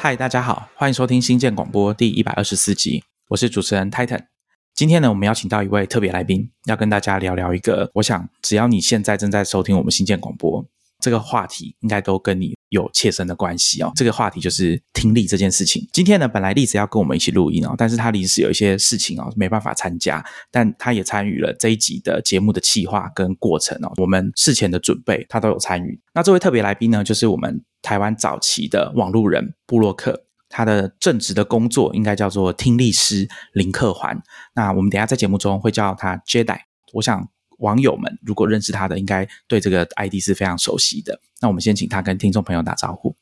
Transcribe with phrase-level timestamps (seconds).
[0.00, 4.26] 嗨，大家好，欢迎收听新建广播第一百二十四集，我是主持人 Titan。
[4.72, 10.64] 今天呢，我们邀请到一位特别来宾，要跟大家聊聊一个，我想只要你现在正在收听我们新建广播，
[11.00, 13.90] 这个话题应该都跟你有切身的关系哦。
[13.96, 15.84] 这个话题就是听力这件事情。
[15.92, 23.92] 今天呢，本来栗子要跟我们一起录音哦，但是他临时有一些事情哦，没办法参加，但他也参与了这一集的节目的企划跟过程哦。
[23.96, 26.00] 我们事前的准备，他都有参与。
[26.14, 30.24] 那这位特别来宾呢，就是我们台湾早期的网路人布洛克。
[30.50, 34.18] 他的正职的工作应该叫做听力师林克环。
[34.54, 36.58] 那我们等下在节目中会叫他 Jedi。
[36.94, 37.28] 我想
[37.58, 41.20] 网友们如果认识他的，应该对这个 ID 是非常熟悉的。
[41.42, 43.14] 那我们先请他跟听众朋友打招呼。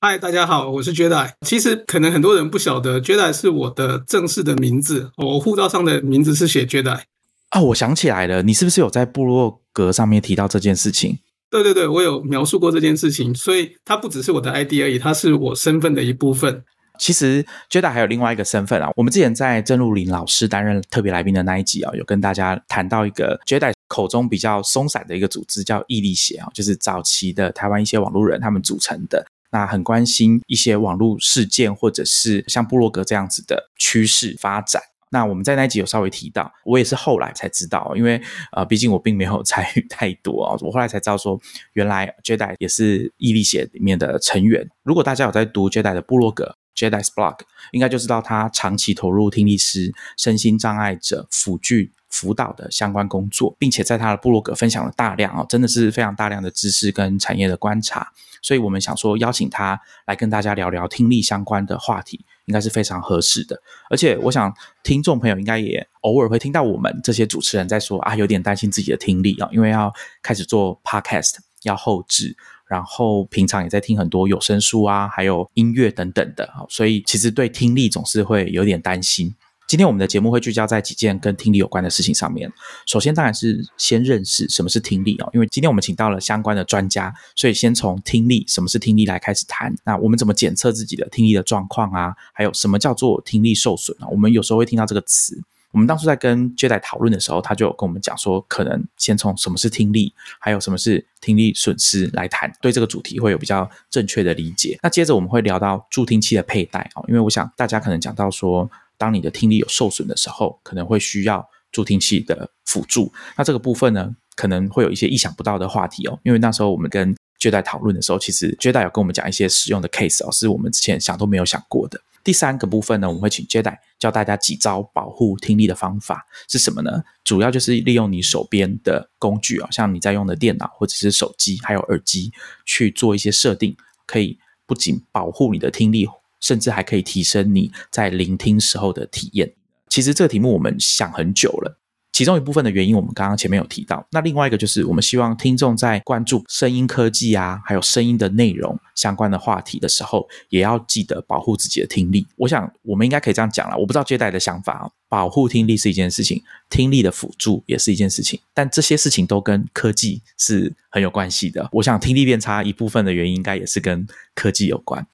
[0.00, 1.32] 嗨，大家好，我是 Jedi。
[1.46, 5.12] 其实可能很多人不晓得，Jedi 是我的正式的名字。
[5.18, 7.02] 我护照上的名字是写 Jedi。
[7.50, 11.18] 啊，我想起来了，你是不是有在部落格上面提到这件事情？
[11.52, 16.64] 对对对，我有描述过这件事情，所以它不只是我的 ID 而已，它是我身份的一部分。
[16.98, 34.80] 其实 Jada 还有另外一个身份啊，我们之前在郑露林老师担任特别来宾的那一集啊，有跟大家谈到一个 Jada 口中比较松散的一个组织，叫毅力协啊，就是早期的台湾一些网络人他们组成的，那很关心一些网络事件或者是像布洛格这样子的趋势发展。
[35.12, 38.20] 那我们在那一集有稍微提到，我也是后来才知道，因为
[38.52, 41.38] 呃，毕竟我并没有参与太多啊， 我后来才知道说，
[41.74, 44.66] 原来 Jedi 也是毅力写里面的成员。
[44.82, 47.40] 如果大家有在读 Jedi 的部落格 Jedi's blog，
[47.72, 58.10] 应该就知道他长期投入听力师、身心障碍者辅具辅导的相关工作，并且在他的部落格分享了大量啊，真的是非常大量的知识跟产业的观察。
[58.40, 62.24] 所以我们想说邀请他来跟大家聊聊听力相关的话题。
[62.46, 79.34] 应该是非常合适的，而且我想听众朋友应该也偶尔会听到我们这些主持人在说啊，有点担心自己的听力啊，因为要开始做 podcast，要后置，然后平常也在听很多有声书啊，还有音乐等等的，所以其实对听力总是会有点担心。
[79.72, 82.52] 今天我们的节目会聚焦在几件跟听力有关的事情上面。
[82.84, 89.74] 首先当然是先认识什么是听力哦，因为今天我们请到了相关的专家，所以先从听力什么是听力来开始谈。
[89.86, 92.14] 那我们怎么检测自己的听力的状况啊？
[92.34, 94.06] 还有什么叫做听力受损啊？
[94.08, 95.42] 我们有时候会听到这个词。
[95.70, 104.78] 我们当初在跟 J 代讨论的时候，他就跟我们讲说，可能先从什么是听力，还有什么是听力损失来谈，对这个主题会有比较正确的理解。
[104.82, 108.70] 那接着我们会聊到助听器的佩戴哦，因为我想大家可能讲到说。
[109.02, 113.12] 当你的听力有受损的时候，可能会需要助听器的辅助。
[113.36, 116.16] 那这个部分呢，可能会有一些意想不到的话题哦。
[116.22, 122.00] 因为那时候我们跟 J 代讨论的时候，其实 J 代有跟我们讲一些实用的 case 哦，是我们之前想都没有想过的。
[122.22, 127.02] 第三个部分呢，我们会请 J 代教大家几招保护听力的方法是什么呢？
[127.24, 132.30] 主要就是利用你手边的工具啊，像你在用的电脑或者是手机，还有耳机
[132.64, 133.76] 去做一些设定，
[134.06, 136.08] 可以不仅保护你的听力。
[136.42, 139.50] 甚至还可以提升你在聆听时候的体验。
[139.88, 141.78] 其实这个题目我们想很久了，
[142.12, 144.06] 其中一部分的原因我们刚刚前面有提到。
[144.10, 152.26] 那另外一个就是我们希望听众在关注声音科技啊，还有声音的内容相关的话题的时候，也要记得保护自己的听力。
[152.36, 153.76] 我想我们应该可以这样讲了。
[153.76, 161.68] 我不知道接待的想法啊，保护听力是一件事情，听力的辅助也是一件事情，但这些事情都跟科技是很有关系的。
[161.72, 165.06] 我想听力变差一部分的原因，应该也是跟科技有关。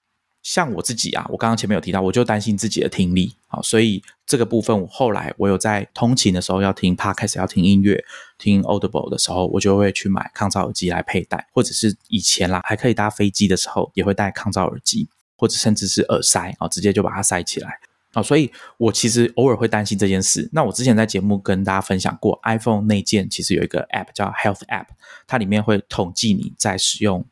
[0.43, 8.03] 像我自己啊，我刚刚前面有提到，我就担心自己的听力啊，所以这个部分我后来我有在通勤的时候要听 podcast 要听音乐
[8.39, 17.79] 听 audible 的时候，我就会去买抗噪耳机来佩戴，或者是以前啦还可以搭飞机的时候也会戴抗噪耳机，或者甚至是耳塞啊，直接就把它塞起来
[18.13, 20.49] 啊，所以我其实偶尔会担心这件事。
[20.53, 24.87] 那我之前在节目跟大家分享过，iPhone 内建其实有一个 app 叫 Health App，
[25.27, 27.27] 它里面会统计你在使用。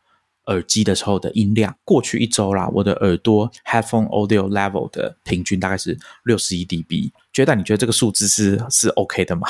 [0.46, 7.10] 耳机的时候的音量，过去一周啦，我的耳朵 headphone audio level 的平均大概是六十一 dB。
[7.32, 9.46] 觉得你觉得这个数字是是 OK 的吗？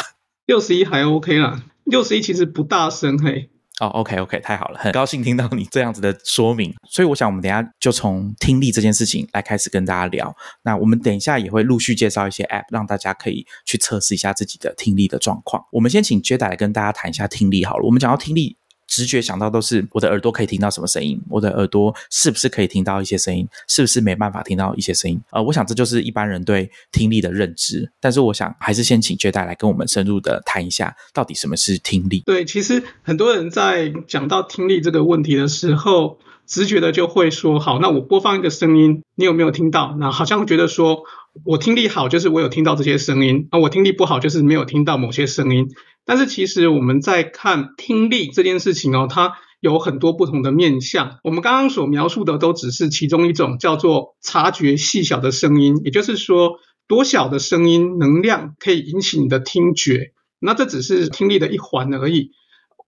[0.46, 3.50] 六十一还 OK 啦，六十一其实不大声嘿。
[3.78, 6.74] 哦，OK OK，太好了，很高兴听到你这样子的说明。
[6.88, 10.34] 所以我想我们等下就从听力这件事情来开始跟大家聊。
[10.62, 15.62] 那我们等一下也会陆续介绍一些 App，让大家可以去测试一下自己的听力的状况。
[15.72, 17.84] 我们先请 Jada 来跟大家谈一下听力好了。
[17.84, 18.56] 我们讲到听力。
[18.86, 25.20] 直觉想到都是我的耳朵可以听到什么声音，我的耳朵是不是可以听到一些声音，是不是没办法听到一些声音？
[25.30, 27.90] 呃，我想这就是一般人对听力的认知。
[28.00, 32.22] 但是我想还是先请 J 代来跟我们深入的谈一下，到底什么是听力？
[32.26, 39.96] 对，其实很多人在讲到听力这个问题的时候，直觉的就会说：好，那我播放一个声音，你有没有听到？
[39.98, 41.02] 那好像觉得说
[41.44, 45.68] 我听力好，就是我有听到这些声音；啊，我听力不好，就是没有听到某些声音。
[46.04, 51.18] 但是其实我们在看听力这件事情哦，它有很多不同的面向。
[51.24, 60.12] 我们刚刚所描述的都只是其中一种，叫做察觉细小的声音，也就是说，多小的声音能量可以引起你的听觉。
[60.38, 62.30] 那这只是听力的一环而已。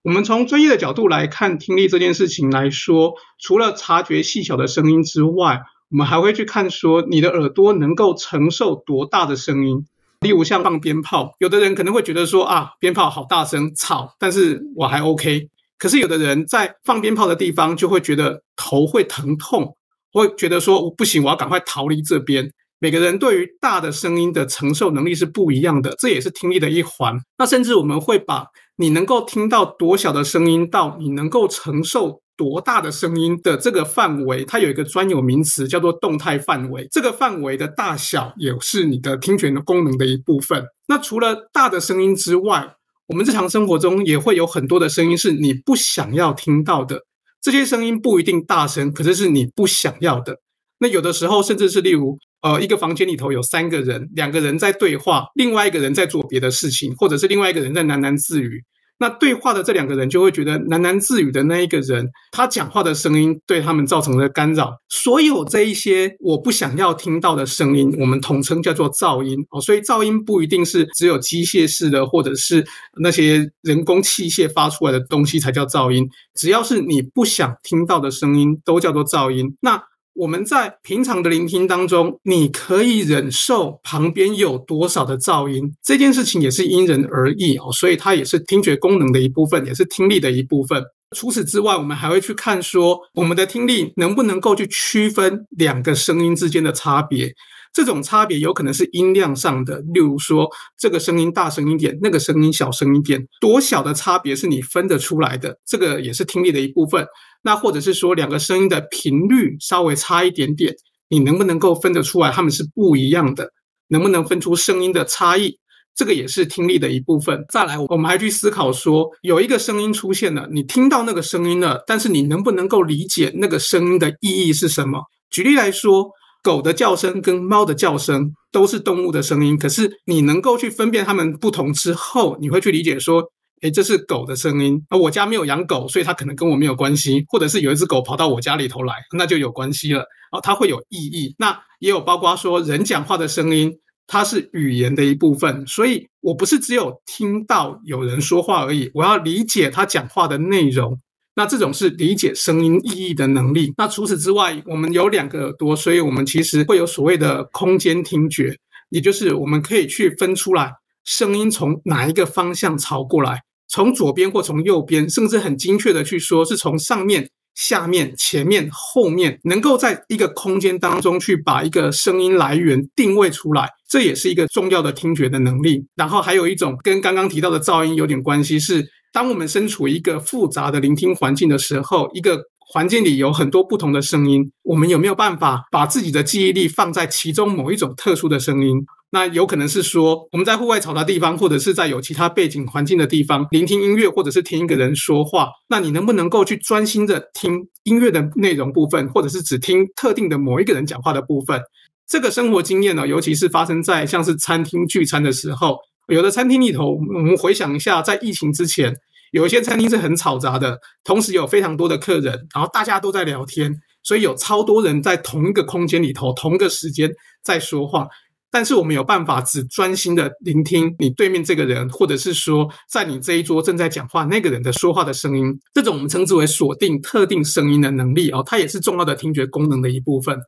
[0.02, 9.86] 我们从专业的角度来看听力这件事情来说，除了察觉细小的声音之外，我们还会去看说你的耳朵能够承受多大的声音。
[10.20, 15.48] 例如像放鞭炮，有的人可能会觉得说啊，鞭炮好大声吵，但是我还 OK。
[15.78, 19.76] 可是有的人在放鞭炮的地方就会觉得头会疼痛，
[20.12, 22.52] 会觉得说不行，我要赶快逃离这边。
[22.80, 27.18] 每个人对于大的声音的承受能力是不一样的，这也是听力的一环。
[27.36, 28.46] 那甚至我们会把
[28.76, 36.86] 你能够听到多小的声音到你能够承受多大的声音的这个范围，它有一个专有名词叫做动态范围。
[36.92, 40.64] 这个范围的大小也是你的听觉的功能的一部分。
[40.86, 42.74] 那除了大的声音之外，
[43.08, 47.00] 我们日常生活中也会有很多的声音是你不想要听到的。
[47.42, 50.36] 这些声音不一定大声，可是是你不想要的。
[50.80, 52.18] 那有的时候甚至是例如。
[52.40, 58.62] 呃，一个房间里头有三个人，两个人在对话，另外一个人在做别的事情，或者是另外一个人在喃喃自语。
[59.00, 64.72] 那对话的这两个人就会觉得喃喃自语的那一个人，他讲话的声音对他们造成了干扰。
[64.88, 69.60] 所有这一些我不想要听到的声音，我们统称叫做噪音哦。
[69.60, 72.64] 所以噪音不一定是只有机械式的，或者是
[73.00, 76.08] 那些人工器械发出来的东西才叫噪音。
[76.36, 79.56] 只要是你不想听到的声音，都叫做噪音。
[79.60, 79.82] 那
[80.18, 90.82] 我们在平常的聆听当中，你可以忍受旁边有多少的噪音，这件事情也是因人而异哦，所以它也是听觉功能的一部分，也是听力的一部分。
[91.16, 97.32] 除此之外，我们还会去看说，我们的听力能不能够去区分两个声音之间的差别。
[97.72, 107.06] 这种差别有可能是音量上的，例如说这个声音大声一点，那个声音小声一点，多小的差别是你分得出来的，这个也是听力的一部分。
[107.42, 110.74] 那或者是说两个声音的频率稍微差一点点，
[111.08, 113.50] 你能不能够分得出来它们是不一样的？
[113.88, 115.58] 能不能分出声音的差异？
[115.94, 117.44] 这个也是听力的一部分。
[117.48, 125.00] 再来，我们还去思考说，有一个声音出现了，你听到那个声音了，但是你能不能够理解那个声音的意义是什么？
[125.30, 126.10] 举例来说，
[126.42, 133.32] 狗的叫声跟猫的叫声都是动物的声音，可是你能够去分辨它们不同之后，你会去理解说。
[133.62, 134.82] 诶，这是狗的声音。
[134.88, 140.02] 而我家没有养狗，所以它可能跟我没有关系，或者是有一只狗跑到我家里头来，那就有关系了。
[140.32, 141.34] 哦，它会有意义。
[141.38, 143.72] 那也有包括说人讲话的声音，
[144.06, 145.66] 它是语言的一部分。
[145.66, 150.98] 所以我不是只有听到有人说话而已，我要理解他讲话的内容。
[151.34, 153.72] 那这种是理解声音意义的能力。
[153.76, 158.56] 那除此之外，我们有两个耳朵，所以我们其实会有所谓的空间听觉，
[158.90, 160.72] 也就是我们可以去分出来
[161.04, 163.40] 声音从哪一个方向朝过来。
[163.68, 175.84] 从左边或从右边，甚至很精确的去说，是从上面、下面、前面、后面，能够在一个空间当中去把一个声音来源定位出来，这也是一个重要的听觉的能力。
[175.96, 188.84] 然后还有一种跟刚刚提到的噪音有点关系，是当我们身处一个复杂的聆听环境的时候，一个环境里有很多不同的声音，我们有没有办法把自己的记忆力放在其中某一种特殊的声音？
[189.10, 195.48] 那有可能是说，我们在户外嘈杂地方，或者是在有其他背景环境的地方，聆听音乐，或者是听一个人说话。
[195.70, 201.58] 那你能不能够去专心的听音乐的内容部分，或者是只听特定的某一个人讲话的部分？
[202.06, 208.94] 这个生活经验呢，尤其是发生在像是餐厅聚餐的时候，有的餐厅里头，我们回想一下，在疫情之前，
[209.32, 217.10] 有一些餐厅是很嘈杂的，同时有非常多的客人，然后大家都在聊天，所以有超多人在同一个空间里头，同一个时间
[217.42, 218.08] 在说话。
[218.50, 230.40] 但是我们有办法只专心的聆听你对面这个人，或者是说在你这一桌正在讲话那个人的说话的声音，这种我们称之为锁定特定声音的能力哦，它也是重要的听觉功能的一部分。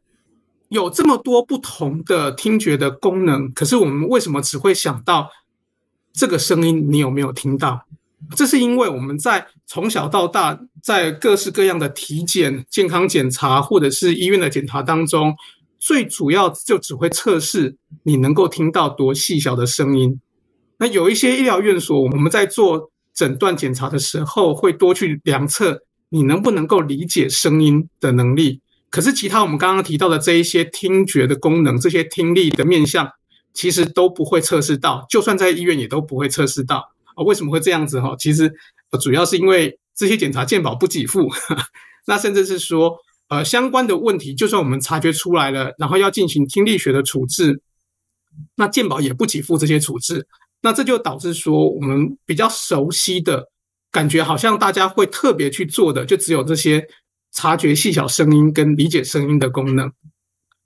[0.70, 5.28] 有这么多不同的听觉的功能，可是我们为什么只会想到
[6.14, 6.90] 这个声音？
[6.90, 7.84] 你有没有听到？
[8.36, 15.34] 这是因为我们在从小到大，在各式各样的体检、健康检查或者是医院的检查当中。
[15.78, 20.20] 最主要就只会测试你能够听到多细小的声音。
[20.78, 28.60] 那有一些医疗院所，我们在做诊断检查的时候，会多去量测你能不能够理解声音的能力。
[28.90, 33.08] 可是其他我们刚刚提到的这一些听觉的功能，这些听力的面向，
[33.54, 35.06] 其实都不会测试到。
[35.08, 36.92] 就算在医院也都不会测试到。
[37.24, 38.00] 为什么会这样子？
[38.00, 38.52] 哈，其实
[39.00, 41.28] 主要是因为这些检查健保不给付。
[42.06, 42.96] 那甚至是说。
[43.30, 47.62] 呃，相关的问题，就算我们察觉出来了，然后要进行听力学的处置，
[48.56, 50.26] 那健保也不给付这些处置，
[50.62, 53.44] 那这就导致说，我们比较熟悉的
[53.92, 56.84] 感觉好像大家会特别去做的，就只有这些
[57.32, 59.92] 察觉细小声音跟理解声音的功能。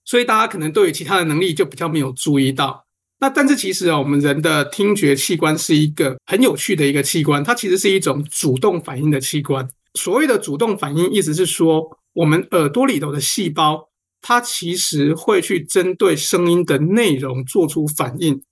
[0.07, 2.87] 所以大家可能对于其他的能力就比较没有注意到。
[3.21, 9.67] 那但是其实啊，我们人的听觉器官是一个很有趣的一个器官，它其实是一种主动反应的器官。
[9.95, 13.89] 所谓的主动反应，意思是说，我们耳朵里头的细胞，
[14.21, 18.43] 它其实会去针对声音的内容做出反应，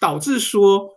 [0.00, 0.88] 导致说，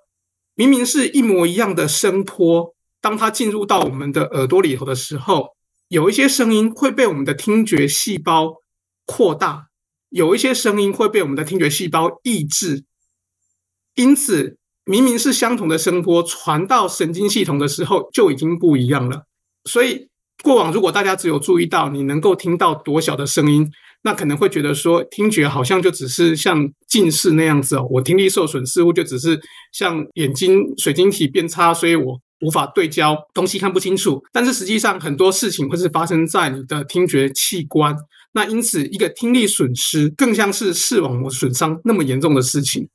[0.56, 5.50] 明明是一模一样的声波，当它进入到我们的耳朵里头的时候，
[5.89, 8.62] 有一些声音会被我们的听觉细胞
[9.06, 9.68] 扩大。
[10.10, 12.84] 有一些声音会被我们的听觉细胞抑制，
[13.95, 19.24] 因此明明是相同的声波传到神经系统的时候就已经不一样了。
[19.65, 20.07] 所以
[20.43, 23.69] 过往如果大家只有注意到你能够听到多小的声音，
[24.03, 29.39] 那可能会觉得说听觉好像就只是像近视那样子哦，我听力受损似乎就只是
[29.71, 34.24] 像眼睛水晶体变差，所以我无法对焦，东西看不清楚。
[34.33, 37.95] 但是实际上很多事情会是发生在你的听觉器官。
[38.33, 42.88] 那因此，一个听力损失更像是视网膜损伤那么严重的事情。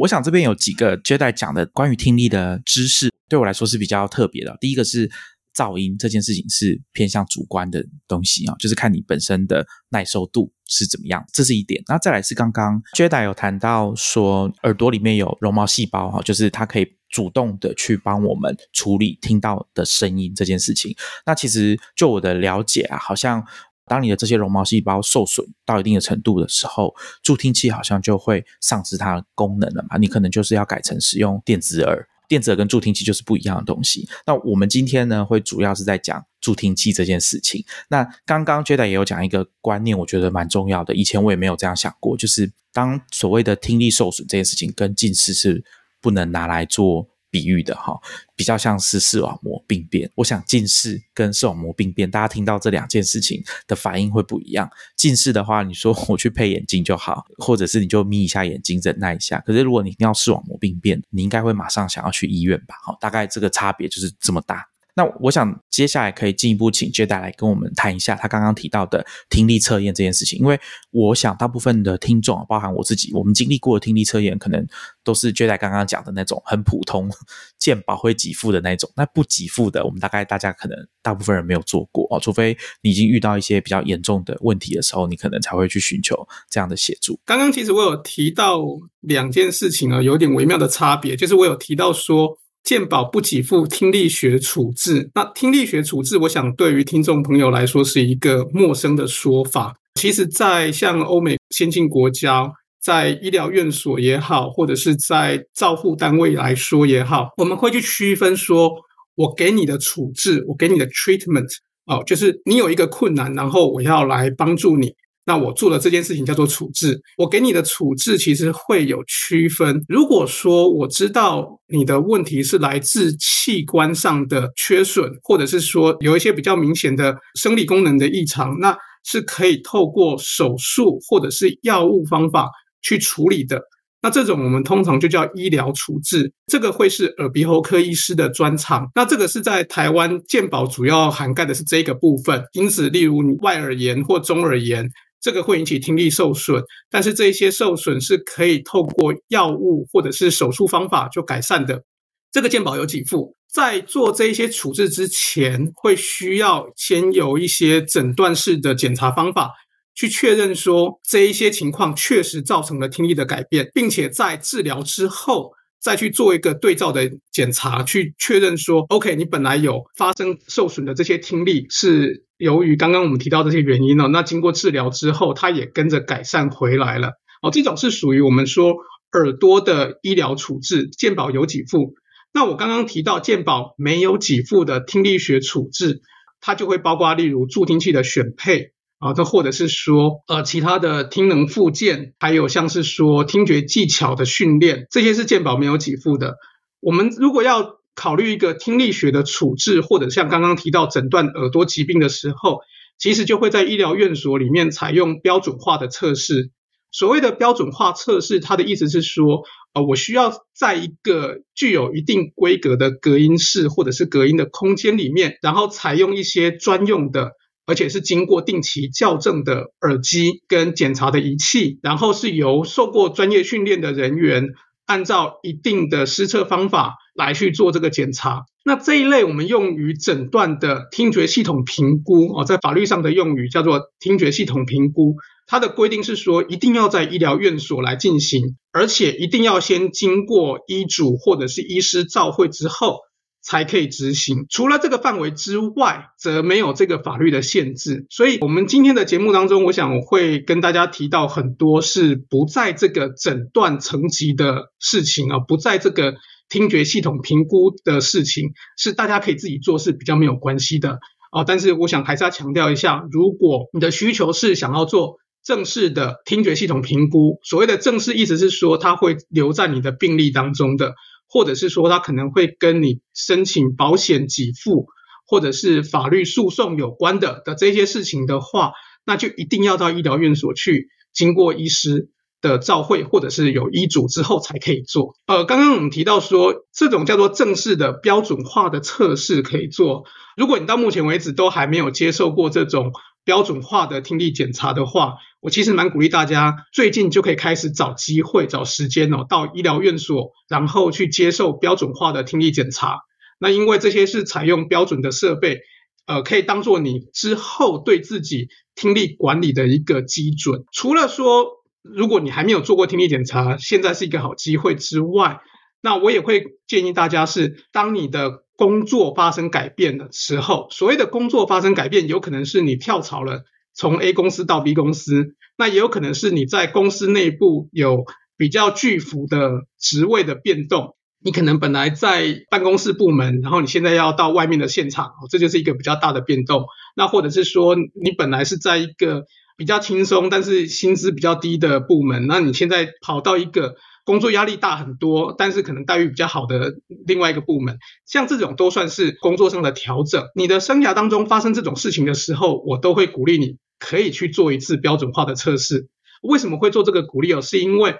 [0.00, 4.56] 我想这边有几个 Jedi 讲的关于听力的知识，对我来说是比较特别的。
[4.60, 5.10] 第一个是
[5.54, 11.82] 噪音这件事情是偏向主观的东西啊，就是看你本身的耐受度是怎么样，这是一点。
[11.86, 20.96] 那再来是刚刚 Jedi 有谈到说，耳朵里面有绒毛细胞哈，就是它可以主动的去帮我们处理听到的声音这件事情。
[21.26, 23.44] 那其实就我的了解啊，好像。
[23.86, 29.96] 当你的这些绒毛细胞受损到一定的程度的时候，助听器好像就会丧失它的功能了嘛？
[29.98, 34.08] 你可能就是要改成使用电子耳，电子耳跟助听器就是不一样的东西。
[34.26, 37.64] 那我们今天呢，会主要是在讲助听器这件事情。
[37.88, 40.94] 那刚刚 Jada 也有讲一个观念，我觉得蛮重要的。
[40.94, 45.64] 以前我也没有这样想过，就是当所谓的听力受损这件事情跟近视是
[46.00, 47.08] 不能拿来做。
[47.32, 47.98] 比喻的哈，
[48.36, 50.08] 比较像是视网膜病变。
[50.16, 54.70] 我想近视跟视网膜病变，大家听到这两件事情的反应会不一样。
[54.94, 59.40] 近视的话，你说我去配眼镜就好，或者是你就眯一下眼睛忍耐一下。
[59.46, 62.74] 可是如果你听到视网膜病变，你应该会马上想要去医院吧？
[62.84, 64.68] 好，大概这个差别就是这么大。
[64.94, 74.66] 那我想接下来可以进一步请 Jada 来跟我们谈一下他刚刚提到的听力测验这件事情，因为我想大部分的听众，包含我自己，我们经历过的听力测验，可能
[75.02, 77.10] 都是 j 代刚刚讲的那种很普通、
[77.58, 78.90] 健保会给付的那种。
[78.94, 87.18] 那不给付的，我们大概大家可能大部分人没有做过哦，除非你已经遇到一些比较严重的问题的时候，你可能才会去寻求这样的协助。
[87.24, 88.62] 刚刚其实我有提到
[89.00, 92.38] 两件事情啊，有点微妙的差别，就是我有提到说。
[92.64, 99.74] 健保不给付听力学处置，那听力学处置，我想对于听众朋友来说是一个陌生的说法。
[99.94, 102.50] 其实，在像欧美先进国家，
[102.80, 108.70] 在医疗院所也好，或者是在照护单位来说也好，我们会去区分说，
[109.16, 111.50] 我给你的处置，我给你的 treatment，
[111.86, 114.94] 哦，就是你有一个困难，然后我要来帮助你。
[115.24, 117.00] 那我做的这件事情叫做处置。
[117.16, 119.80] 我给你的处置其实会有区分。
[119.88, 132.48] 如果说我知道你的问题是来自器官上的缺损，或者是说有一些比较明显的生理功能的异常，那是可以透过手术或者是药物方法
[132.82, 133.62] 去处理的。
[134.04, 138.90] 那这种我们通常就叫医疗处置，这个会是耳鼻喉科医师的专长。
[138.96, 142.42] 那这个是在台湾健保主要涵盖的是这个部分。
[142.54, 144.90] 因此，例如你外耳炎或中耳炎。
[145.22, 151.84] 这个会引起听力受损，但是这些受损是可以透过药物或者是手术方法就改善的。
[152.32, 159.52] 这个健保有给付，在做这一些处置之前，会需要先有一些诊断式的检查方法，
[159.94, 165.52] 去确认说这一些情况确实造成了听力的改变，并且在治疗之后。
[165.84, 174.08] 再去做一个对照的检查，去确认说，OK，你本来有发生受损的这些听力，是由于刚刚我们提到这些原因呢？
[174.08, 177.12] 那经过治疗之后，它也跟着改善回来了。
[177.40, 178.74] 哦，这种是属于我们说
[179.12, 181.94] 耳朵的医疗处置，健保有给付。
[182.34, 186.00] 那我刚刚提到健保没有给付的听力学处置，
[186.40, 188.72] 它就会包括例如助听器的选配。
[188.98, 196.36] 啊，这或者是说，呃，其他的听能附件，还有像是说听觉技巧的训练，这些是健保没有给付的。
[196.80, 202.60] 我们如果要考虑一个听力学的处置，或者像刚刚提到诊断耳朵疾病的时候，
[202.98, 206.50] 其实就会在医疗院所里面采用标准化的测试。
[206.90, 209.44] 所谓的标准化测试，它的意思是说，
[209.74, 217.32] 呃，我需要在一个具有一定规格的隔音室或者是隔音的空间里面，然后采用一些专用的。
[217.64, 224.48] 而且是经过定期校正的耳机跟检查的仪器，然后是由受过专业训练的人员
[224.92, 228.42] 按照一定的施测方法来去做这个检查。
[228.62, 235.16] 那这一类我们用于诊断的听觉系统评估哦，在法律上的用语叫做听觉系统评估。
[235.46, 242.98] 它的规定是说，一定要在医疗院所来进行，而且一定要先经过医嘱或者是医师照会之后
[243.42, 244.46] 才可以执行。
[244.48, 248.06] 除了这个范围之外，则没有这个法律的限制。
[248.08, 256.14] 所以，我们今天的节目当中，我想我会跟大家提到很多是不在这个诊断层级的事情啊，不在这个。
[256.48, 260.98] 听觉系统评估的事情是大家可以自己做，是比较没有关系的
[261.30, 261.44] 哦。
[261.46, 270.92] 但是我想还是要强调一下，如果你的需求是想要做正式的听觉系统评估，所谓的正式意思是说它会留在你的病历当中的，
[271.32, 274.86] 或者是说它可能会跟你申请保险给付
[275.26, 278.72] 或者是法律诉讼有关的的这些事情的话，
[279.06, 282.10] 那就一定要到医疗院所去，经过医师。
[282.42, 285.14] 的照会或者是有医嘱之后才可以做。
[285.28, 290.06] 呃，刚刚我们提到说，这种叫做正式的标准化的测试可以做。
[290.36, 292.90] 如果你到目前为止都还没有接受过这种
[293.24, 303.00] 标准化的听力检查的话，我其实蛮鼓励大家最近就可以开始找机会、找时间哦，到医疗院所，然后去接受标准化的听力检查。
[303.38, 305.60] 那因为这些是采用标准的设备，
[306.06, 310.64] 呃，可以当做你之后对自己听力管理的一个基准。
[310.72, 311.46] 除了说，
[311.82, 315.40] 如果你还没有做过听力检查，现在是一个好机会之外，
[315.80, 323.44] 那我也会建议大家是，当你的工作发生改变的时候，所谓的工作发生改变，有可能是你跳槽了，
[323.74, 328.04] 从 A 公司到 B 公司，那也有可能是你在公司内部有
[328.36, 336.66] 比较巨幅的职位的变动，你可能本来在办公室部门，然后你现在要到外面的现场，这就是一个比较大的变动。
[336.96, 339.24] 那或者是说，你本来是在一个
[339.56, 346.74] 比较轻松，但是薪资比较低的部门，那你现在跑到一个工作压力大很多，但是可能待遇比较好的
[347.06, 350.24] 另外一个部门，像这种都算是工作上的调整。
[350.34, 355.88] 你的生涯当中发生这种事情的时候，我都会鼓励你可以去做一次标准化的测试。
[356.22, 357.40] 为什么会做这个鼓励哦？
[357.40, 357.96] 是因为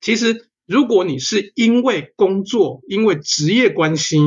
[0.00, 4.18] 其实如果你是因为工作、因为职业关系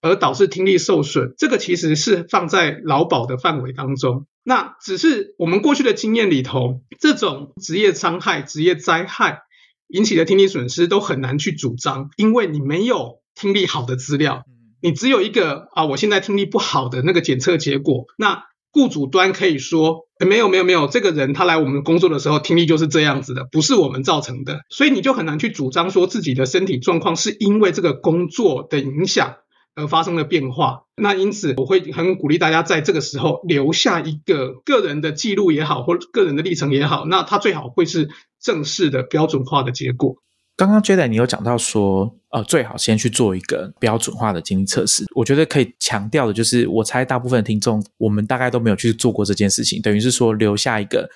[0.00, 4.26] 而导致听力受损，这个其实是放在劳保的范围当中。
[4.42, 9.44] 那只是我们过去的经验里头，这种职业伤害、职业灾害
[9.88, 14.44] 引起的听力损失都很难去主张，因为你没有听力好的资料，
[14.80, 18.06] 你只有一个啊，我现在听力不好的那个检测结果。
[18.18, 29.36] 那雇主端可以说，没有没有没有，这个人他来我们工作的时候听力就是这样子的，不是我们造成的，所以你就很难去主张说自己的身体状况是因为这个工作的影响。
[29.74, 38.08] 而发生了变化，那因此我会很鼓励大家在这个时候留下一个个人的记录也好，或个人的历程也好，那它最好会是
[38.40, 40.16] 正式的标准化的结果。
[40.56, 45.04] 刚刚 Jade 你有讲到说，呃，最好先去做一个标准化的经历测试。
[45.16, 51.10] 我觉得可以强调的就是，我猜大部分听众我们大概都没有去做过这件事情，等于是说留下一个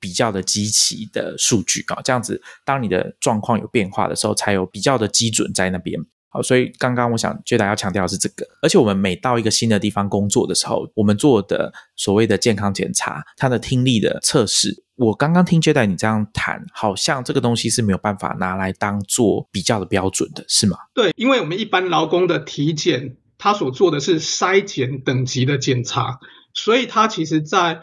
[0.00, 6.00] 比较的基期的数据啊，这样子当你的状况有变化的时候，才有比较的基准在那边。
[6.32, 20.78] 好，所以刚刚我想觉得要强调的是这个，而且我们每到一个新的地方工作的时候，我们做的所谓的健康检查，它的听力的测试，我刚刚听 Jade 你这样谈，好像这个东西是没有办法拿来当做比较的标准的，是吗？
[20.94, 26.20] 对，因为我们一般劳工的体检，他所做的是筛检等级的检查，
[26.54, 27.80] 所以它其实在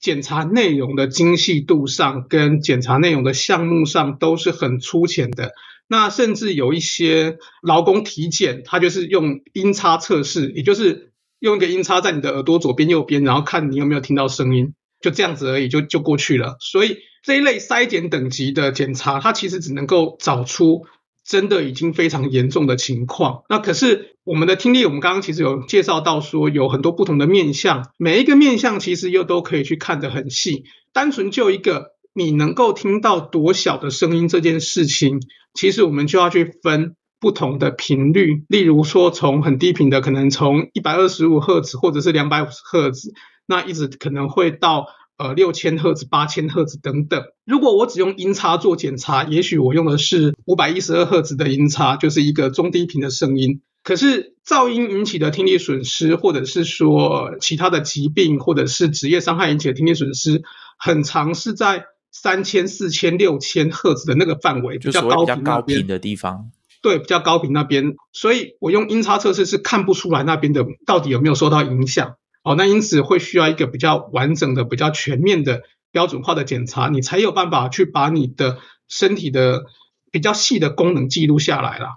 [0.00, 5.52] 检查内容的精细度上，跟检查内容的项目上都是很粗浅的。
[5.86, 16.56] 那甚至有一些劳工体检，他就是用音差测试，也就是用一个音差在你的耳朵左边、右边，然后看你有没有听到声音，就这样子而已，就就过去了。
[16.60, 20.86] 所以这一类筛检等级的检查，它其实只能够找出
[21.22, 23.42] 真的已经非常严重的情况。
[23.50, 30.64] 那可是我们的听力，我们刚刚其实有介绍到说，有很多不同的面向，每一个面向其实又都可以去看得很细。
[30.94, 31.93] 单纯就一个。
[32.14, 35.20] 你能够听到多小的声音这件事情，
[35.52, 38.44] 其实我们就要去分不同的频率。
[38.48, 43.12] 例如说，从很低频的，可能从一百二十五赫兹或者是两百五十赫兹，
[43.46, 44.86] 那一直可能会到
[45.18, 47.24] 呃六千赫兹、八千赫兹等等。
[47.44, 53.60] 如果我只用音差做检查，也许我用的是五百一十二赫兹的音差，就是一个中低频的声音。
[53.82, 60.42] 可是噪音引起的听力损失，或者是说其他的疾病，或者是职业伤害引起的听力损失，
[60.78, 61.86] 很常是在。
[62.14, 72.14] 三千、四千、六千赫兹的那个范围，比较高频高频的地方，对，比较高频那边，所以我用音差测试是看不出来那边的到底有没有受到影响。
[72.44, 79.64] 哦，那因此会需要一个比较完整的、比较全面的标准化的检查，你才有办法去把你的身体的
[80.12, 81.88] 比较细的功能记录下来了。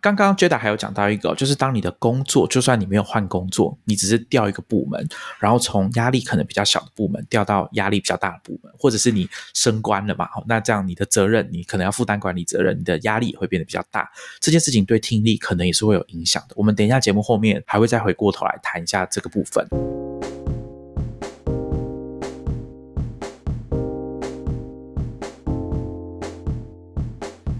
[0.00, 5.06] 刚刚 Jada 还有讲到一个，就是当你的工作，就算你没有换工作，你只是调一个部门，
[5.38, 14.10] 然后从压力可能比较小的部门调到压力比较大的部门，或者是你升官了嘛，那这样你的责任，你可能要负担管理责任，你的压力也会变得比较大。
[14.40, 16.54] 这件事情对听力可能也是会有影响的。
[16.56, 20.09] 我们等一下节目后面还会再回过头来谈一下这个部分。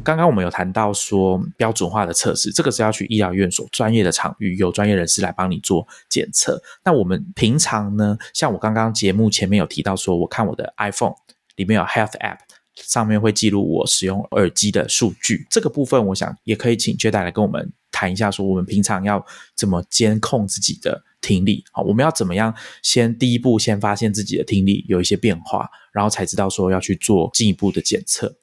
[0.02, 6.60] 刚刚我们有谈到说标准化的测试，这个是要去医疗院所专业的场域，有专业人士来帮你做检测。
[6.84, 11.14] 那我们平常呢，像我刚刚节目前面有提到说，我看我的 iPhone
[11.56, 12.38] 里面有 Health App，
[12.74, 15.46] 上面会记录我使用耳机的数据。
[15.50, 21.62] 这个部分，我想也可以请 Jada 来跟我们谈一下，说我们平常要怎么监控自己的听力。
[21.72, 28.34] 好，我们要怎么样先第一步先发现自己的听力有一些变化，然后才知道说要去做进一步的检测。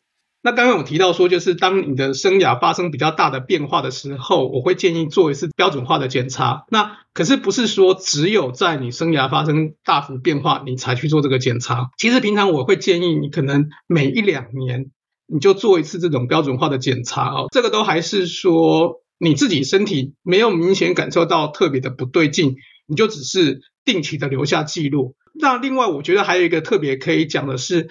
[0.43, 6.63] 那刚刚有提到说，就是当你的生涯发生比较大的变化的时候，我会建议做一次标准化的检查。
[6.69, 11.89] 那可是不是说只有在你生涯发生大幅变化，你才去做这个检查。
[11.97, 14.91] 其实平常我会建议你可能每一两年
[15.25, 17.47] 你就做一次这种标准化的检查哦。
[17.51, 25.15] 这个都还是说你自己身体没有明显感受到特别的不对劲，你就只是定期的留下记录。
[25.33, 27.89] 那另外我觉得还有一个特别可以讲的是。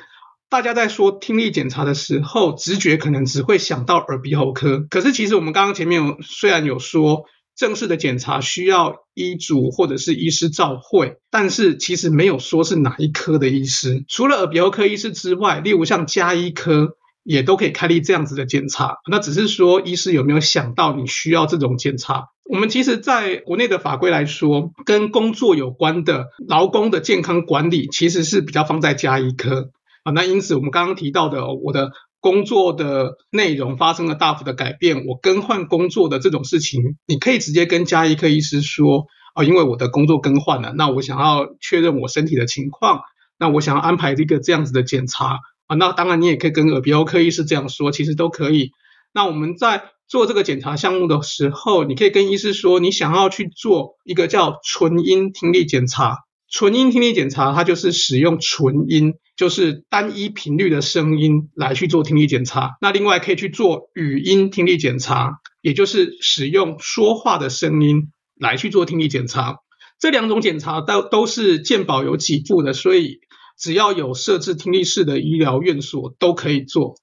[0.49, 4.87] 大家在说听力检查的时候，直觉可能只会想到耳鼻喉科。
[4.89, 7.25] 可是其实我们刚刚前面有虽然有说
[7.57, 14.05] 正式的检查需要医嘱或者是医师照会，但是其实没有说是哪一科的医师。
[14.09, 18.99] 除了耳鼻喉科医师之外，例如像加医科也都可以开立这样子的检查。
[19.11, 22.27] 那只是说医师有没有想到你需要这种检查？
[22.49, 29.71] 我们其实在国内的法规来说，跟工作有关的劳工的健康管理，其实是比较放在加医科。
[30.07, 31.91] 啊，那因此我们刚刚提到的，我的
[32.21, 43.01] 工作的内容发生了大幅的改变，我更换工作的这种事情，你可以直接跟加医科医师说，啊，因为我的工作更换了，那我想要确认我身体的情况，
[43.37, 48.71] 那我想要安排一个这样子的检查，啊，那当然你也可以跟耳鼻喉科医师这样说，其实都可以。
[49.13, 56.19] 那我们在做这个检查项目的时候，你可以跟医师说，你想要去做一个叫纯音听力检查。
[56.49, 62.77] 纯音听力检查，它就是使用纯音，就是单一频率的声音来去做听力检查。
[62.81, 69.57] 那另外可以去做语音听力检查，也就是使用说话的声音来去做听力检查。
[69.99, 73.19] 这两种检查都都是健保有几付的，所以
[73.59, 76.95] 只要有设置听力室的医疗院所都可以做。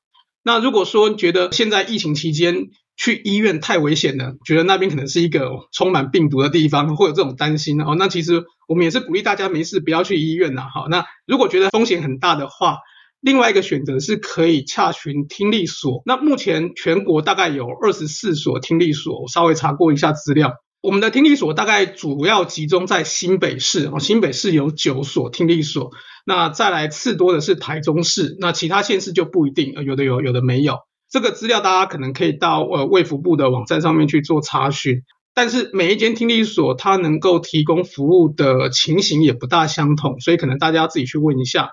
[0.44, 7.96] 那如果说觉得现在疫情期间，去医院太危险了，觉得那边可能是一个充满病毒的地方，会有这种担心哦。
[7.98, 10.68] 那其实我们也是鼓励大家没事不要去医院呐。
[10.74, 12.78] 好，那如果觉得风险很大的话，
[13.20, 16.04] 另外一个选择是可以洽询听力所。
[16.06, 25.92] 那目前全国大概有二十四所听力所，我稍微查过一下资料，我们的听力所大概主要集中在新北市哦，新北市有九所听力所，
[26.26, 30.80] 那再来次多的是台中市，那其他县市就不一定，有的有，有的没有。
[31.14, 35.04] 这个资料大家可能可以到呃卫福部的网站上面去做查询，
[35.36, 41.70] 但是每一间听力所它能够提供服务的情形也不大相同，所以可能大家自己去问一下。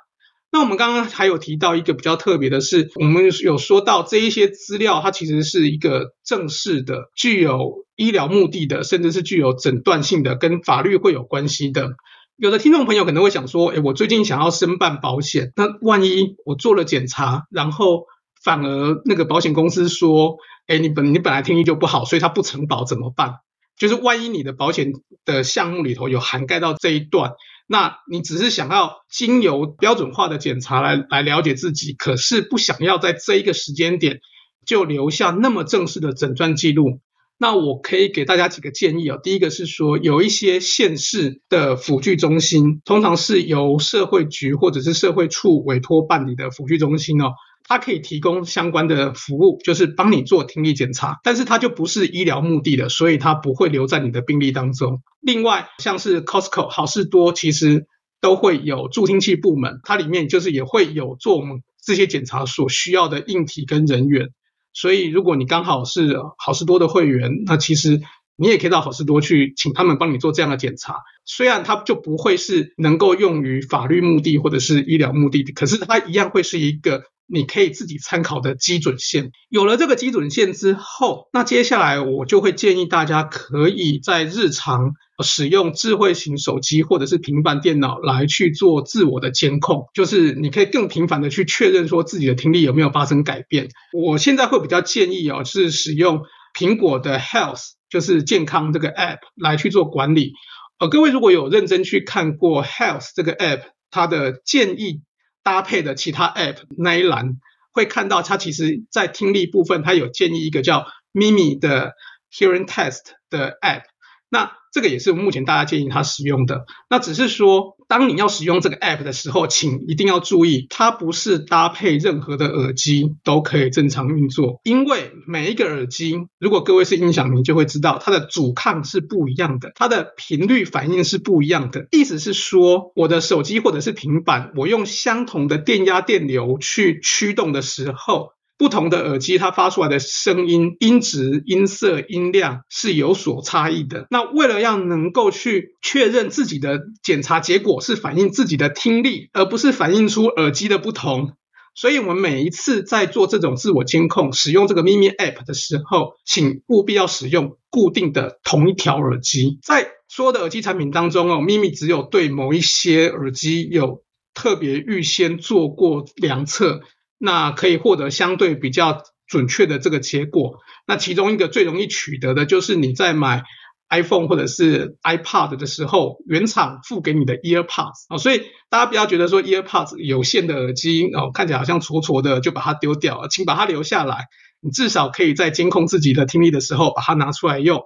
[0.53, 11.93] 那我们刚刚还有提到一个比较特别的是，我们有说到这一些资料它其实是一个正式的、具有医疗目的的，甚至是具有诊断性的，跟法律会有关系的。
[12.37, 18.05] 有的听众朋友可能会想说，诶，我最近想要申办保险，那万一我做了检查，然后
[18.43, 23.37] 反而那个保险公司说，哎，你本你本来听力就不好，所以它不承保怎么办？
[23.77, 24.93] 就是万一你的保险
[25.25, 27.33] 的项目里头有涵盖到这一段，
[27.67, 34.21] 那你只是想要经由标准化的检查来来了解自己，可是不想要在这一个时间点
[34.67, 37.01] 就留下那么正式的诊断记录，
[37.39, 39.19] 那我可以给大家几个建议哦。
[39.23, 47.33] 第一个是说，有一些县市的辅具中心，通常是由社会局或者是社会处委托办理的辅具中心哦。
[47.71, 55.03] 它可以提供相关的服务，就是帮你做听力检查，但是它就不是医疗目的的，所以它不会留在你的病历当中。
[55.21, 57.87] 另外，像是 Costco 好事多，其实
[58.21, 64.31] 都会有助听器部门，它里面就是也会有做我们这些检查所需要的硬体跟人员。
[64.73, 68.01] 所以，如果你刚好是好事多的会员，那其实
[68.41, 70.97] 你也可以到好事多去，请他们帮你做这样的检查。
[71.25, 77.03] 虽然它就不会是能够用于法律目的或者是医疗目的，可是它一样会是一个。
[77.33, 93.69] 你可以自己参考的基准线，有了这个基准线之后，那接下来我就会建议大家可以在日常使用智慧型手机或者是平板电脑来去做自我的监控，就是你可以更频繁的去确认说自己的听力有没有发生改变。
[93.93, 96.23] 我现在会比较建议哦，是使用
[96.59, 100.33] 苹果的 Health 就是健康这个 App 来去做管理。
[100.79, 105.03] 呃，各位如果有认真去看过 Health 这个 App，它的建议
[105.43, 107.33] 搭配的其他 App 那一栏，
[107.73, 111.95] 会看到它其实在听力部分，它有建议一个叫 Mimi 的
[112.33, 113.83] Hearing Test 的 App。
[114.31, 116.65] 那这个也是目前大家建议他使用的。
[116.89, 124.61] 那只是说，当你要使用这个 app 的时候，请一定要注意，它不是搭配任何的耳机都可以正常运作。
[124.63, 131.87] 因为每一个耳机，如果各位是音响迷，就会知道它的阻抗是不一样的，它的频率反应是不一样的。
[131.91, 138.33] 意思是说，我的手机或者是平板，我用相同的电压电流去驱动的时候。
[138.61, 144.07] 不同的耳机，它发出来的声音音质、音色、音量是有所差异的。
[144.11, 151.33] 那为了要能够去确认自己的检查结果是反映自己的听力，而不是反映出耳机的不同，
[151.75, 159.59] 所以我们每一次在做这种自我监控、使用这个咪咪 App 的时候，请务必要使用固定的同一条耳机。
[159.63, 164.03] 在所有的耳机产品当中哦，咪咪只有对某一些耳机有
[164.35, 166.83] 特别预先做过量测。
[167.23, 170.59] 那可以获得相对比较准确的这个结果。
[170.87, 173.43] 那其中一个最容易取得的就是你在买
[173.91, 178.17] iPhone 或者是 iPad 的时候，原厂付给你的 EarPods 啊。
[178.17, 184.29] 所以大家不要觉得说 EarPods 有线的耳机哦，看起来好像挫挫的就把它丢掉，请把它留下来。
[184.63, 187.83] 你至少可以在监控自己的听力的时候把它拿出来用。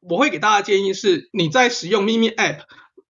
[0.00, 2.60] 我会给大家建议是，你在使用咪咪 App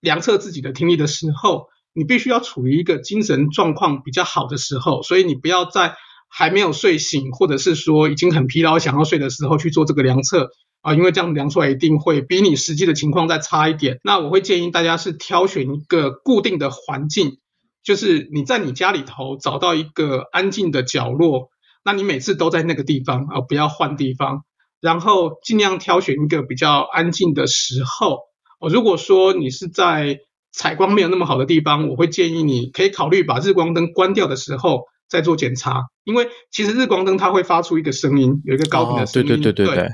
[0.01, 1.67] 量测自己的听力的时候。
[1.97, 5.97] 你必须要处于一个精神状况比较好的时候，所以你不要在
[6.29, 10.51] 还没有睡醒，或者是说已经很疲劳想要睡的时候去做这个量测
[10.83, 13.99] 啊，因为这样量出来一定会比你实际的情况再差一点。
[14.05, 17.39] 那我会建议大家是挑选一个固定的环境，
[17.83, 21.49] 就是你在你家里头找到一个安静的角落，
[21.83, 24.45] 那你每次都在那个地方啊，不要换地方，
[24.81, 28.19] 然后尽量挑选一个比较安静的时候。
[28.59, 30.19] 哦，如果说你是在
[30.57, 39.90] 采光没有那么好的地方，我会建议你可以考虑把日光灯关掉的时候再做检查，因为其实日光灯它会发出一个声音，有一个高频的声音，对对对对对，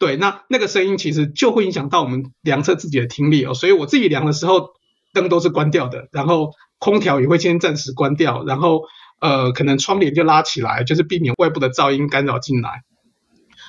[0.00, 4.70] 对，那那个声音其实就会影响到我们量测自己的听力哦，所以我自己量的时候
[5.14, 8.82] 灯都是关掉的，然后空调也会先暂时关掉，然后
[9.20, 12.82] 呃可能窗帘就拉起来，就是避免外部的噪音干扰进来。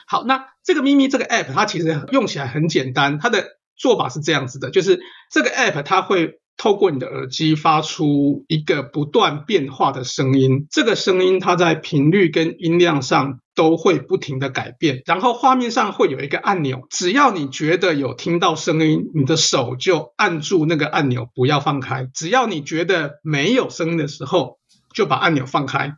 [0.08, 3.61] 好，那这个咪咪这个 app 它其实用起来很简单，它的。
[3.82, 5.00] 做法是这样子的，就是
[5.32, 24.60] 这个 app 它会透过你的耳机发出一个不断变化的声音，这个声音它在频率跟音量上都会不停的改变，然后画面上会有一个按钮，只要你觉得有听到声音，你的手就按住那个按钮，不要放开；只要你觉得没有声音的时候，
[24.94, 25.96] 就把按钮放开。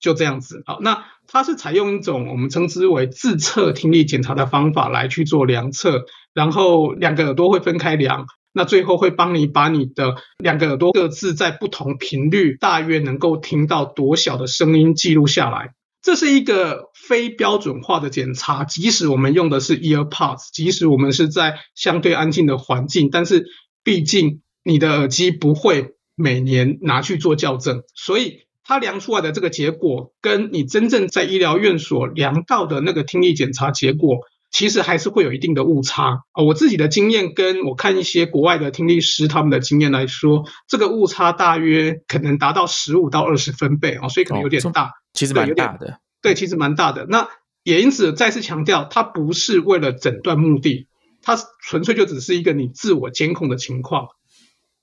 [0.00, 15.74] 就这样子，好，那它是采用一种我们称之为自测听力检查的方法来去做量测，然后两个耳朵会分开量，那最后会帮你把你的两个耳朵各自在不同频率大约能够听到多小的声音记录下来。
[16.02, 23.44] 这是一个非标准化的检查，即使我们用的是 EarPods，即使我们是在相对安静的环境，但是
[23.84, 28.48] 毕竟你的耳机不会每年拿去做校正，所以。
[28.70, 36.44] 它量出来的这个结果，跟你真正在医疗院所量到的那个听力检查结果，其实还是会有一定的误差啊。
[36.44, 45.98] 我自己的经验跟我看一些国外的听力师他们的经验来说，这个误差大约可能达到十五到二十分贝啊，所以可能有点大，其实蛮大的。
[46.22, 47.06] 对，其实蛮大的。
[47.08, 47.28] 那
[47.64, 50.86] 也因此再次强调，它不是为了诊断目的，
[51.22, 54.10] 它纯粹就只是一个你自我监控的情况。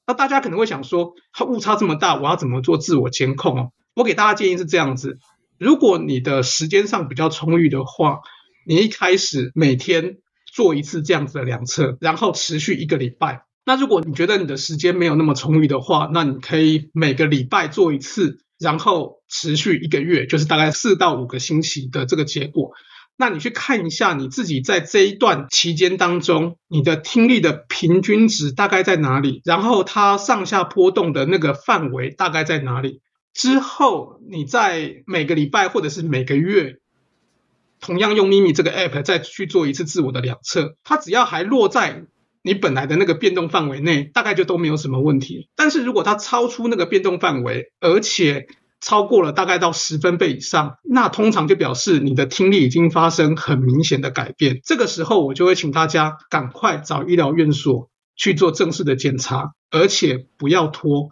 [0.08, 3.72] 那大家可能会想说，它误差这么大，我要怎么做自我监控哦？
[3.94, 5.20] 我给大家建议是这样子：
[5.60, 8.20] 如果你的时间上比较充裕的话，
[8.66, 13.44] 你一开始每天做一次这样子的量测，然后持续一个礼拜。
[13.66, 22.72] 那如果你觉得你的时间没有那么充裕的话，那你可以每个礼拜做一次，然后持续一个月，就是大概四到五个星期的这个结果。
[23.18, 29.42] 那你去看一下你自己在这一段期间当中，你的听力的平均值大概在哪里？
[29.44, 33.02] 然后它上下波动的那个范围大概在哪里？
[33.34, 36.78] 之后你在每个礼拜或者是每个月，
[37.80, 42.06] 同样用咪咪这个 app 再去做一次自我的量测，它只要还落在
[42.42, 45.50] 你本来的那个变动范围内，大概就都没有什么问题。
[45.56, 48.48] 但是如果它超出那个变动范围，而且
[48.80, 54.60] 超过了大概到十分贝以上，那通常就表示你的听力已经发生很明显的改变。
[54.64, 61.10] 这个时候，我就会请大家赶快找医疗院所去做正式的检查，而且不要拖。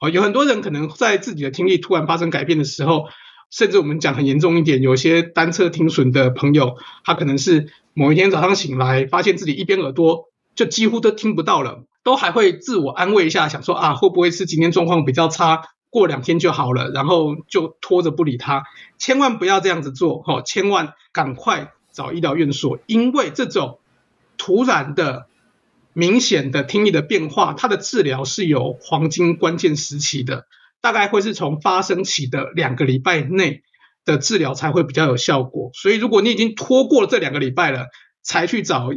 [0.00, 3.04] 哦，有很多人可能在自己的听力突然发生改变的时候，
[3.50, 15.60] 甚至我们讲很严重一点，有些单侧听损的朋友，他可能是某一天早上醒来，发现自己一边耳朵就几乎都听不到了，都还会自我安慰一下，想说啊，会不会是今天状况比较差，
[15.92, 18.64] 过两天就好了，然后就拖着不理他。
[18.96, 23.78] 千万不要这样子做，哈，千万赶快找医疗院所，因为这种
[24.38, 25.26] 突然的、
[25.92, 30.46] 明显的听力的变化，它的治疗是有黄金关键时期的。
[30.80, 33.62] 大概会是从发生起的两个礼拜内
[34.04, 37.86] 的治疗才会比较有效果，所以如果你已经拖过了这两个礼拜了，
[38.22, 38.88] 才去找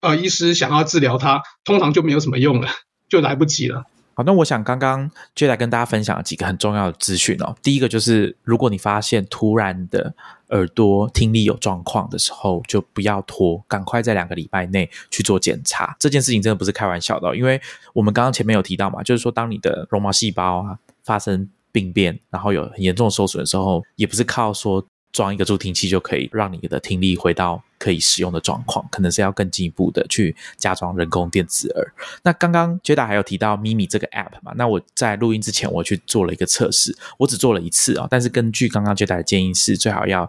[0.00, 2.68] 呃医师想要治疗它，通常就没有什么用了，
[3.10, 3.84] 就来不及了。
[4.14, 7.54] 好，那我想刚刚就来跟大家分享几个很重要的资讯哦。
[7.62, 10.14] 第一个就是，如果你发现突然的
[10.48, 15.96] 耳朵听力有状况的时候，就不要拖，赶快在两个礼拜内去做检查。
[15.98, 17.60] 这件事情真的不是开玩笑的，因为
[17.92, 20.78] 我们刚刚前面有提到嘛，就是说当你的绒毛细胞啊。
[21.04, 24.82] 发生病变，然后有很严重的受损的时候，也不是靠说
[25.14, 31.94] 装一个助听器就可以让你的听力回到可以使用的状况，可能是要更进一步的去加装人工电子耳。
[32.24, 34.52] 那刚刚杰达还有提到咪咪这个 App 嘛？
[34.56, 40.28] 那我在录音之前我去做了一个测试，我只做了一次啊，但是根据刚刚杰达的建议是最好要。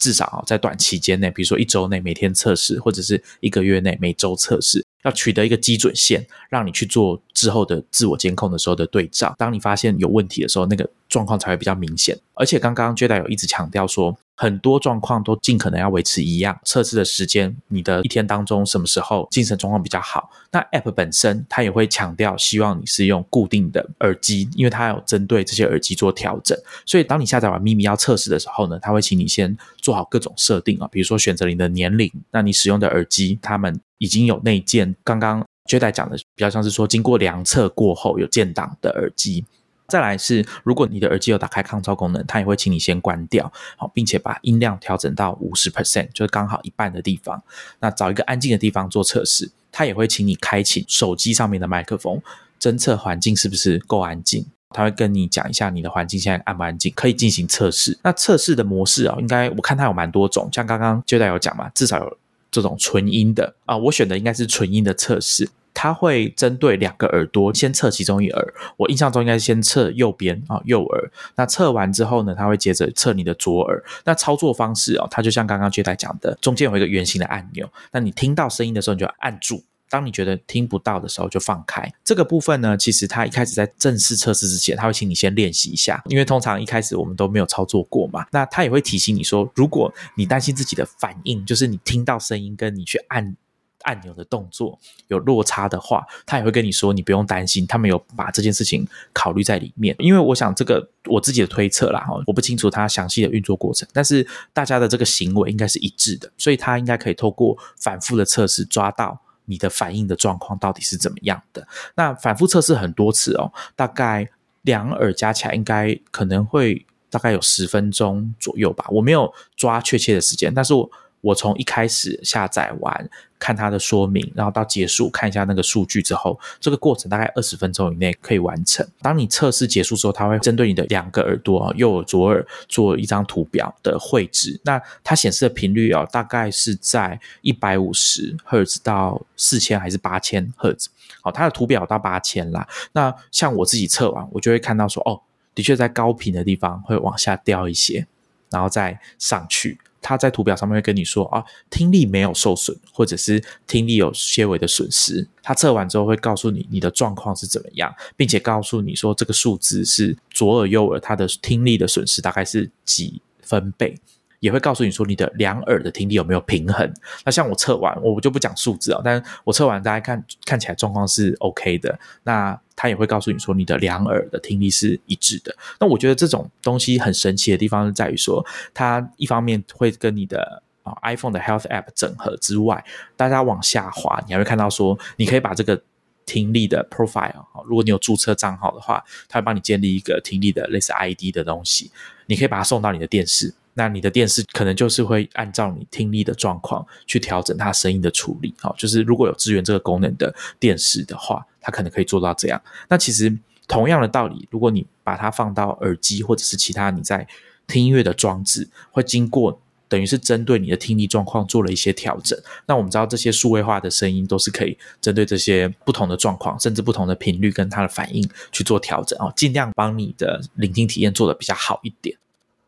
[0.00, 9.32] 至少在短期间内，比如说一周内每天测试，或者是一个月内每周测试，要取得一个基准线，让你去做之后的自我监控的时候的对照。
[9.38, 12.18] 当你发现有问题的时候，那个状况才会比较明显。
[12.34, 14.18] 而且刚刚 j a d 有一直强调说。
[14.40, 20.30] 很多状况都尽可能要维持一样，测试的时间，你的一天当中什么时候精神状况比较好？
[20.50, 26.58] 那 App 本身它也会强调，希望你是用固定的耳机，因为它有针对这些耳机做调整。
[26.86, 34.96] 所以当你下载完咪咪要测试的时候呢，它会请你先做好各种设定啊，比如说选择你的年龄，那你使用的耳机，他们已经有内建。
[35.04, 39.44] 刚刚 Jade 讲的比较像是说，经过量测过后有建档的耳机。
[39.90, 47.42] 再来是，如果你的耳机有打开抗噪功能，它也会请你先关掉，好，并且把音量调整到五十 percent，就是刚好一半的地方。
[47.80, 52.22] 那找一个安静的地方做测试，它也会请你开启手机上面的麦克风，
[52.60, 54.46] 侦测环境是不是够安静。
[54.72, 57.98] 它会跟你讲一下你的环境现在安不安静，可以进行测试。
[58.04, 62.16] 那测试的模式啊，应该我看它有蛮多种，像刚刚就代有讲嘛，至少有
[62.52, 65.48] 这种纯音的啊，我选的应该是纯音的测试。
[65.72, 71.10] 它会针对两个耳朵先测其中一耳，我印象中应该是先测右边啊右耳。
[71.36, 73.82] 那测完之后呢，它会接着测你的左耳。
[74.04, 77.70] 那操作方式哦，它就像刚刚接待讲的，中间有一个圆形的按钮。
[77.92, 81.90] 那你听到声音的时候，你就按住；当你觉得听不到的时候，就放开。
[82.04, 88.26] 这个部分呢，其实它一开始在正式测试之前，它会请你先练习一下，因为通常一开始我们都没有操作过嘛。
[88.32, 93.36] 那它也会提醒你说，如果你担心自己的反应，就是你听到声音跟你去按。
[93.82, 99.96] 按钮的动作有落差的话，他也会跟你说，你不用担心，他们有把这件事情考虑在里面。
[99.98, 111.66] 因为我想这个我自己的推测啦，我不清楚它详细的运作过程，但是大家的这个行为应该是一致的，所以他应该可以透过反复的测试，抓到你的反应的状况到底是怎么样的。
[111.94, 114.28] 那反复测试很多次哦，大概
[114.62, 120.90] 两耳加起来应该可能会大概有十分钟左右吧，我没有抓确切的时间，但是我。
[121.20, 128.86] 我从一开始下载完看它的说明，然后到结束看一下那个数据之后，这个过程大概二十分钟以内可以完成。
[129.00, 134.60] 当你测试结束之后，它会针对你的两个耳朵，右耳、左耳做一张图表的绘制。
[134.64, 140.88] 那它显示的频率哦，大概是在一百五十赫兹到四千还是八千赫兹？
[141.22, 142.66] 好，它的图表到八千啦。
[142.92, 145.20] 那像我自己测完，我就会看到说，哦，
[145.54, 148.06] 的确在高频的地方会往下掉一些，
[148.50, 149.78] 然后再上去。
[150.00, 155.26] 他在图表上面会跟你说啊，听力没有受损，或者是听力有些微的损失。
[155.42, 163.98] 他测完之后会告诉你你的状况是怎么样，并且告诉你说这个数字是左耳右耳他的听力的损失大概是几分贝。
[164.40, 166.92] 也会告诉你说你的两耳的听力有没有平衡。
[167.24, 171.98] 那像我测完，我就不讲数字啊，但我测完大家看看起来状况是 OK 的。
[172.24, 175.54] 那他也会告诉你说你的两耳的听力是一致的。
[175.78, 182.82] 那我觉得这种东西很神奇的地方是在于说，它一方面会跟你的啊 iPhone 的 Health App 整合之外，
[183.16, 185.82] 大家往下滑，你还会看到说，你可以把这个
[186.24, 191.90] 听力的 profile 如果你有注册账号的话，它会帮你建立一个听力的类似 ID 的东西，
[192.24, 193.52] 你可以把它送到你的电视。
[193.80, 202.60] 那你的电视可能就是会按照你听力的状况去调整它声音的处理，好，就是如果有支援这个功能的电视的话，它可能可以做到这样。
[202.90, 203.34] 那其实
[203.66, 207.26] 同样的道理，如果你把它放到耳机或者是其他你在
[207.66, 209.58] 听音乐的装置，会经过
[209.88, 212.38] 等于是针对你的听力状况做了一些调整。
[212.66, 222.14] 那我们知道这些数位化的声音都是可以针对这些不同的状况，甚至不同的频率跟它的反应去做调整哦，尽量帮你的聆听体验做的比较好一点。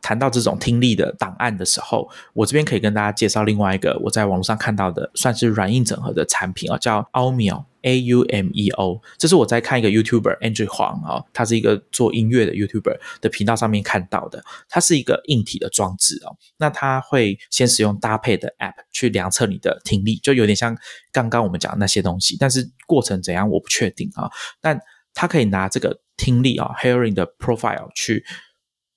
[0.02, 9.00] 谈到这种听力的档案的时候，我这边可以跟大家介绍另外一个我在网络上看到的，算是软硬整合的产品啊，叫奥妙 A U M E O。
[9.16, 14.42] 这是我在看一个 YouTuber Andrew 黄啊，他是一个做音乐的 YouTuber 的频道上面看到的。
[14.68, 20.76] 它是一个硬体的装置哦，那它会先使用搭配的 App 去量测你的听力，就有点像
[21.12, 24.28] 刚刚我们讲的那些东西，但是过程怎样我不确定啊。
[24.60, 24.80] 但
[25.14, 28.24] 它可以拿这个听力啊 Hearing 的 Profile 去。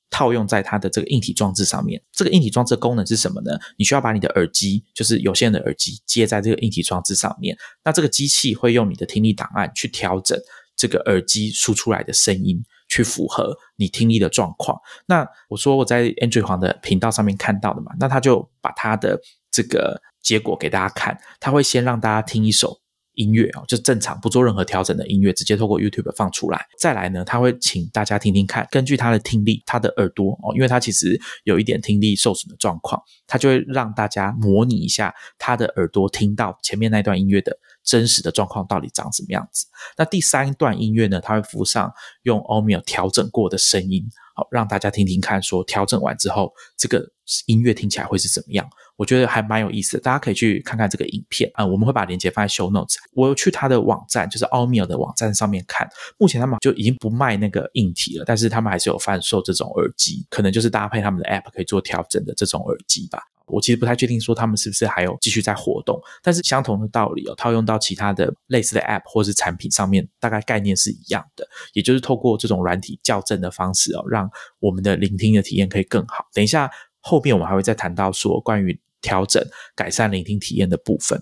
[0.10, 3.52] 套用在它的这个硬体装置上面，这个硬体装置的功能是什么呢？
[3.78, 7.58] 你需要把你的耳机，就是有线的耳机，接在这个硬体装置上面。
[7.84, 10.40] 那这个机器会用你的听力档案去调整
[10.76, 14.80] 这个耳机输出来的声音，去符合你听力的状况。
[15.06, 19.20] 那我说我在 Android 黄的频道上面看到的嘛，那他就把他的
[19.52, 22.80] 这个结果给大家看，他会先让大家听一首。
[23.16, 26.66] 音乐哦，就正常不做任何调整的音乐，直接透过 YouTube 放出来。
[26.78, 39.68] 再来呢，他会请大家听听看，根据他的听力，他的耳朵哦，因为他其实有一点听力受损的状况，他就会让大家模拟一下他的耳朵听到前面那段音乐的真实的状况到底长什么样子。
[39.96, 44.04] 那第三段音乐呢，它会附上用 Omio 调整过的声音，
[44.36, 47.08] 好让大家听听看，说调整完之后这个
[47.46, 48.68] 音乐听起来会是怎么样。
[48.98, 52.96] 我觉得还蛮有意思的，大家可以去看看这个影片啊，我们会把链接放在 show notes。
[53.12, 55.86] 我有去他的网站，就是奥米尔的网站上面看，
[56.18, 63.22] 目前他们就已经不卖那个硬体了，但是他们还是有贩售这种耳机，可能就是搭配他们的 app 可以做调整的这种耳机吧。
[63.48, 74.30] 我其实不太确定说他们是不是还有继续在活动，但是相同的道理哦，套用到其他的类似的 app 或是产品上面，大概概念是一样的，也就是透过这种软体校正的方式哦，让
[74.60, 76.26] 我们的聆听的体验可以更好。
[76.34, 76.70] 等一下
[77.00, 78.80] 后面我们还会再谈到说关于。
[79.02, 81.22] 调整、改善聆听体验的部分。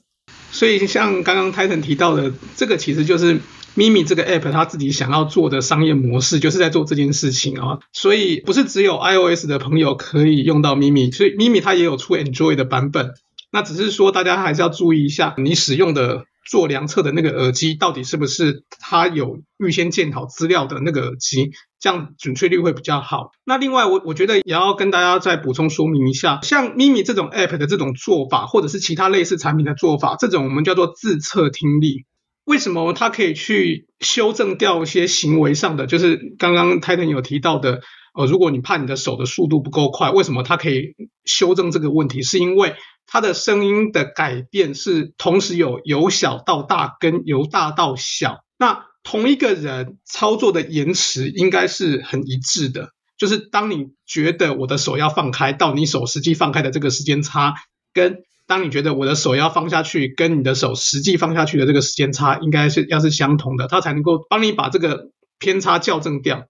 [0.53, 3.37] 所以，像刚刚 Titan 提到的，这个其实就是
[3.75, 7.79] Mimi 这个 App 它自己想要做的商业模式，就是在做这件事情啊。
[7.91, 13.13] 所以，不是只有 iOS 的朋友可以用到 Mimi，所以 Mimi 它也有出 Android 的版本。
[13.51, 16.25] 那只是说，大家还是要注意一下，你使用的。
[16.45, 23.31] 做量测的那个耳机到底是不是它有预先建好资料的那个耳机，这样准确率会比较好。
[23.45, 32.03] 那另外我我觉得也要跟大家再补充说明一下，像咪咪这种 app 的这种做法，或者是其他类似产品的做法，这种我们叫做自测听力。
[32.45, 35.87] 为什么它可以去修正掉一些行为上的？
[35.87, 37.81] 就是刚刚 Titan 有提到的，
[38.13, 42.21] 呃，如果你怕你的手的速度不够快，为什么它可以修正这个问题？
[42.21, 42.75] 是因为
[43.05, 57.53] 它的声音的改变是同时有由小到大跟由大到小，那同一个人操作的延迟应该是很一致的，就是当你觉得我的手要放开，到你手实际放开的这个时间差，
[57.93, 58.23] 跟
[58.53, 66.45] 当你觉得我的手要放下去，跟你的手实际放下去的这个时间差，应该是要是相同的，它才能够帮你把这个偏差校正掉。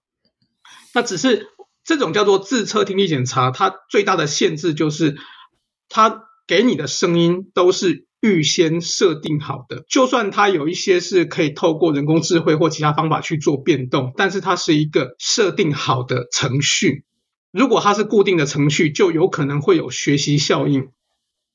[0.92, 1.46] 那只是
[1.82, 5.16] 这种叫做自测听力检查，它最大的限制就是
[5.88, 6.20] 它。
[6.46, 17.06] 给你的声音都是预先设定好的，就算它有一些是可以透过人工智慧或其他方法去做变动，但是它是一个设定好的程序。
[17.50, 20.88] 如果它是固定的程序，就有可能会有学习效应。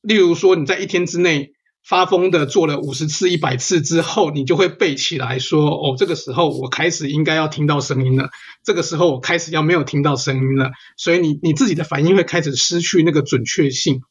[0.02, 1.52] 例如说，你在一天之内
[1.88, 8.30] 发疯的做了五十次、一百次之后，你就会背起来说：“哦，这个时候我开始应该要听到声音了，
[8.64, 14.02] 这个时候我开始要没有听到声音了。”所以你你自己的反应会开始失去那个准确性。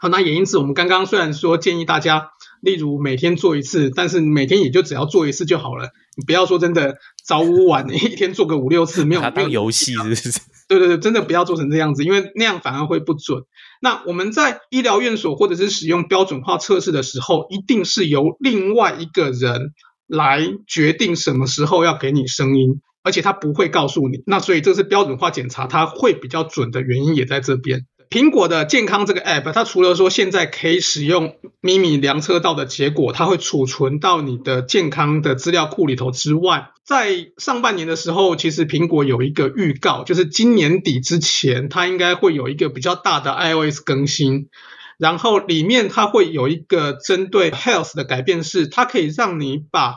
[0.00, 2.28] 好，那也因此，我们刚刚虽然说建议大家，
[2.60, 5.90] 例如每天做一次，但是每天也就只要做一次就好了。
[6.16, 10.40] 你不要说真的早午晚一天做个五六次，没有没有游戏是不是？
[10.68, 13.42] 对对对，真的不要做成这样子，因为那样反而会不准。
[13.80, 19.72] 那我们在医疗院所或者是使用标准化测试的时候，一定是由另外一个人
[20.06, 24.22] 来决定什么时候要给你声音，而且他不会告诉你。
[24.26, 27.86] 那所以这是标准化检查，它会比较准的原因也在这边。
[28.10, 44.48] 苹果的健康这个 app，它除了说现在可以使用咪咪量测到的结果，它会储存到你的健康的资料库里头之外，在上半年的时候，其实苹果有一个预告，就是今年底之前，它应该会有一个比较大的 iOS 更新，
[44.96, 49.96] 然后里面它会有一个针对 health 的改变，是它可以让你把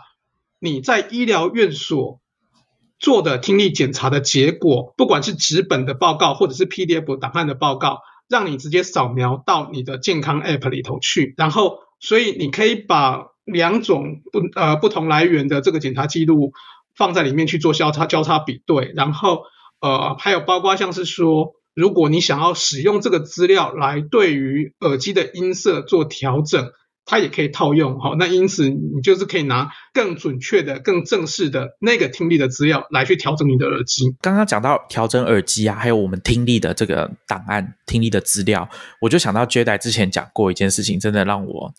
[0.60, 2.21] 你在医疗院所。
[3.02, 8.00] 做的听力检查的结果，不管是纸本的报告或者是 PDF 档案的报告，
[8.30, 16.54] 让你直接扫描到你的健康 App 里头去，然后，所以你可以把两种不呃不同来源的这个检查记录
[16.96, 19.46] 放在里面去做交叉交叉比对，然后
[19.80, 26.72] 呃还有包括像是说，如果你想要使用这个资料来对于耳机的音色做调整。
[27.12, 28.00] 它也可以套用。
[28.00, 34.16] 好，那因此你就是可以拿更准确的、更正式的那个听力的资料来去调整你的耳机。
[34.22, 38.70] 刚刚讲到调整耳机啊，还有我们听力的这个档案、听力的资料，
[39.02, 41.74] 我就想到 j e d 之前讲过一件事情，真的让我。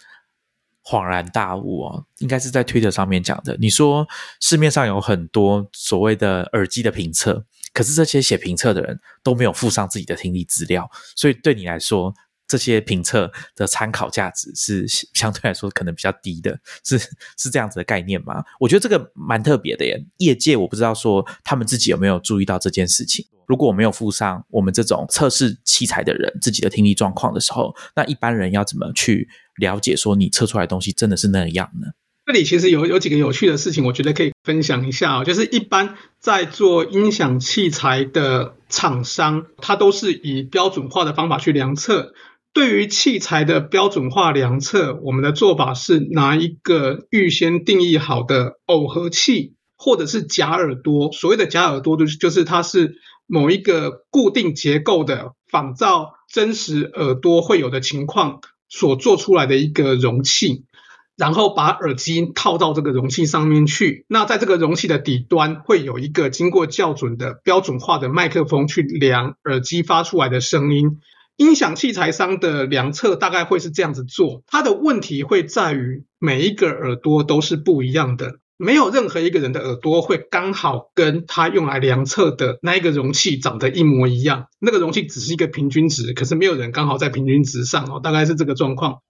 [0.84, 3.56] 恍然大悟哦，应该是在推特上面讲的。
[3.60, 4.04] 你说
[4.40, 12.12] 市面上有很多所谓的耳机的评测，可是这些写评测的人都没有附上自己的听力资料，所以对你来说，
[12.52, 16.98] 这些评测的参考价值是相对来说可能比较低的， 是
[17.38, 18.44] 是这样子的概念吗？
[18.60, 19.98] 我觉得这个蛮特别的耶。
[20.18, 23.24] 业界我不知道说他们自己有没有注意到这件事情。
[23.46, 29.28] 如果我没有附上我们这种测试器材的人自己的听力状况的时候，那一般人要怎么去？
[29.56, 31.92] 了解说你测出来的东西真的是那样呢？
[32.24, 35.24] 这里其实有有几个有趣的事情，我觉得可以分享一下啊。
[35.24, 42.14] 就是一般在做音响器材的厂商，它都是以标准化的方法去量测。
[42.52, 51.12] 对于器材的标准化量测，我们的做法是拿一个预先定义好的耦合器，或者是假耳朵。
[51.12, 52.96] 所谓的假耳朵，就是就是它是
[53.26, 58.40] 某一个固定结构的仿造真实耳朵会有的情况。
[58.74, 60.64] 所做出来的一个容器，
[61.14, 64.06] 然后把耳机套到这个容器上面去。
[64.08, 71.00] 那在这个容器的底端会有一个经过校准的标准化的麦克风去量耳机发出来的声音。
[71.36, 78.38] 音响器材商的量测大概会是这样子做，它的问题会在于每一个耳朵都是不一样的。
[78.58, 84.46] 没有任何一个人的耳朵会刚好跟他用来量测的那一个容器长得一模一样。
[84.60, 89.00] 那个容器只是一个平均值，可是没有人刚好在平均值上哦，大概是这个状况。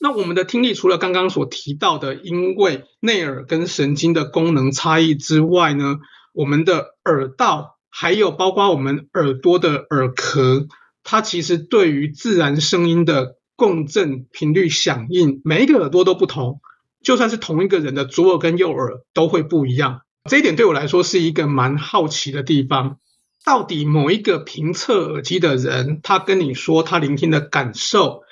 [0.00, 5.98] 那我们的听力除了刚刚所提到的，因为内耳跟神经的功能差异之外呢，
[6.32, 10.66] 我们的耳道还有包括我们耳朵的耳壳，
[11.08, 16.60] 它其实对于自然声音的共振频率响应，每一个耳朵都不同。
[17.00, 22.98] 就算是同一个人的左耳跟右耳都会不一样，这一点对我来说是一个蛮好奇的地方。
[23.44, 28.22] 到底某一个评测耳机的人，他跟你说他聆听的感受，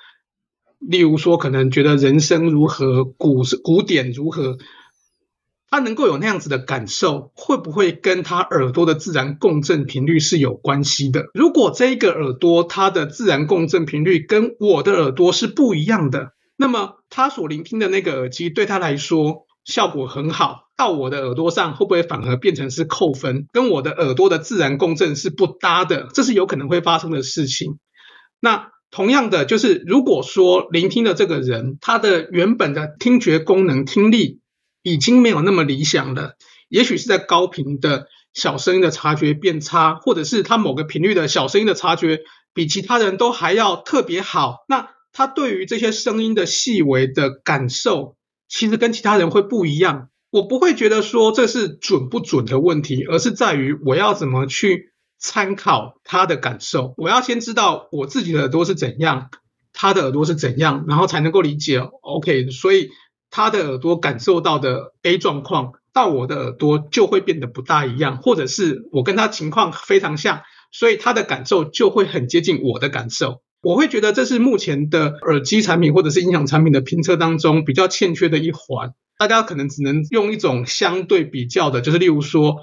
[0.81, 4.59] 例如说可能觉得人声如何，鼓鼓点如何，
[5.75, 11.25] 他能够有那样子的感受，会不会跟他耳朵的自然共振频率是有关系的？
[11.35, 16.29] 如果这一个耳朵它的自然共振频率跟我的耳朵是不一样的。
[16.57, 23.49] 那么他所聆听的那个耳机对他来说效果很好，到我的耳朵上会不会反而变成是扣分？
[23.53, 27.81] 跟我的耳朵的自然共振是不搭的，这是有可能会发生的事情。
[28.39, 34.39] 那同样的，就是如果说聆听的这个人他的原本的听觉功能听力
[34.85, 36.37] 已经没有那么理想了，
[36.69, 42.21] 也许是在高频的小声音的察觉变差，或者是他某个频率的小声音的察觉
[42.55, 44.91] 比其他人都还要特别好，那。
[45.17, 48.17] 他对于这些声音的细微的感受，
[48.49, 50.09] 其实跟其他人会不一样。
[50.31, 56.95] 我不会觉得说这是准不准的问题，而是在于我要怎么去参考他的感受。
[56.97, 59.31] 我要先知道我自己的耳朵是怎样，
[59.73, 61.79] 他的耳朵是怎样，然后才能够理解。
[61.79, 62.91] OK，所以
[63.37, 73.43] 他的耳朵感受到的 A 状况，到我的耳朵就会变得不大一样，或者是我跟他情况非常像，所以他的感受就会很接近我的感受。
[73.61, 78.93] 我会觉得这是目前的耳机产品或者是音响产品的评测当中比较欠缺的一环。
[79.19, 82.59] 大家可能只能用一种相对比较的，就是例如说，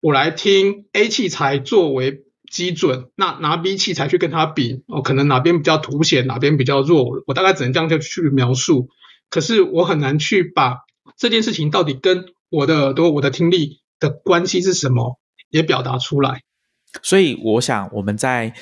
[0.00, 8.88] 我来听 A 器材作为基准，那拿 B 器材去跟它比，哦，可能哪边比较凸显，哪边比较弱，我大概只能这样就去描述。
[9.34, 10.76] 可是我很难去把
[11.16, 15.18] 这件事情到底跟我的耳朵、我的听力的关系是什么，
[15.50, 16.42] 也表达出来。
[17.02, 18.54] 所以我想我们在。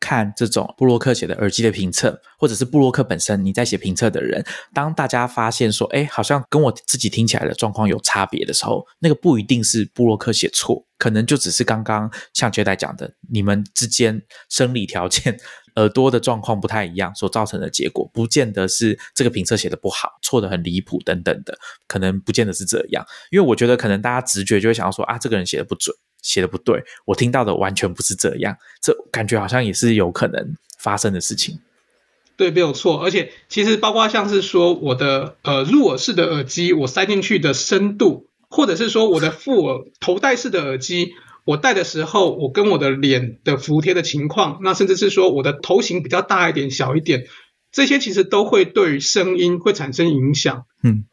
[0.00, 15.38] 看这种布洛克写的耳机的评测，或者是布洛克本身你在写评测的人，当大家发现说，哎，好像跟我自己听起来的状况有差别的时候，那个不一定是布洛克写错，可能就只是刚刚像杰代讲的，你们之间生理条件、
[15.76, 23.04] 耳朵的状况不太一样所造成的结果，不见得是这个评测写的不好，错的很离谱等等的，可能不见得是这样。
[23.30, 25.94] 因为我觉得可能大家直觉就会想要说，啊，这个人写的不准。
[26.26, 31.60] 写的不对，我听到的完全不是这样，这感觉好像也是有可能发生的事情。
[32.36, 33.00] 对，没有错。
[33.00, 41.12] 而且其实包括像是说我的呃入耳式的耳机，我塞进去的深度，或者是说我的副耳头戴式的耳机，
[41.44, 47.28] 我戴的时候，我跟我的脸的服帖的情况，那甚至是说我的头型比较大一点、小一点，
[47.70, 50.66] 这些其实都会对声音会产生影响。
[50.82, 51.04] 嗯，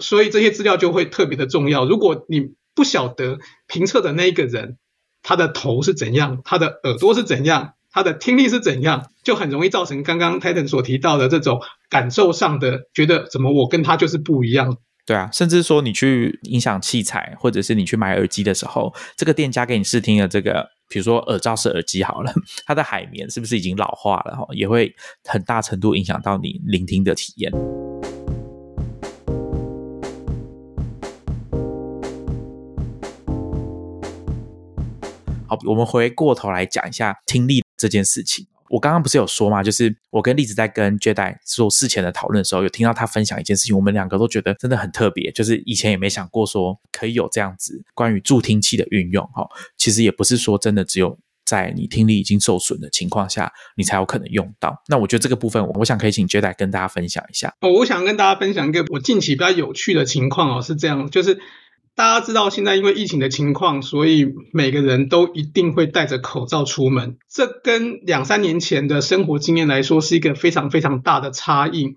[0.00, 1.86] 所以这些资料就会特别的重要。
[1.86, 4.78] 如果你不晓得评测的那一个人，
[5.22, 14.76] 他的头是怎样，他的耳朵是怎样，他的听力是怎样，就很容易造成刚刚 Titan 所提到的这种感受上的觉得怎么我跟他就是不一样。
[15.06, 22.32] 对啊，甚至说你去音响器材，或者是你去买耳机的时候，这个店家给你试听的这个，比如说耳罩式耳机好了，
[22.64, 24.94] 它的海绵是不是已经老化了，也会
[25.24, 27.52] 很大程度影响到你聆听的体验。
[35.66, 38.46] 我们回过头来讲一下听力这件事情。
[38.70, 49.46] 我刚刚不是有说嘛，就是我跟栗子在跟 Jedi 做事前的讨论的时候，有听到他分享一件事情，我们两个都觉得真的很特别，就是以前也没想过说可以有这样子关于助听器的运用哈。
[49.76, 54.82] 其实也不是说真的只有在你听力已经受损的情况下，你才有可能用到。
[54.88, 57.54] 那我觉得这个部分，我想可以请 Jedi 跟大家分享一下。
[57.60, 61.38] 哦，我想跟大家分享一个我近期比较有趣的情况哦，是这样，就是。
[61.96, 67.18] 大家知道，现在因为疫情的情况，所以每个人都一定会戴着口罩出门。
[67.30, 71.96] 这跟两三年前的生活经验来说，是一个非常非常大的差异。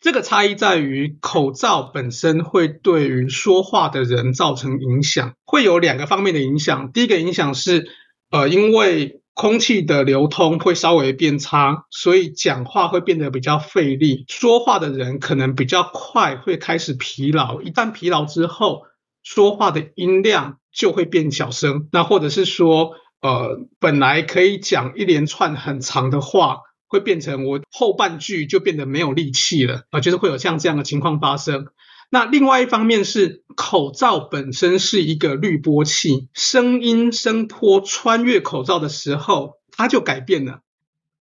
[0.00, 6.92] 这个差异在于，口罩本身会对于说话的人造成影响，会有两个方面的影响。
[6.92, 7.88] 第一个影响是，
[8.30, 17.62] 呃，因为空气的流通会稍微变差，所以讲话会变得比较费力，说话的人可能比较快会开始疲劳。
[17.62, 18.82] 一旦疲劳之后，
[19.28, 31.66] 说话的音量就会变小声，那或者是说，呃，本来可以讲一连串很长的话，会变成我后半句就变得没有力气了啊，就是会有像这样的情况发生。
[32.10, 40.60] 那另外一方面是，口罩本身是一个滤波器，声音声波穿越口罩的时候，它就改变了。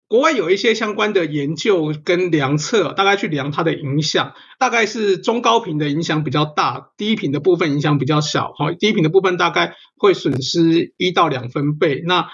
[0.07, 8.52] 国外有一些相关的研究跟量测，大概去量它的影响，大概是中高频的影响比较大，低频的部分影响比较小。
[8.57, 12.28] 好，低频的部分大概会损失一到两分贝，那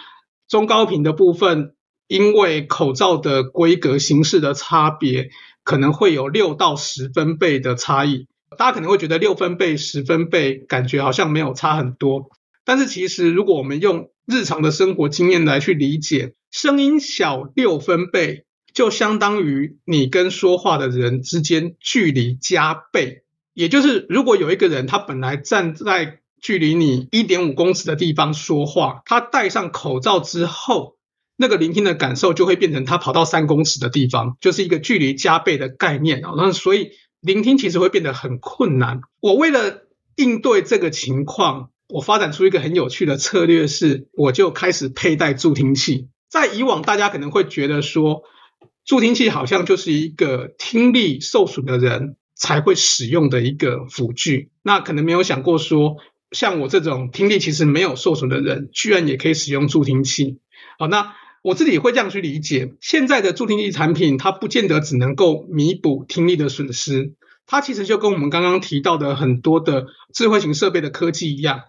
[0.49, 1.75] 中高频的部分，
[2.09, 5.31] 因为口罩的规格形式的差别，
[5.63, 8.27] 可能会有六到十分贝的差异。
[8.59, 12.31] 大家可能会觉得六分贝、十分贝感觉好像没有差很多，
[12.65, 16.35] 但是其实如果我们用日常的生活经验来去理解。
[16.51, 23.25] 声音小六分贝，就相当于你跟说话的人之间距离加倍。
[23.53, 30.97] 也就是，如果有一个人他本来站在距离你一点五公尺的地方说话，他戴上口罩之后，
[31.37, 36.33] 那个聆听的感受就会变成他跑到三公尺的地方，就是一个距离加倍的概念啊。
[36.37, 39.01] 那所以聆听其实会变得很困难。
[39.21, 39.83] 我为了
[40.17, 46.09] 应对这个情况，我发展出一个很有趣的策略，是我就开始佩戴助听器。
[46.29, 48.23] 在以往，大家可能会觉得说，
[48.85, 54.51] 助听器好像就是一个听力受损的人才会使用的一个辅具。
[54.63, 55.97] 那可能没有想过说，
[56.31, 60.39] 像我这种听力其实没有受损的人，居然也可以使用助听器。
[60.79, 67.15] 好，那我自己会这样去理解，现在的助听器产品，它不见得只能够弥补听力的损失，
[67.47, 71.63] 它其实就跟我们刚刚提到的很多的智慧型设备的科技一样。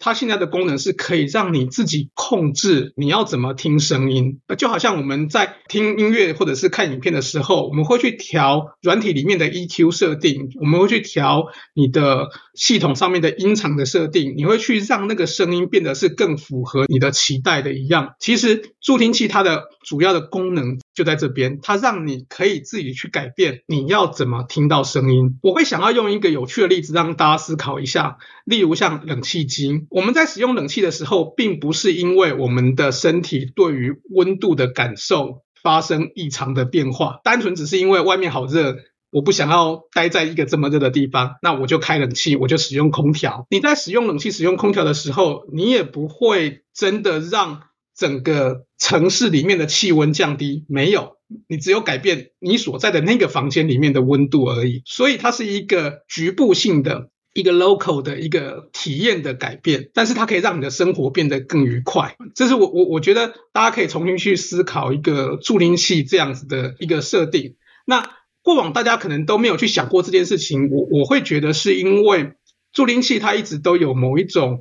[0.00, 11.44] 它现在的功能是可以让你自己控制你要怎么听声音，就好像我们在听音乐或者是看影片的时候，我们会去调软体里面的 EQ 设定，我们会去调
[11.74, 18.14] 你的系统上面的音场的设定，你会去让那个声音变得是更符合你的期待的一样。
[18.18, 25.38] 其实助听器它的主要的功能就在这边，它让你可以自己去改变你要怎么听到声音。
[25.42, 29.84] 我会想要用一个有趣的例子让大家思考一下，例如像冷气机。
[29.90, 38.76] 我们在使用冷气的时候，并不是因为我们的身体对于温度的感受发生异常的变化，单纯只是因为外面好热，
[39.10, 43.46] 我不想要待在一个这么热的地方，那我就开冷气，我就使用空调。
[43.50, 47.62] 你在使用冷气、使用空调的时候，你也不会真的让
[47.96, 51.16] 整个城市里面的气温降低，没有，
[51.48, 54.82] 你只有改变你所在的那个房间里面的温度而已。
[54.86, 57.10] 所以它是一个局部性的。
[57.32, 62.16] 一个 local 的一个体验的改变，但是它可以让你的生活变得更愉快。
[62.34, 67.54] 这是我我我觉得大家可以重新去思考一个助听器这样子的一个设定。
[67.86, 68.10] 那
[68.42, 72.32] 过往大家可能都没有去想过这件事情，我我会觉得是因为
[72.72, 74.58] 助听器它一直都有某一种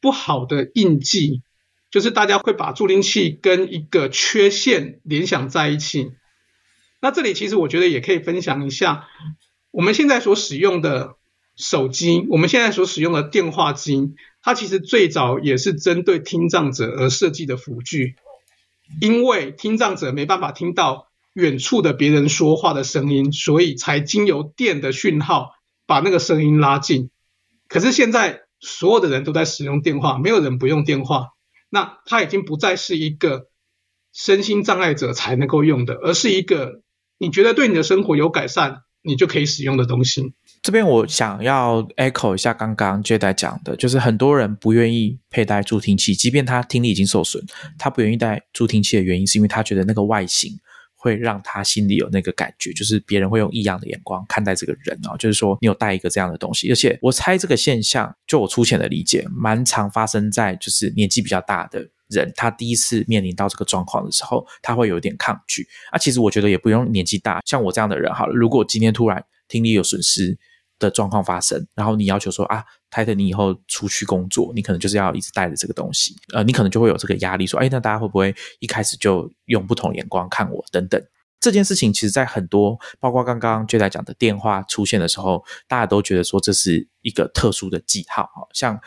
[0.00, 1.42] 不好的印记，
[1.90, 6.12] 就是大家会把助听器跟一个缺陷联想在一起。
[7.02, 9.06] 那这里其实我觉得也可以分享一下，
[9.70, 11.19] 我们现在所使用的。
[11.60, 18.16] 手机，我们现在所使用的电话机，它其实最早也是针对听障者而设计的辅具，
[19.02, 25.50] 因为听障者没办法听到远处的别人说话的声音，所以才经由电的讯号
[25.86, 27.10] 把那个声音拉近。
[27.68, 31.28] 可是现在所有的人都在使用电话，没有人不用电话，
[31.68, 33.48] 那它已经不再是一个
[34.14, 36.80] 身心障碍者才能够用的，而是一个
[37.18, 40.32] 你觉得对你的生活有改善，你就可以使用的东西。
[40.62, 47.42] 这边我想要 echo 一下刚刚 Jade 讲的，就是很多人不愿意佩戴助听器，即便他听力已经受损，
[47.78, 50.52] 他不愿意戴助听器的原因，是因为他觉得那个外形
[50.96, 65.66] 会让他心里有那个感觉，就是别人会用异样的眼光看待这个人啊，就是说你有带一个这样的东西，而且我猜这个现象，就我粗浅的理解，蛮常发生在就是年纪比较大的人，他第一次面临到这个状况的时候，他会有点抗拒。
[65.90, 70.38] 啊，其实我觉得也不用年纪大，像我这样的人好了，如果今天突然听力有损失。
[70.80, 80.98] 的状况发生，然后你要求说啊，泰特，你以后出去工作，你可能就是要一直带着这个东西，呃，你可能就会有这个压力，说，哎，那大家会不会一开始就用不同眼光看我等等？
[81.38, 88.80] 这件事情其实，在很多，包括刚刚就在讲的电话出现的时候，大家都觉得说这是一个特殊的记号，像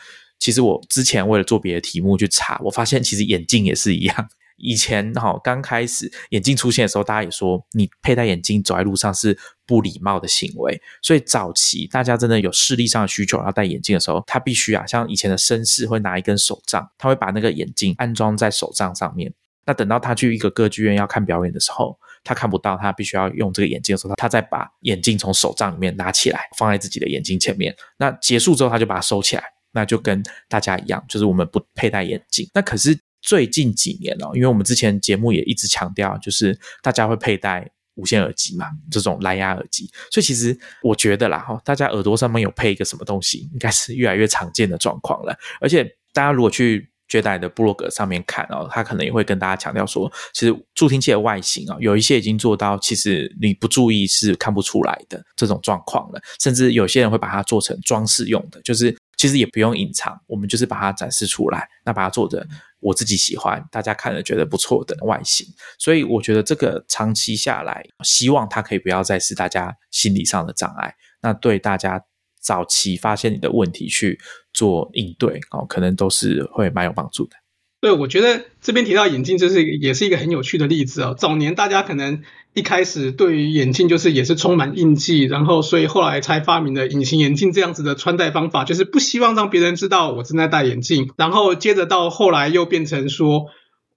[0.44, 4.28] 其实我之前为了做别的题目去查，我发现其实眼镜也是一样。
[4.60, 9.34] 以前哈刚开始眼镜出现的时候，大家也说你佩戴眼镜走在路上是
[9.66, 10.78] 不礼貌的行为。
[11.00, 19.32] 所以早期大家真的有视力上的需求要戴眼镜的时候，他必须啊，像以前的绅士会拿一根手杖，他会把那个眼镜安装在手杖上面。
[19.64, 27.74] 那等到他去一个歌剧院要看表演的时候，他看不到，他必须要用这个眼镜的时候，他再把眼镜从手杖里面拿起来，放在自己的眼睛前面。
[27.96, 29.42] 那结束之后，他就把它收起来，
[29.74, 32.48] 那就跟大家一样，就是我们不佩戴眼镜。
[32.54, 32.98] 那可是。
[33.26, 45.34] 最近几年哦，因为我们之前节目也一直强调，就是大家会佩戴无线耳机嘛，这种蓝牙耳机，所以其实我觉得啦哈，大家耳朵上面有配一个什么东西，应该是越来越常见的状况了。
[45.58, 58.94] 而且大家如果去绝代的布洛格上面看哦，他可能也会跟大家强调说，其实助听器的外形啊，有一些已经做到其实你不注意是看不出来的这种状况了，甚至有些人会把它做成装饰用的，就是。
[59.16, 62.46] 其实也不用隐藏，我们就是把它展示出来，那把它做的
[62.80, 65.46] 我自己喜欢，大家看了觉得不错的外形。
[65.78, 70.94] 所以我觉得这个长期下来，希望它可以不要再是大家心理上的障碍。
[71.20, 72.02] 那对大家
[72.40, 74.20] 早期发现你的问题去
[74.52, 77.36] 做应对哦，可能都是会蛮有帮助的。
[77.84, 81.14] 对，我觉得这边提到眼镜，就是也是一个很有趣的例子哦。
[81.14, 82.22] 早年大家可能
[82.54, 91.10] 一开始对于眼镜就是也是充满印记，然后所以后来才发明了隐形眼镜这样子的穿戴方法，就是不希望让别人知道我正在戴眼镜。
[91.18, 93.48] 然后接着到后来又变成说，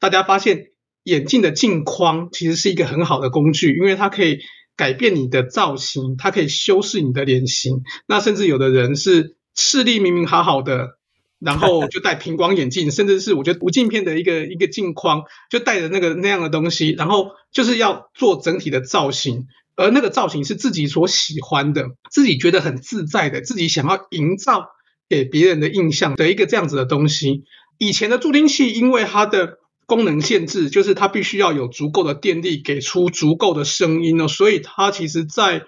[0.01, 0.65] 大家发现
[1.03, 4.39] 眼镜的镜框其实是一个很好的工具，因为它可以
[4.75, 7.83] 改变你的造型，它可以修饰你的脸型。
[8.05, 10.96] 那甚至有的人是视力明明好好的。
[11.39, 15.21] 然后就戴平光眼镜，甚至是我觉得无镜片的一个一个镜框，
[15.51, 24.65] 就戴着那个那样的东西，然后就是要做整体的造型，而那个造型是自己所喜欢的，自己觉得很自在的，自己想要营造
[25.07, 27.43] 给别人的印象的一个这样子的东西。
[27.77, 35.61] 以前的助听器因为它的功能限制，就是它必须要有足够的电力给出足够的声音呢，所以它其实在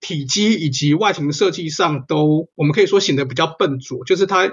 [0.00, 4.52] 体积以及外形设计上都我们可以说显得比较笨拙，就是它。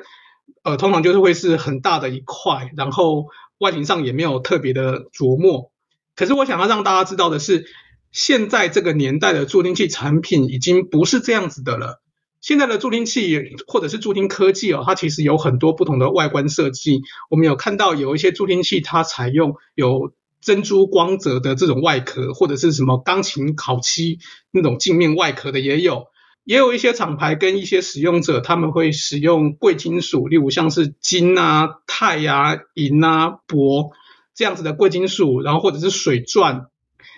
[0.64, 3.28] 呃，通常就是会是很大的一块，然后
[3.58, 5.72] 外形上也没有特别的琢磨。
[6.16, 7.66] 可是我想要让大家知道的是，
[8.12, 12.02] 现在这个年代的助听器产品已经不是这样子的了。
[12.42, 17.02] 现在的助听器或者是助听科技哦，它其实有很多不同的外观设计。
[17.30, 24.20] 我们有看到有一些助听器，它采用有珍珠光泽的这种外壳，或者是什么钢琴烤漆
[24.52, 26.06] 那种镜面外壳的也有。
[26.48, 33.92] 也有一些厂牌跟一些使用者，他们会使用贵金属，例如像是金啊、钛啊、银啊、铂
[34.34, 36.68] 这样子的贵金属，然后或者是水钻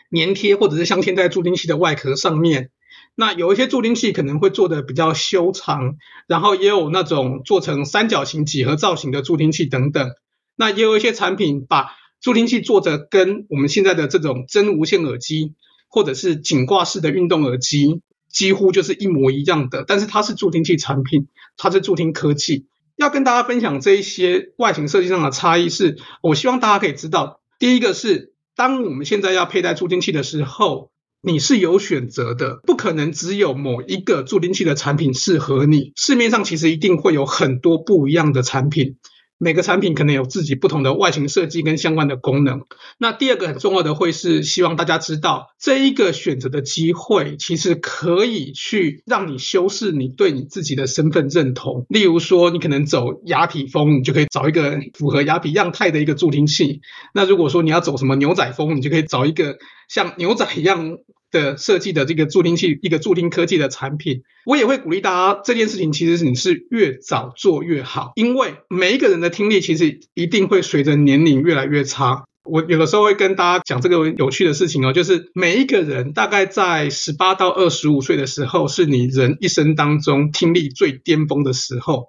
[0.09, 2.71] 粘贴或者是镶嵌在助听器的外壳上面。
[3.13, 10.09] 那有一些助听器可能会做的比较修长，然后也有那种做成三角形几何造型的助听器等等。
[10.55, 15.53] 那也有一些产品把助听器做的跟我们现在的这种真无线耳机
[15.87, 18.01] 或者是颈挂式的运动耳机。
[18.29, 21.27] 几乎就是一模一样的，但是它是助听器产品，
[21.57, 22.67] 它是助听科技。
[22.95, 27.39] 要跟大家分享这一些外形设计上的差异，是我希望大家可以知道。
[27.57, 35.93] 第一个是，当我们现在要佩戴助听器的时候，你是有选择的，不可能只有某一个助听器的产品适合你。
[35.95, 38.97] 市面上其实一定会有很多不一样的产品。
[39.39, 42.65] 每个产品可能有自己不同的外形设计跟相关的功能。
[42.97, 51.85] 那第二个很重要的会是希望大家知道，这一个选择的机会其实可以去让你修饰你对你自己的身份认同。
[51.87, 56.81] 例如说，你可能走雅痞风，你就可以找一个符合雅痞样态的一个助听器。
[57.13, 60.97] 那如果说你要走什么牛仔风，你就可以找一个像牛仔一样。
[61.31, 72.23] 的设计的这个助听器，一个助听科技的产品，我也会鼓励大家，这件事情其实你是越早做越好，因为每一个人的听力其实一定会随着年龄越来越差。
[72.45, 82.07] 我有的时候会跟大家讲这个有趣的事情哦，就是每一个人大概在十八到二十五岁的时候，是你人一生当中听力最巅峰的时候。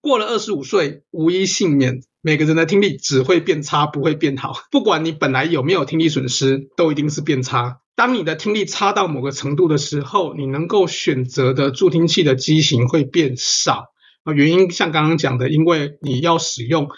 [0.00, 4.54] 过了二十五岁，无一幸免，每个人的听力只会变差，不会变好。
[4.70, 7.81] 不管你本来有没有听力损失，都一定是变差。
[7.94, 13.92] 当你的听力差到某个程度的时候，你能够选择的助听器的机型会变少。
[14.24, 16.88] 啊，原因像刚刚讲的，因为你要使用。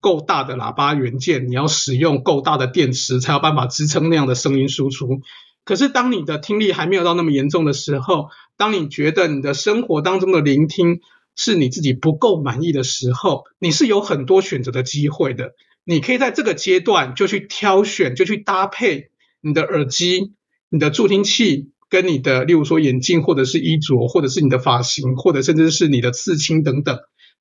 [0.00, 5.22] 够大的喇叭元件，你要使用够大的电池，才有办法支撑那样的声音输出。
[5.64, 11.00] 可是，当你的听力还没有到那么严重的时候，当你觉得你的生活当中的聆听
[11.34, 15.54] 是你自己不够满意的时候，你是有很多选择的机会的。
[15.82, 20.34] 你可以在这个阶段就去挑选，就去搭配你的耳机、
[20.70, 26.98] 你的助听器跟你的，例如说眼镜，或者是衣着，或者是你的发型，或者甚至是你的刺青等等。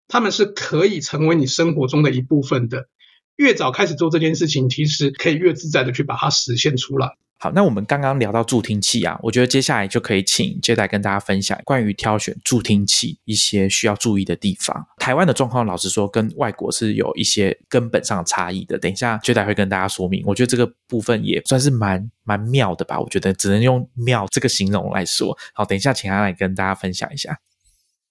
[0.08, 2.88] 他们是可以成为你生活中的一部分的。
[3.36, 7.18] 越早开始做这件事情，其实可以越自在的去把它实现出来。
[7.40, 14.88] 好，那我们刚刚聊到助听器啊，我觉得接下来就可以请接待跟大家分享关于挑选助听器一些需要注意的地方。
[14.98, 18.80] 台湾的状况，老实说，跟外国是有一些根本上的差异的。
[18.80, 20.24] 等一下接待会跟大家说明。
[20.26, 23.00] 我觉得这个部分也算是蛮蛮妙的吧。
[23.00, 25.38] 我觉得只能用妙这个形容来说。
[25.54, 27.40] 好，等一下请他来跟大家分享一下。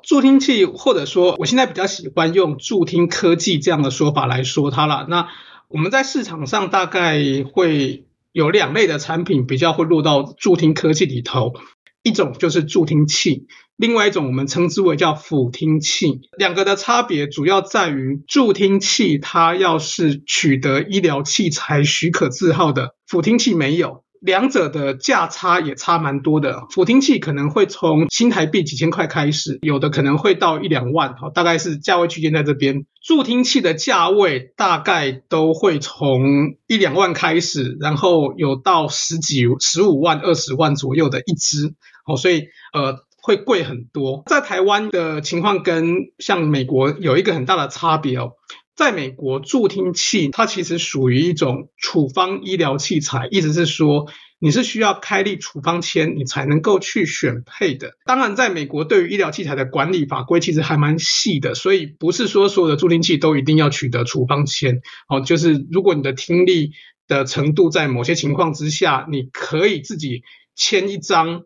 [0.05, 5.05] 助听器，或者说我现在比较喜欢用助听科技这样的说法来说它了。
[5.09, 5.27] 那
[5.67, 8.06] 我们在市场上大概会
[8.37, 11.55] 有两类的产品比较会落到助听科技里头，
[12.03, 16.21] 一种就是助听器，另外一种我们称之为叫辅听器。
[16.37, 24.05] 两个的差别主要在于助听器它要是取得医疗器材许可字号的，辅听器没有。
[24.27, 32.85] 两者的价差也差蛮多的，辅听器可能会从新台币几千块开始，有的可能会到一两万，大概是价位区间在这边。
[33.01, 41.73] 助听器的价位大概都会从一两万开始，然后有到十几、十五万、二十万左右的一支，
[42.05, 44.25] 好，所以呃会贵很多。
[44.27, 48.33] 在台湾的情况跟像美国有一个很大的差别哦。
[48.77, 54.07] 在美国，助听器它其实属于一种处方医疗器材，意思是说
[54.39, 57.93] 你是需要开立处方签，你才能够去选配的。
[58.05, 64.83] 当然，在美国对于医疗器材的管理法规其实还蛮细的，所以不是说所有的助听器都一定要取得处方签。
[65.09, 66.73] 哦，就是如果你的听力
[67.09, 70.23] 的程度在某些情况之下，你可以自己
[70.55, 71.45] 签一张，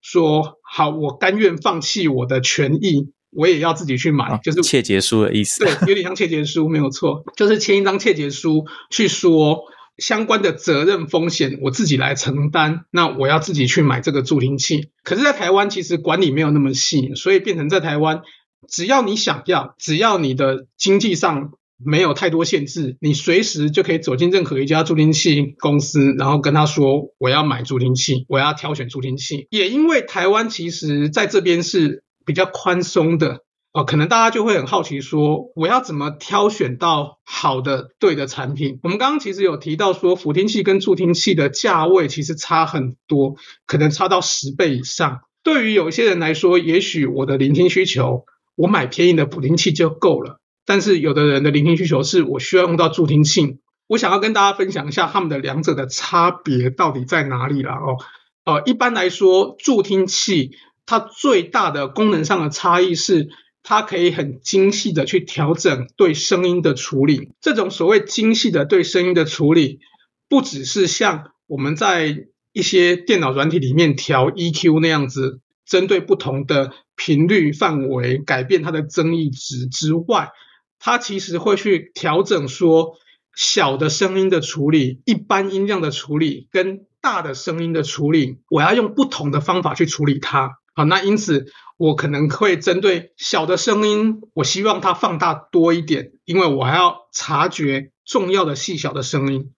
[0.00, 3.12] 说好，我甘愿放弃我的权益。
[3.34, 5.64] 我也要自己去买，就是切结书的意思。
[5.64, 9.60] 对，有点像切结书，没有错，就是签一张切结书，去说
[9.96, 12.84] 相关的责任风险我自己来承担。
[12.90, 14.90] 那我要自己去买这个助听器。
[15.02, 18.20] 可是，在台湾其实管理没有那么细，所以变成在台湾，
[18.68, 21.52] 只要你想要，只要你的经济上
[21.82, 29.46] 没有太多限制，你随时就可以走进任何一家助听器公司，然后跟他说我要买助听器，我要挑选助听器。
[29.48, 32.04] 也因为台湾其实在这边是。
[32.24, 33.40] 比较宽松的
[33.72, 38.78] 哦，可能大家就会很好奇说，我要怎么挑选到好的对的产品？
[38.82, 45.20] 我们刚刚其实有提到说，辅听器跟助听器的价位其实差很多，可能差到十倍以上。
[45.42, 50.38] 对于有些人来说，也许我的聆听需求，我买便宜的辅听器就够了。
[50.66, 53.56] 但是有的人的聆听需求是我需要用到助听器，
[53.88, 57.96] 我想要跟大家分享一下他们的两者的差别到底在哪里了哦。
[58.44, 60.50] 呃，一般来说，助听器。
[60.86, 63.28] 它最大的功能上的差异是，
[63.62, 67.30] 它可以很精细的去调整对声音的处理。
[67.40, 69.80] 这种所谓精细的对声音的处理，
[70.28, 80.30] 不只是像我们在一些电脑软体里面调 EQ 那样子，针对不同的频率范围改变它的增益值之外，
[80.78, 82.96] 它其实会去调整说
[83.34, 90.58] 小的声音的处理、一般音量的处理跟大的声音的处理，我要用不同的方法去处理它。
[90.74, 91.46] 好，那因此
[91.76, 99.50] 我可能会针对小的声音，我希望它放大多一点，因为我还要察觉重要的细小的声音。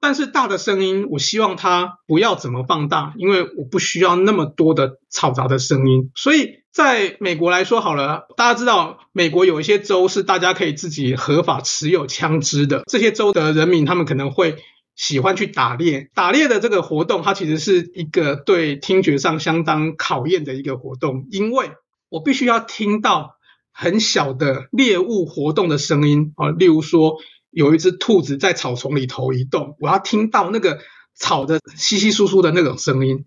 [0.00, 6.10] 但是大的声音，我希望它不要怎么放大，因为我不需要那么多的嘈杂的声音。
[6.14, 14.56] 所以在美国来说好了，大家知道美国有一些州是大家可以自己合法持有枪支的，这些州的人民他们可能会。
[15.02, 21.72] 喜欢去打猎，打猎的这个活动，它其实是一个对听觉上相当考验的一个活动，因为
[22.08, 23.34] 我必须要听到
[23.72, 27.16] 很小的猎物活动的声音啊，例如说
[27.50, 30.78] 有一只兔子在草丛里头移动，我要听到那个
[31.16, 33.24] 草的稀稀疏疏的那种声音，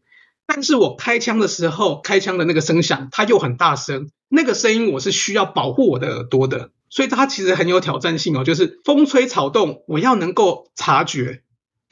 [0.48, 11.42] 但是我开枪的时候，开枪的那个声响它又很大声，那个声音我是需要保护我的耳朵的，所以它其实很有挑战性哦，就是风吹草动，我要能够察觉。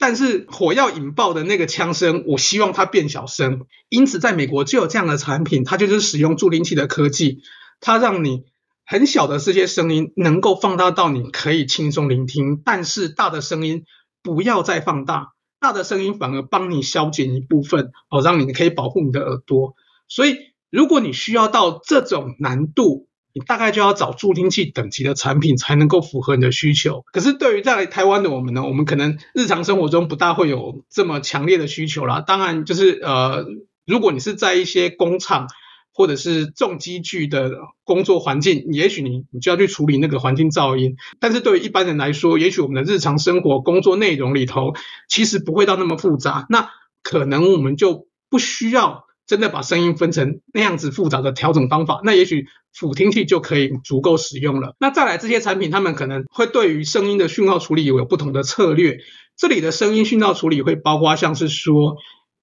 [0.06, 3.64] 但是火药引爆的那个枪声，我希望它变小声。
[3.88, 7.38] 因此，在美国就有这样的产品，它就是使用助听器的科技，
[7.80, 8.42] 它让你
[8.84, 13.84] 很小的这些声音能够放大到你可以轻松聆听，但是大的声音
[14.22, 15.28] 不要再放大，
[15.58, 19.72] 大的声音反而帮你消减一部分哦，让你可以保护你的耳朵。
[20.06, 20.36] 所以，
[20.68, 27.04] 如果你需要到这种难度，你大概就要找助听器等级的产品才能够符合你的需求。
[27.12, 32.20] 可是对于在台湾的我们呢，我们可能日常生活中不大会有这么强烈的需求啦。
[32.20, 33.44] 当然，就是呃，
[33.84, 35.48] 如果你是在一些工厂
[35.92, 37.50] 或者是重机具的
[37.82, 40.94] 工作环境，也许你你就要去处理那个环境噪音。
[41.18, 44.74] 但是对于一般人来说，也许我们的日常生活工作内容里头
[45.08, 46.70] 其实不会到那么复杂，那
[47.02, 49.03] 可能我们就不需要。
[49.26, 54.74] 真的把声音分成那样子复杂的调整方法，那也许辅听器就可以足够使用了。
[54.78, 58.98] 那再来这些产品，他们可能会对于声音的讯号处理有不同的策略。
[59.36, 61.96] 这里的声音讯号处理会包括像是说，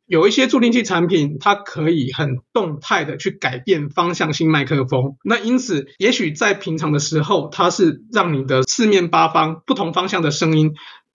[0.08, 5.16] 有一些助听器产品，它可以很动态的去改变方向性麦克风。
[5.24, 10.74] 那因此，也许在平常的时候，它是让你的四面八方不同方向的声音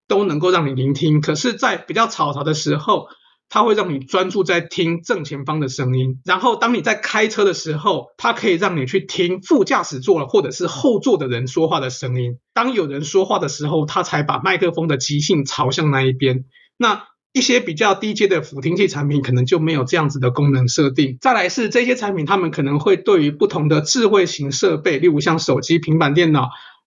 [0.08, 1.20] 都能够让你聆听。
[1.20, 3.08] 可是，在比较嘈杂的时候，
[3.48, 12.38] 它会让你专注在听正前方的声音，然后当你在开车的时候，它可以让你去听副驾驶座了或者是后座的人说话的声音。
[12.52, 16.44] 当有人说话的时候，它才把麦克风的极性朝向那一边。
[16.76, 21.18] 那一些比较低阶的辅听器产品可能就没有这样子的功能设定。
[21.20, 26.48] 再来是这些产品，他们可能会对于不同的智慧型设备，例如像手机、平板电脑。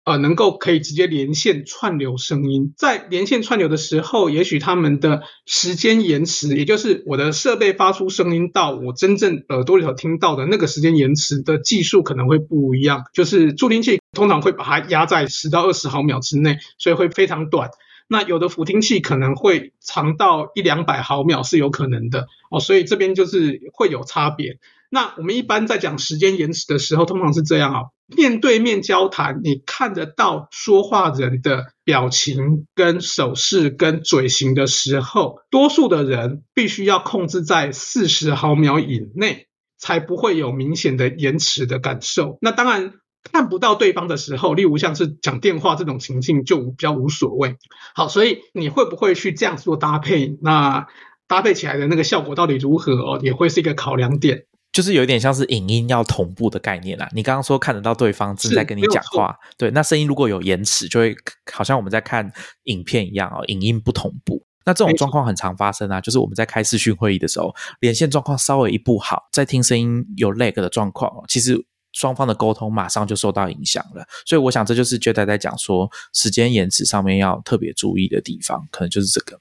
[0.03, 13.03] 呃，能够可以直接连线串流声音，在连线串流的时候，也许他们的时间延迟，也就是我的设备发出声音到我真正耳朵里头听到的那个时间延迟的技术可能会不一样。
[13.13, 17.69] 就是助听器通常会把它压在十到二十毫秒之内，所以会非常短。
[18.07, 24.57] 那有的辅听器可能会长到一两百毫秒是有可能的哦，所以这边就是会有差别。
[24.89, 27.81] 那我们一般在讲时间延迟的时候，通常是这样啊。
[28.15, 39.47] 面对面交谈，你看得到说话人的表情、跟手势、跟嘴型的时候，多数的人必须要控制在四十毫秒以内，
[39.77, 42.37] 才不会有明显的延迟的感受。
[42.41, 42.93] 那当然
[43.23, 47.57] 看不到对方的时候，例如像是讲电话这种情境，就比较无所谓。
[47.95, 50.37] 好，所以你会不会去这样做搭配？
[50.41, 50.87] 那
[51.27, 54.45] 搭配起来的那个效果到底如何哦，也会是一个考量点。
[54.71, 57.09] 就是有一点像是影音要同步的概念啦。
[57.13, 61.15] 你刚刚说看得到对方正在跟你讲话，对，那声音如果有延迟，就会
[61.51, 62.31] 好像我们在看
[62.63, 64.45] 影片一样哦，影音不同步。
[64.65, 74.05] 那这种状况很常发生啊，就是我们在开视讯会议的时候，连线状况稍微一不好，在听声音有 lag 的状况哦，其实双方的沟通马上就受到影响了。
[74.25, 79.39] 所以我想这就是 j 代在讲说时间延迟上面要特别注意的地方，可能就是这个。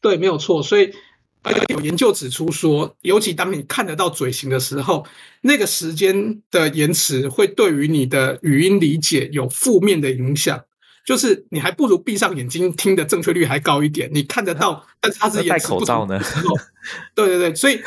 [0.00, 0.62] 对，没有错。
[0.62, 0.92] 所以。
[1.68, 5.04] 有研究指出说，尤其当你看得到嘴型的时候，
[5.40, 10.62] 那个时间的延迟会对于你的语音理解有负面的影响。
[11.04, 14.08] 就是你还不如闭上眼睛听的正确率还高一点。
[14.12, 16.20] 你看得到，但是它是戴口罩呢。
[17.12, 17.80] 对对对，所以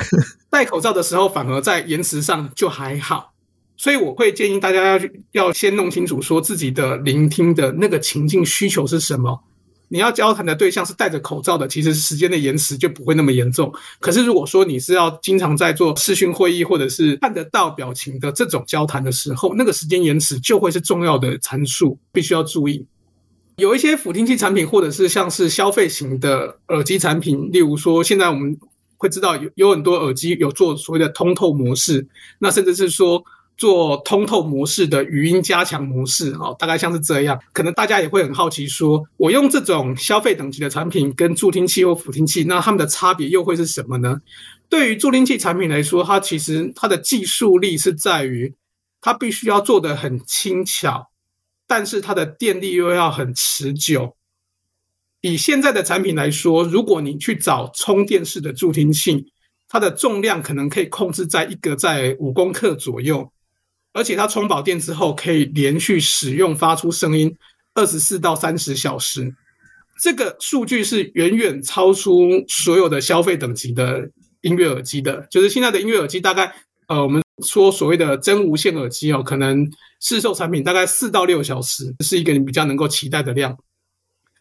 [0.49, 3.32] 戴口罩的时候反而在延迟上就还好。
[3.78, 4.99] 所以我会建议大家要
[5.32, 9.43] 要先弄清楚，说自己的聆听的那个情境需求是什么。
[9.88, 13.72] 你要交谈的对象是戴着口罩的，其实时间的延迟就不会那么严重。
[14.00, 22.86] 可是如果说你是要经常在做视讯会议，或者是看得到表情的这种交谈的时候，那个时间延迟就会是重要的参数，必须要注意。
[23.58, 28.58] 有一些辅听器产品，或者是像是消费型的耳机产品，例如说现在我们
[28.98, 32.08] 会知道有有很多耳机有做所谓的通透模式，
[32.40, 33.24] 那甚至是说。
[33.58, 37.39] 做通透模式的语音加强模式，哦，大概像是这样。
[37.53, 44.22] 可能大家也会很好奇，说我用这种消费等级的产品跟助听器或辅听器，那它们的差别又会是什么呢？
[44.68, 48.53] 对于助听器产品来说，它其实它的技术力是在于，
[48.99, 51.10] 它必须要做的很轻巧，
[51.66, 54.18] 但是它的电力又要很持久。
[55.22, 59.32] 以现在的产品来说，如果你去找充电式的助听器，
[59.70, 63.32] 它的重量可能可以控制在一个在五公克左右。
[63.96, 67.34] 而且它充饱电之后，可以连续使用发出声音
[67.74, 69.34] 二十四到三十小时，
[70.02, 74.10] 这个数据是远远超出所有的消费等级的
[74.41, 75.26] 音乐耳机的。
[75.32, 76.54] 就是现在的音乐耳机，大概
[76.88, 79.66] 呃，我们说所谓的真无线耳机哦，可能
[80.02, 83.58] 试售产品大概四到六小时是一个你比较能够期待的量。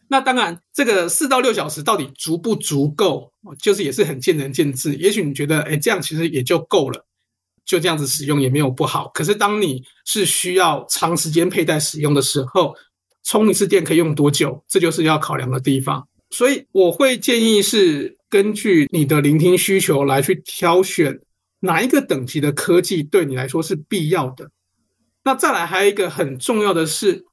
[0.09, 4.95] 那当然，这个四到六小时到底足不足够，就是也是很见仁见智。
[4.95, 7.05] 也许你觉得，哎，这样其实也就够了。
[7.65, 12.75] 就这样子使用也没有不好，可是当你是需要长时间佩戴使用的时候，
[13.23, 14.63] 充一次电可以用多久？
[14.67, 16.07] 这就是要考量的地方。
[16.29, 21.19] 所以我会建议是根据你的聆听需求来去挑选
[21.61, 24.51] 哪一个等级的科技对你来说是必要的。
[25.23, 27.25] 那再来还有一个很重要的是，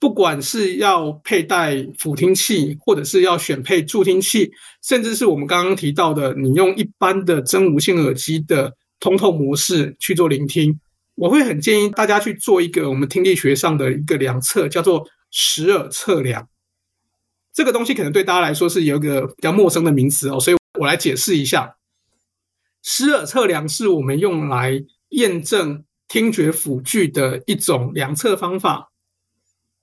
[0.00, 4.50] 不管是要佩戴辅听器，或者是要选配助听器，
[4.82, 10.80] 甚至是我们刚刚提到的，你用一般的真无线耳机的通透模式去做聆听，
[11.14, 16.48] 我会很建议大家去做一个我们听力学上的一个量测，叫做时耳测量。
[17.52, 21.76] 这个东西可能对大家来说是有一个比较陌生的名词哦，所以我来解释一下。
[22.82, 28.92] 时耳测量是我们用来验证听觉辅具的一种量测方法。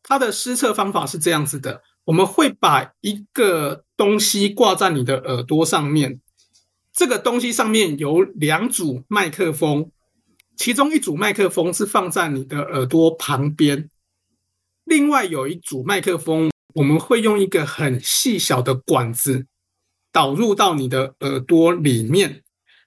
[0.03, 6.21] 它的施测方法是这样子的：我们会把一个东西挂在你的耳朵上面，
[6.93, 9.91] 这个东西上面有两组麦克风，
[10.55, 13.89] 其中一组麦克风是放在你的耳朵旁边，
[14.85, 16.51] 另外有一组麦克风。
[16.75, 19.45] 我们会用一个很细小的管子
[20.11, 22.41] 导入到你的耳朵里面，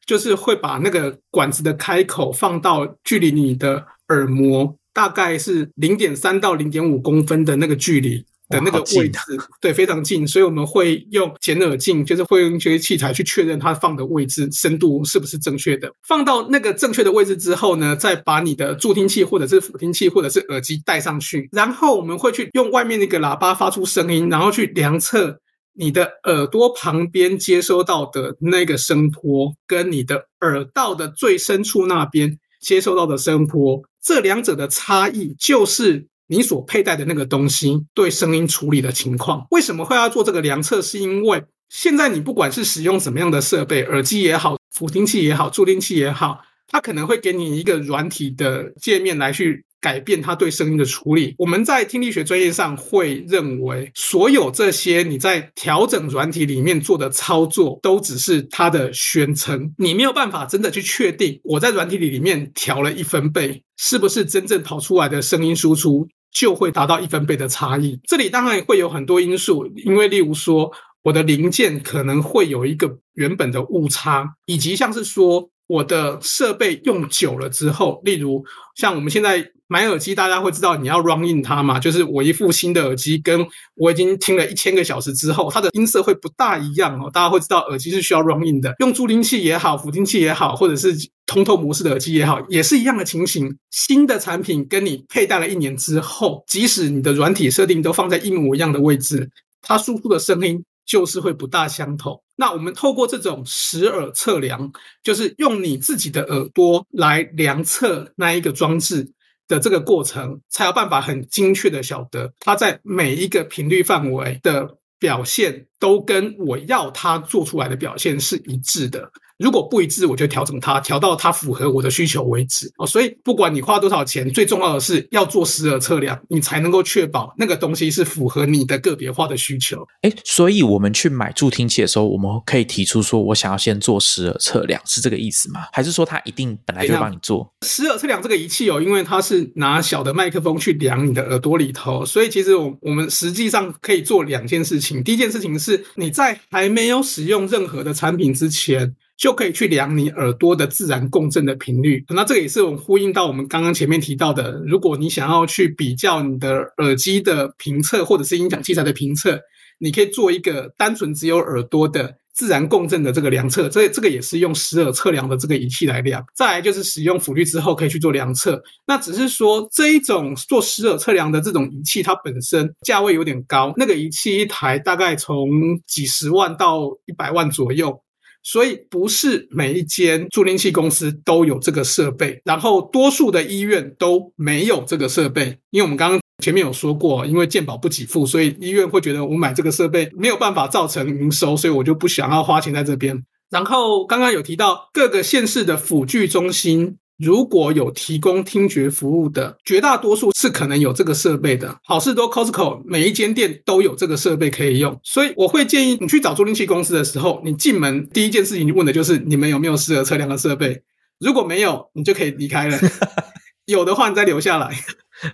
[0.04, 8.26] 就是会把那个管子的开口放到距离你的耳膜大概是零点三到零点五公分的那个距离。
[8.48, 9.18] 的那个位置，
[9.60, 15.90] 对，非常近，所以我们会用剪耳镜，就是会用一些器材去确认它放的位置深度是不是正确的。
[16.06, 25.40] 放到那个正确的位置之后呢，再把你的助听器或者是辅听器或者是耳机戴上去，然后我们会去用外面那个喇叭发出声音，然后去量测
[25.74, 36.06] 你的耳朵旁边接收到的那个声波，跟你的耳道的最深处那边接收到的声波，这两者的差异就是。
[36.28, 40.82] 你所佩戴的那个东西对声音处理的情况，为什么会要做这个量测？
[40.82, 49.64] 是因为现在你不管是使用什么样的设备，耳机也好，辅听器也好，助听器也好，它可能会给你一个软体的界面来去。
[49.78, 66.08] 改变它对声音的处理，我们在听力学专业上会认为，所有这些你在调整软体里面做的操作，都只是它的宣称，你没有办法真的去确定我在软体里里面调了一分贝，是不是真正跑出来的声音输出
[66.38, 67.98] 就会达到一分贝的差异。
[68.04, 70.70] 这里当然会有很多因素，因为例如说
[71.04, 78.44] 我的零件可能会有一个原本的误差，以及像是说我的设备用久了之后，例如
[78.74, 79.52] 像我们现在。
[79.68, 81.80] 买耳机，大家会知道你要 run in 它嘛？
[81.80, 83.44] 就是我一副新的耳机，跟
[83.74, 87.10] 我已经听了一千个小时之后，它的音色会不大一样哦。
[87.12, 90.94] 大家会知道耳机是需要 run in 的，用助听器也好，辅听器也好，或者是
[91.26, 93.58] 通透模式的耳机也好，也是一样的情形。
[93.72, 99.28] 新的产品跟你佩戴了一年之后，即使你的软体设定都放在一模一样的位置，
[99.62, 102.22] 它输出的声音就是会不大相同。
[102.36, 104.72] 那我们透过这种实耳测量，
[105.02, 109.12] 就是用你自己的耳朵来量测那一个装置。
[109.48, 119.08] 的这个过程，才有办法很精确的晓得它在每一个频率范围的表现，都跟我要它做出来的表现是一致的。
[119.38, 122.86] 如果不一致，我就调整它，调到它符合我的需求为止哦。
[122.86, 129.86] 所以不管你花多少钱，最重要的是要做时耳测量，你才能够确保那个东西是符合你的个别化的需求。
[130.02, 135.66] 哎，所以我们去买助听器的时候，我们可以提出说我想要先做时耳测量，是这个意思吗？
[135.72, 138.80] 还是说它一定本来就帮你做时耳测量这个仪器哦？
[138.80, 145.02] 因为它是拿小的麦克风去量你的耳朵里头，所以其实我我们实际上可以做两件事情。
[145.04, 148.94] 第一件事情是你在还没有使用任何的产品之前。
[149.16, 152.04] 就可以去量你耳朵的自然共振的频率。
[152.08, 159.40] 那这个也是我们呼应到我们刚刚前面提到的，如果你想要去比较你的耳机的评测或者是音响器材的评测，
[159.78, 163.68] 你可以做一个单纯只有耳朵的自然共振的这个量测。
[163.70, 166.22] 这这个也是用时耳测量的这个仪器来量。
[166.34, 168.62] 再来就是使用辅律之后可以去做量测。
[168.86, 173.72] 那只是说这一种做时耳测量的这种仪器，它本身价位有点高。
[173.76, 175.48] 那个仪器一台大概从
[175.86, 177.98] 几十万到一百万左右。
[178.46, 193.20] 所以不是每一间助听器公司都有这个设备，然后多数的医院都没有这个设备，因为我们刚刚前面有说过，因为健保不给付，所以医院会觉得我买这个设备没有办法造成营收，所以我就不想要花钱在这边。
[193.50, 196.98] 然后刚刚有提到各个县市的辅具中心。
[197.18, 201.78] 如果有提供听觉服务的，绝大多数是可能有这个设备的。
[201.84, 210.82] 好事多、Costco 每一间店都有这个设备可以用，所以我会建议你去找助听器公司的时候，你进门第一件事情问的就是你们有没有适合测量的设备。
[211.18, 212.78] 如果没有，你就可以离开了；
[213.64, 214.70] 有的话，你再留下来。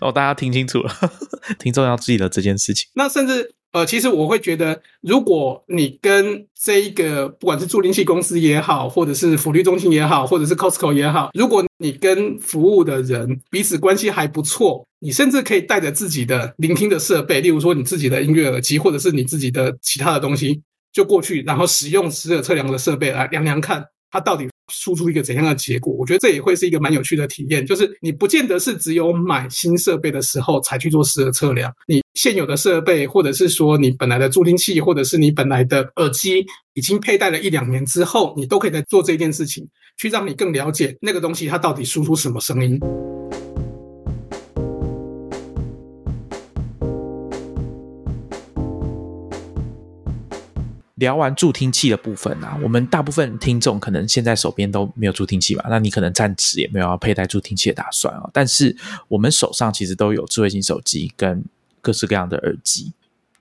[0.00, 0.92] 哦，大家听清楚了，
[1.58, 2.88] 听众要记得这件事情。
[2.94, 3.54] 那甚至。
[3.72, 20.60] 呃，其实我会觉得，如果你跟这一个不管是助听器公司也好，或者是福利中心也好，或者是 Costco 也好，如果你跟服务的人彼此关系还不错，你甚至可以带着自己的聆听的设备，例如说你自己的音乐耳机，或者是你自己的其他的东西，
[20.92, 25.94] 就过去，然后使用时耳测量的设备来量量看，它到底输出一个怎样的结果。
[25.94, 36.44] 我觉得这也会是一个蛮有趣的体验，就是你不见得是只有买新设备的时候才去做时耳测量，你现有的设备，或者是说你本来的助听器，或者是你本来的耳机，
[36.74, 39.68] 已经佩戴了一两年之后，你都可以在做这件事情，
[39.98, 42.80] 去让你更了解那个东西它到底输出什么声音。
[51.02, 58.30] 聊完助听器的部分啊，我们大部分听众可能现在手边都没有助听器吧，那你可能暂时也没有要佩戴助听器的打算啊。
[58.32, 58.76] 但是
[59.08, 61.44] 我们手上其实都有智慧型手机跟
[61.80, 62.92] 各式各样的耳机。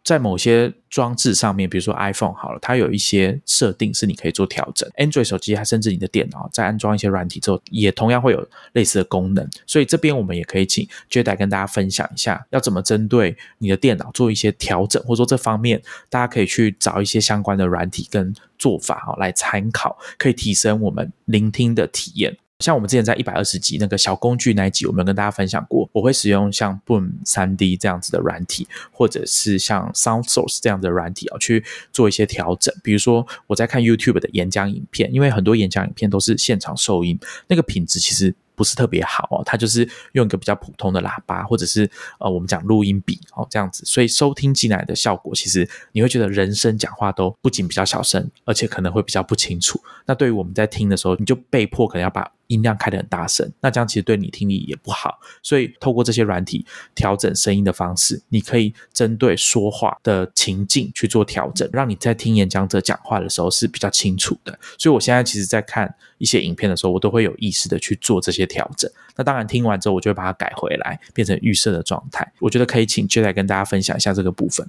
[0.03, 4.89] 在某些装置上面，比如说 iPhone 好了，它有一些设定是你可以做调整。
[4.97, 9.47] Android 手机，它甚至你的电脑在安装一些软体之后，也同样会有类似的功能。
[9.67, 22.35] 所以这边我们也可以请 j a d 跟大家分享一下，要怎么针对你的电脑做一些调整，或者说这方面大家可以去找一些相关的软体跟做法哈来参考，可以提升我们聆听的体验。
[22.61, 32.73] 像我们之前在一百二十集那个小工具那一集，我们有跟大家分享过，我会使用像 Boom 三 D 这样子的软体，或者是像 Sound Source 这样的软体啊，去做一些调整。
[32.83, 38.35] 比如说我在看 YouTube 的演讲影片，因为很多演讲影片都是现场收音，那个品质其实。
[38.55, 49.81] 不是特别好哦，它就是用一个比较普通的喇叭，或者是呃我们讲录音笔哦这样子，所以收听进来的效果，其实你会觉得人声讲话都不仅比较小声，而且可能会比较不清楚。
[50.05, 55.19] 那对于我们在听的时候，你就被迫可能要把音量开得很大声，那这样其实对你听力也不好。
[55.41, 64.59] 所以透过这些软体调整声音的方式，你可以针对说话的情境去做调整，让你在听演讲者讲话的时候是比较清楚的。
[64.77, 68.47] 所以我现在其实，在看一些影片的时候，我都会有意识的去做这些。
[68.51, 72.33] 调整，那当然听完之后，我就会把它改回来，变成预设的状态。
[72.39, 74.67] 我觉得可以请 J 来跟大家分享一下这个部分。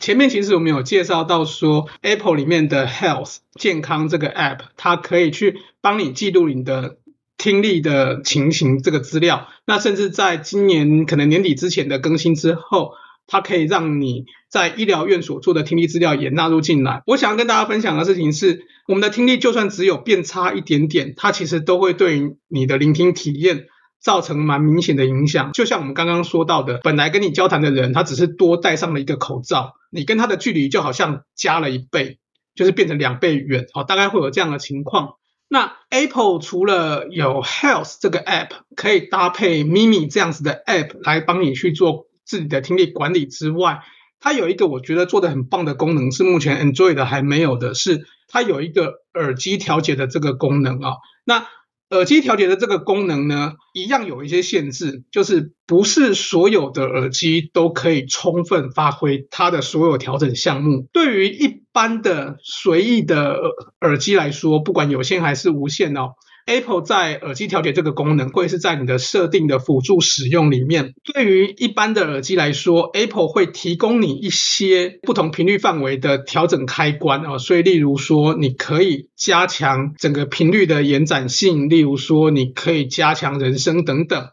[0.00, 6.96] 前面其实我们有介绍到说，Apple 里面的 Health 健康这个 App，它可以去帮你记录你的
[7.36, 9.48] 听力的情形这个资料。
[9.66, 12.92] 那甚至在今年可能年底之前的更新之后。
[13.28, 17.02] 它可以让你在医疗院所做的听力资料也纳入进来。
[17.06, 23.66] 我想要跟大家分享的事情是，我们的听力就算只有变差一点点，它其实都会对你的聆听体验
[24.00, 25.52] 造成蛮明显的影响。
[25.52, 32.18] 就像我们刚刚说到的，本来跟你交谈的人，他只是多戴上了一个口罩，你跟他的距离就好像加了一倍，
[32.54, 33.66] 就是变成两倍远。
[33.74, 35.16] 哦，大概会有这样的情况。
[35.50, 42.07] 那 Apple 除了有 Health 这个 App 可以搭配 Mimi 这样子的 App 来帮你去做。
[42.28, 43.80] 自己的听力管理之外，
[44.20, 50.92] 它有一个我觉得做的很棒的功能，是目前 Android 还没有的，是它有一个耳机调节的这个功能啊。
[51.24, 51.46] 那
[51.90, 60.86] 耳机调节的这个功能呢，一样有一些限制，就是不是所有的耳机都可以充分发挥它的所有调整项目。
[60.92, 63.40] 对于一般的随意的
[63.80, 66.10] 耳机来说，不管有线还是无线哦。
[66.48, 70.94] Apple 在耳机调节这个功能会是在你的设定的辅助使用里面。
[71.04, 84.28] 对于一般的耳机来说，Apple 会提供你一些不同频率范围的调整开关啊，所以例如说你可以加强整个频率的延展性，例如说你可以加强人声等等。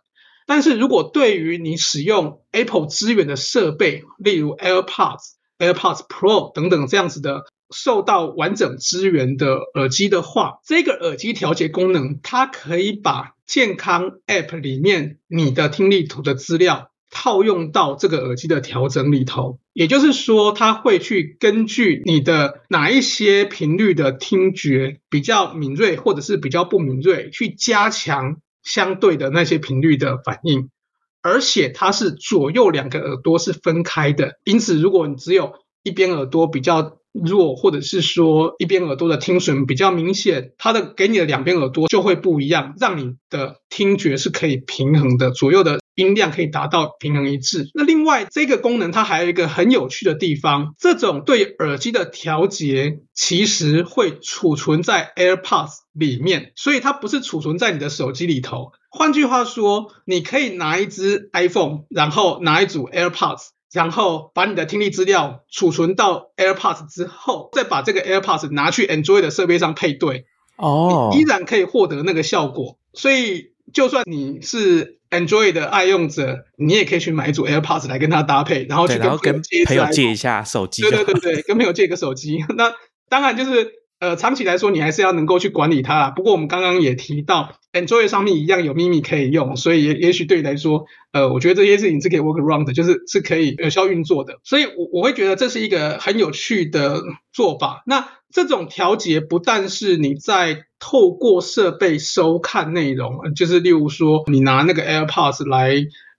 [0.48, 7.44] 但是如果对于你使用 Apple 资源的设备，例如 AirPods、AirPods Pro 等等这样子的。
[7.74, 19.60] 受到完整资源的耳机的话，这个耳机调节功能，它可以把健康 App 里面你的听力图的资料套用到这个耳机的调整里头。
[19.74, 30.70] 也就是说，它会去根据你的哪一些频率的听觉比较敏锐，或者是比较不敏锐，去加强相对的那些频率的反应。
[31.24, 37.00] 而且它是左右两个耳朵是分开的，因此如果你只有一边耳朵比较。
[37.24, 47.70] 弱，或者是说一边耳朵的听损比较明显，它的给你的两边耳朵就会不一样，让你的听觉是可以平衡的，左右的音量可以达到平衡一致。
[47.74, 58.74] 那另外这个功能它还有一个很有趣的地方，这种对耳机的调节其实会储存在 AirPods 里面，所以它不是储存在你的手机里头。
[58.90, 63.55] 换句话说，你可以拿一支 iPhone，然后拿一组 AirPods。
[63.76, 70.26] 然后把你的听力资料储存到 AirPods 之后，再把这个 AirPods 拿去 Android 的设备上配对，
[70.56, 72.80] 哦，依然可以获得那个效果。
[72.94, 80.82] 所以，就算你是 Android 的爱用者，你也可以去买一组 AirPods 来跟它搭配，然后去跟朋友借一下手机。
[80.84, 82.40] 对对对对，跟朋友借一个手机。
[82.56, 82.74] 那
[83.10, 86.12] 当然就是呃，长期来说你还是要能够去管理它。
[86.12, 94.40] 不过我们刚刚也提到，Android 上面一样有秘密可以用，所以也也许对你来说，呃，我觉得这些事情是可以 work around 的，就是是可以有效运作的。
[94.44, 97.02] 所以，我我会觉得这是一个很有趣的
[97.32, 97.84] 做法。
[97.86, 105.74] 那这种调节不但是你在透过设备收看内容，就是例如说你拿那个 AirPods 来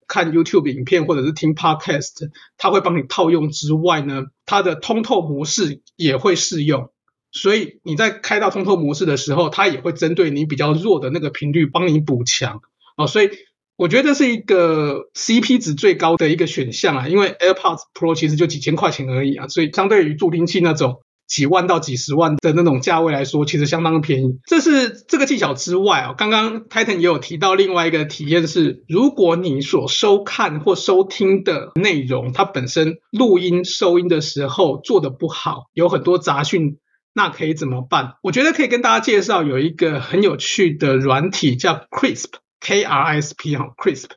[0.09, 6.91] 看 YouTube 影片或者是听 Podcast，它会帮你套用之外呢，它的通透模式也会适用。
[7.37, 12.61] 所以你在开到通透模式的时候，它也会针对你比较弱的那个频率帮你补强
[12.97, 13.07] 哦。
[13.07, 13.31] 所以
[13.77, 24.39] 我觉得这是一个 CP 值最高的一个选项啊，因为 AirPods Pro 其实就几千块钱而已啊，所以相对于助听器那种几万到几十万的那种价位来说，其实相当便宜。
[24.47, 36.79] 这是这个技巧之外啊，刚刚 Titan 也有提到另外一个体验是，如果你所收看或收听的内容，它本身录音收音的时候做的不好，有很多杂讯。
[37.17, 38.17] 那可以怎么办？
[38.23, 44.11] 我觉得可以跟大家介绍有一个很有趣的软体叫 Crisp，K R I S P 哈，Crisp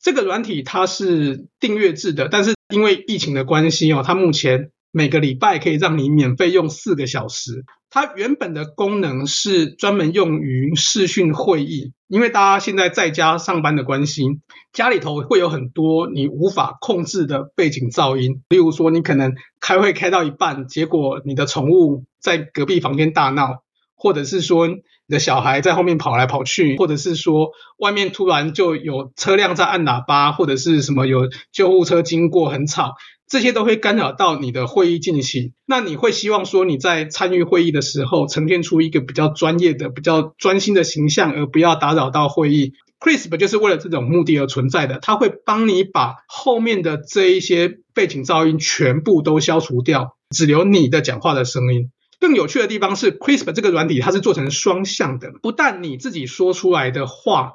[0.00, 7.64] 这个软体它是订阅制的，但是因为疫情的关系哦，它目前每个礼拜可以让你免费用四个小时。
[7.90, 14.24] 它原本的功能是专门用于视讯会议，因为大家现在在家上班的关系，
[14.72, 23.62] 家里头会有很多你无法控制的背景噪音，例如说你可能开会开到一半，结果你的宠物在隔壁房间大闹，
[23.94, 24.76] 或者是说你
[25.08, 32.94] 的小孩在后面跑来跑去，或者是说外面突然就有车辆在按喇叭，或者是什么有救护车经过很吵。
[33.32, 35.54] 这些都会干扰到你的会议进行。
[35.64, 42.74] 那你会希望说你在参与会议的时候，呈现出一个比较专业的、比较专心的形象，而不要打扰到会议。
[43.00, 51.90] Crisp 就是为了这种目的而存在的，它会帮你把后面的这一些背景噪音全部都消除掉，只留你的讲话的声音。
[52.20, 57.52] 更有趣的地方是，Crisp 这个软体它是做成双向的，不但你自己说出来的话。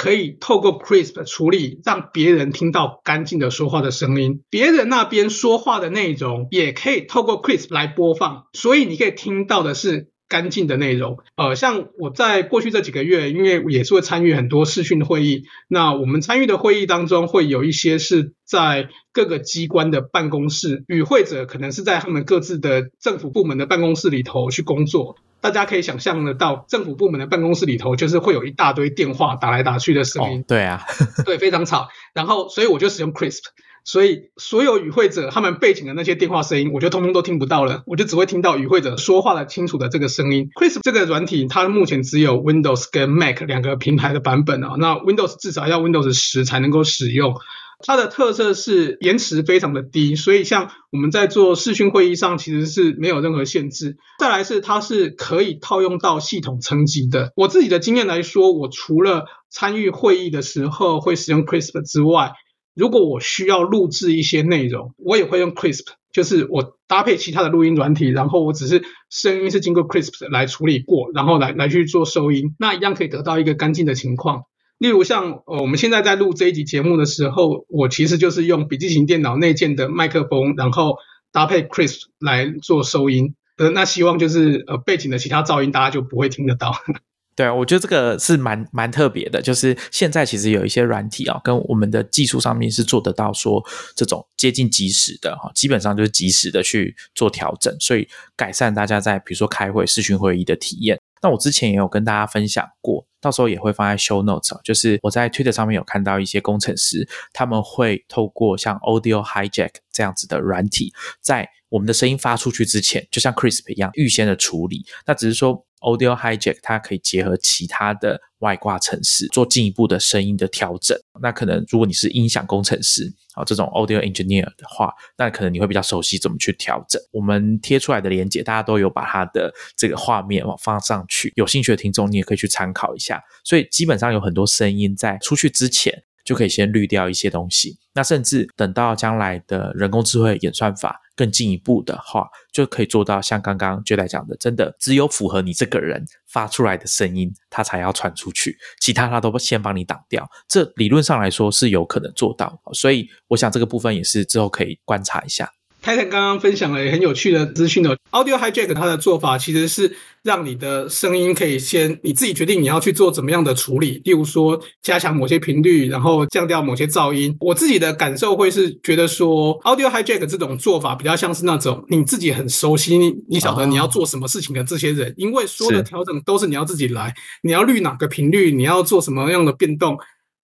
[0.00, 11.18] 可以透过 Crisp 处理，让别人听到干净的说话的声音，别人那边说话的内容也可以透过 Crisp 来播放，所以你可以听到的是干净的内容。
[11.36, 25.16] 呃，像我在过去这几个月，因为也是会参与很多视讯会议，那我们参与的会议当中，会有一些是在各个机关的办公室，与会者可能是在他们各自的政府部门的办公室里头去工作。
[25.40, 30.44] 大家可以想象得到，政府部门的办公室里头，就是会有一大堆电话打来打去的声音。
[30.46, 30.82] 对啊，
[31.24, 31.88] 对，非常吵。
[32.12, 33.42] 然后，所以我就使用 Crisp，
[33.84, 40.50] 所以所有与会者他们背景的那些电话声音，我就通通都听不到了，我就只会听到与会者说话的清楚的这个声音。
[40.54, 44.74] Crisp 这个软体，它目前只有 Windows 跟 Mac 两个平台的版本啊。
[44.78, 47.34] 那 Windows 至少要 Windows 十才能够使用。
[47.82, 53.96] 它的特色是延迟非常的低，所以像我们在做视讯会议上其实是没有任何限制。
[54.18, 57.32] 再来是它是可以套用到系统层级的。
[57.36, 62.32] 我自己的经验来说，我除了参与会议的时候会使用 Crisp 之外，
[62.74, 74.42] 如果我需要录制一些内容，我也会用 Crisp，就是我搭配其他的录音软体，然后我只是声音是经过 Crisp 来处理过，然后来来去做收音，那一样可以得到一个干净的情况。
[74.80, 80.96] 例如像呃我们现在在录这一集节目的时候，我其实就是用笔记型电脑内建的麦克风，然后
[81.30, 83.34] 搭配 Chris 来做收音。
[83.58, 86.74] 呃，那希望就是呃背景的其他噪音大家就不会听得到。
[87.36, 93.62] 对，我觉得这个是蛮蛮特别的，就是现在其实有一些软体啊，跟我们的技术上面是做得到说
[93.94, 100.98] 这种接近即时的哈，基本上就是即时的去做调整，所以改善大家在比如说开会视讯会议的体验。
[101.22, 114.84] 那我之前也有跟大家分享过，到时候也会放在 show notes 就是我在 Twitter 上面有看到一些工程师，他们会透过像 Audio Hijack 这样子的软体，在我们的声音发出去之前，就像 Crisp 一样预先的处理。
[115.06, 115.64] 那只是说。
[115.80, 120.98] Audio Hijack 它可以结合其他的外挂程式做进一步的声音的调整。
[121.20, 127.00] 那可能如果你是音响工程师啊，这种 Audio Engineer 的话，那可能你会比较熟悉怎么去调整。
[127.12, 133.22] 我们贴出来的连接，大家都有把它的这个画面放上去，有兴趣的听众你也可以去参考一下。
[133.44, 136.02] 所以基本上有很多声音在出去之前。
[136.30, 150.24] 就可以先滤掉一些东西，那甚至等到将来的人工智慧演算法更进一步的话，就可以做到像刚刚就在讲的，真的只有符合你这个人发出来的声音，它才要传出去，其他它都先帮你挡掉。
[150.46, 155.50] 这理论上来说是有可能做到，所以我想这个部分也是之后可以观察一下。
[155.82, 167.34] Titan 刚刚分享了很有趣的资讯哦，Audio Hijack 它的做法其实是让你的声音可以先你自己决定你要去做怎么样的处理，例如说加强某些频率，然后降掉某些噪音。
[167.40, 179.98] 我自己的感受会是觉得说，Audio Hijack 这种做法比较像是那种你自己很熟悉，你你晓得你要做什么事情的这些人，因为所有的调整都是你要自己来，你要滤哪个频率，你要做什么样的变动。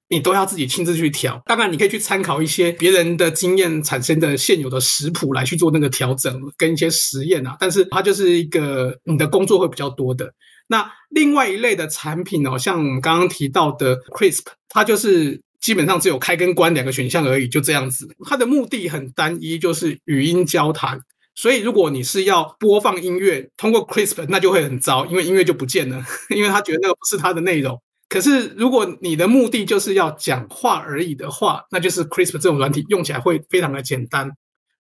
[0.09, 10.33] 你都要自己亲自去调，当然你可以去参考一些别人的经验产生的现有的食谱来去做那个调整跟一些实验啊，但是它就是一个你的工作会比较多的。
[10.69, 18.09] 那另外一类的产品哦，像我们刚刚提到的 Crisp，它就是基本上只有开跟关两个选项而已，就这样子。
[18.25, 21.01] 它的目的很单一，就是语音交谈。
[21.35, 26.03] 所以如果你是要播放音乐，通过 Crisp，那就会很糟，因为音乐就不见了，
[26.35, 27.81] 因为他觉得那个不是他的内容。
[28.17, 34.31] 可是，如果你的目的就是要讲话而已的话，那就是 Crisp 这种软体用起来会非常的简单。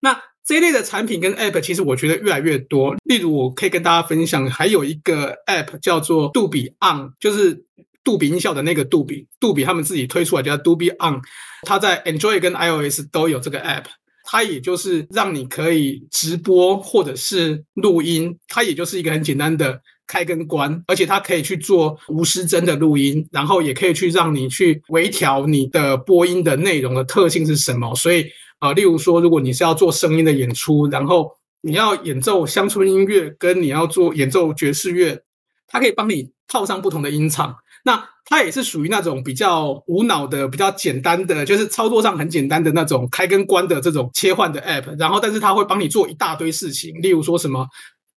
[0.00, 2.96] 那这一类的产品跟 App，其实我觉得越来越多。
[3.04, 7.62] 例如，我可以跟大家分享，还有一个 App 叫做杜比 On，就是
[8.02, 9.26] 杜比音效的那个杜比。
[9.38, 11.20] 杜比他们自己推出来叫杜比 On，
[11.64, 13.84] 它在 Android 跟 iOS 都有这个 App。
[14.24, 19.82] 它也就是让你可以直播或者是录音，它也就是一个很简单的。
[20.06, 27.94] 开跟关，而且它可以去做无失真的录音，然后也可以去让你去微调你的播音的内容的特性是什么。
[27.94, 28.24] 所以，
[28.60, 31.30] 呃，例如说，如果你是要做声音的演出，然后
[31.60, 35.20] 你要演奏乡村音乐，跟你要做演奏爵士乐，
[35.66, 37.56] 它可以帮你套上不同的音场。
[37.84, 44.98] 那它也是属于那种比较无脑的、比较简单的，就是操作上很简单的那种开跟关的这种切换的 app。
[44.98, 47.66] 然后，但是它会帮你做一大堆事情，例如说什么。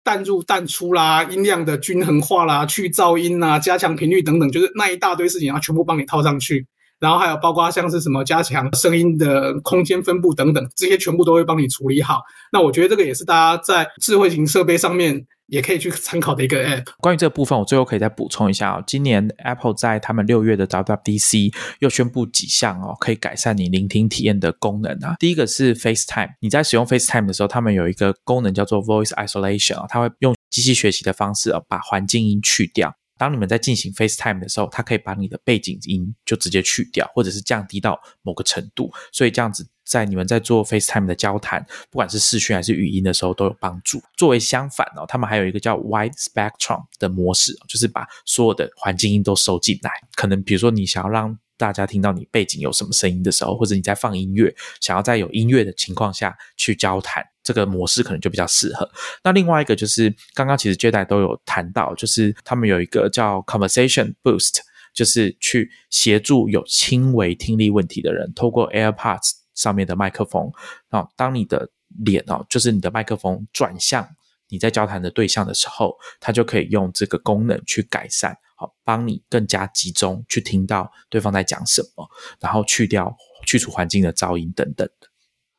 [0.10, 6.66] 淡入淡出啦，音量的均衡化啦，去噪音啊，加强频率等等，就是那一大堆事情，要全部帮你套上去。
[7.00, 12.22] 然后还有包括像是什么加强声音的空间分布等等，这些全部都会帮你处理好。
[12.52, 15.28] 那我觉得这个也是大家在智慧型设备上面。
[15.50, 16.86] 也可以去参考的一个 App。
[17.00, 18.84] 关于这个部分，我最后可以再补充一下哦。
[18.86, 25.16] 今年 Apple 在他们六月的 WWDC 又宣布几项哦，可以改善你聆听体验的功能啊。
[25.20, 32.96] 第一个是 FaceTime，你在使用 FaceTime 的时候，他们有一个功能叫做 Voice Isolation 啊，它会用机器学习的方式哦，把环境音去掉。
[33.18, 39.68] 当你们在进行 FaceTime 的时候，它可以把你的背景音就直接去掉，或者是降低到某个程度，所以这样子。
[39.90, 44.00] 在你们在做 FaceTime 的交谈，不管是视讯还是语音的时候都有帮助。
[44.16, 49.90] 作为相反哦，他们还有一个叫 Wide Spectrum 的模式，就是把所有的环境音都收进来。
[50.16, 58.88] 可能比如说你想要让大家听到你背景有什么声音的时候，或者你在放音乐，想要在有音乐的情况下去交谈，这个模式可能就比较适合。
[59.24, 64.60] 那另外一个就是刚刚其实接待都有谈到，就是他们有一个叫 Conversation Boost，
[64.94, 69.39] 就是去协助有轻微听力问题的人，透过 AirPods。
[69.60, 70.50] 上面的麦克风
[70.90, 71.70] 啊，当你的
[72.06, 74.08] 脸哦，就是你的麦克风转向
[74.48, 82.08] 你在交谈的对象的时候，它就可以用这个功能去改善，好，帮你更加集中去听到对方在讲什么，
[82.40, 83.16] 然后去掉
[83.46, 85.08] 去除环境的噪音等等的。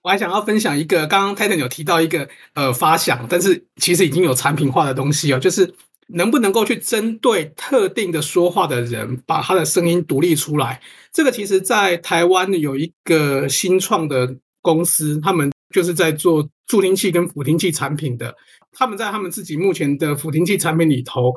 [0.02, 5.74] 我还想要分享一个，刚刚 Titan 有提到一个呃发想，但是其实已经有产品化的东西哦，就是
[6.15, 10.81] 能不能够去针对特定的说话的人，把他的声音独立出来。
[11.12, 18.35] 这个其实，在台湾有一个新创的公司，他们就是在做助听器跟辅听器产品的。
[18.73, 21.35] 他们在他们自己目前的辅听器产品里头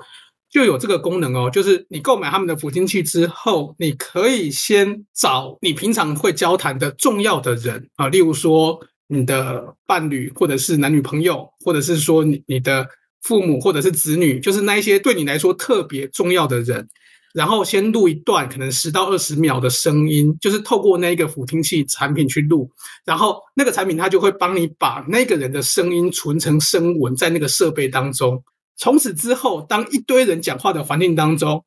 [0.51, 12.87] 就有这个功能哦，就是你购买他们的辅听器之后，你可以先找你平常会交谈的重要的人啊，例如说你的伴侣，或者是男女朋友，或者是说你你的
[13.23, 16.87] 父母或者是子女，就是那一些对你来说特别重要的人。
[17.33, 22.69] 然后先录一段可能十到二十秒的声音，就是透过那个辅听器产品去录，
[23.05, 28.43] 然后那个产品它就会帮你把那个人的声音存成声纹在那个设备当中。
[28.77, 31.65] 从此之后，当一堆人讲话的环境当中，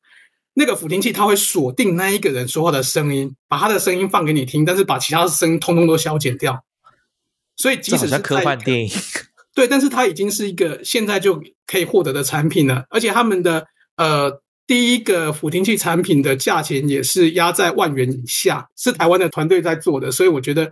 [0.53, 6.63] 那个辅听器它会锁定那一个人说话的声音，把他的声音放给你听，但是把其他的声音通通都消减掉。
[7.57, 8.89] 所以即使是科幻电影，
[9.57, 13.65] 对，但是它已经是一个现在就可以获得的产品了，而且他们的
[13.97, 14.39] 呃。
[14.67, 20.69] 第一个辅听器产品的价钱也是压在万元以下，是台湾的团队在做的，所以我觉得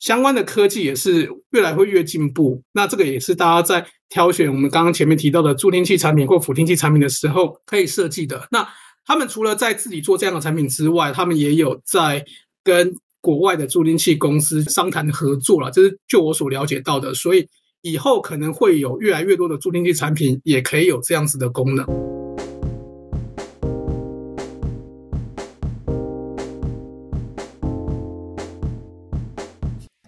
[0.00, 2.60] 相关的科技也是越来会越进步。
[2.72, 8.48] 那这个也是大家在挑选我们刚刚前面提到的助听器产品或辅听器产品的时候可以设计的。
[8.50, 8.68] 那
[9.04, 12.24] 他们除了在自己做这样的产品之外，他们也有在
[12.64, 17.14] 跟国外的助听器公司商谈合作了，这是就我所了解到的。
[17.14, 17.48] 所以
[17.86, 21.86] 以后可能会有越来越多的助听器产品也可以有这样子的功能。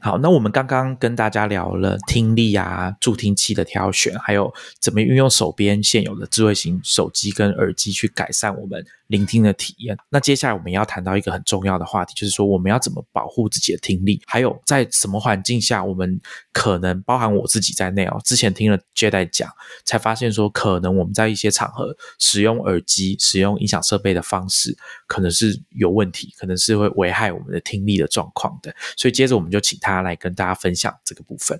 [0.00, 9.96] 好，那我们刚刚跟大家聊了听力啊、助听器的挑选，还有怎么运用手边现有的智慧型手机跟耳机去改善我们聆听的体验。
[10.10, 16.20] 那接下来我们要谈到一个很重要的话题，就是说我们要怎么保护自己的听力，还有在什么环境下，我们
[16.52, 18.20] 可能包含我自己在内哦。
[18.22, 19.50] 之前听了 j 代讲，
[19.84, 24.76] 才发现说，可能我们在一些场合使用耳机、使用音响设备的方式，
[25.06, 28.72] 可能是有问题，可能是会危害我们的听力的状况的。
[28.96, 29.76] 所以接着我们就请。
[29.80, 31.58] 他来跟大家分享这个部分。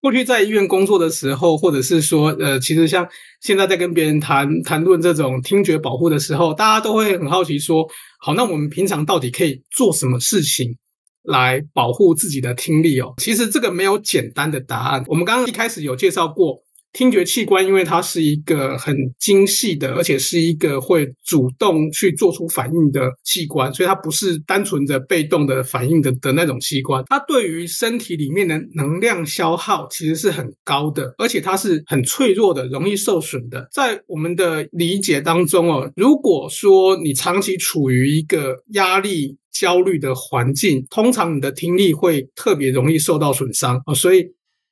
[0.00, 3.06] 过去在医院工作的时候，或者是说，呃，其实像
[3.40, 7.86] 现在在跟别人谈谈论这种听觉保护的时候，大家都会很好奇说，
[8.18, 10.76] 好，那我们平常到底可以做什么事情
[11.24, 13.14] 来保护自己的听力哦？
[13.18, 15.04] 其实这个没有简单的答案。
[15.06, 16.62] 我们刚刚一开始有介绍过。
[16.92, 27.04] 听觉器官，因为它是一个很精细的，而且是一个会主动去做出反应的器官，所以它不是单纯的被动的反应的的那种器官。
[27.06, 33.68] 它对于身体里面的能量消耗其实是很高的，而且它是很脆弱的，容易受损的。
[33.72, 44.24] 在我们的理解当中哦，如果说你长期处于一个压力、焦虑的环境，通常你的听力会特别容易受到损伤啊，所以。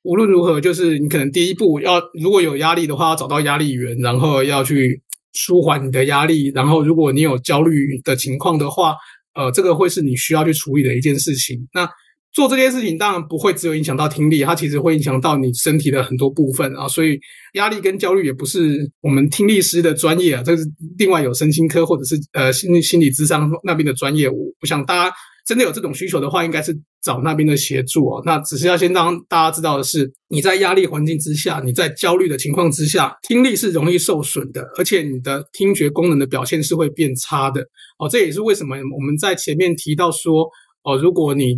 [0.09, 4.99] 无论如何，就是你可能第一步要，如果有压力的话，要找到压力源，然后要去
[5.33, 6.51] 舒缓你的压力。
[6.55, 8.95] 然后，如果你有焦虑的情况的话，
[9.35, 11.59] 呃，这个会是你需要去处理的一件事情。
[11.75, 11.87] 那
[12.33, 16.87] 做这件事情当然不会只有影响到听力，它其实会影响到你身体的很多部分啊。
[16.87, 17.19] 所以，
[17.53, 20.63] 压力跟焦虑也不是我们听力师的专业啊，这是
[20.97, 24.27] 另外有神经科或者是呃心心理智商那边的专业。
[24.27, 25.15] 我我想大家。
[25.49, 28.21] 真的有这种需求的话，应该是找那边的协助哦。
[28.23, 37.61] 那只是要先让大家知道的是，你在压力环境之下，你在焦虑的情况之下，听力是容易受损的，而且你的听觉功能的表现是会变差的
[37.97, 38.07] 哦。
[38.07, 40.47] 这也是为什么我们在前面提到说，
[40.83, 41.55] 哦，如果你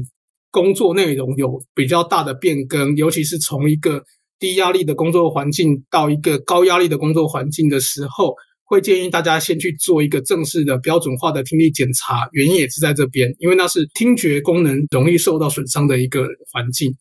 [0.52, 4.02] 工作内容有比较大的变更，尤其是从一个
[4.40, 8.34] 低压力的工作环境到一个高压力的工作环境的时候。
[8.72, 16.96] 会建议大家先去做一个正式的标准化的听力检查，原因也是在这边，因为那是听觉功能容易受到损伤的一个环境。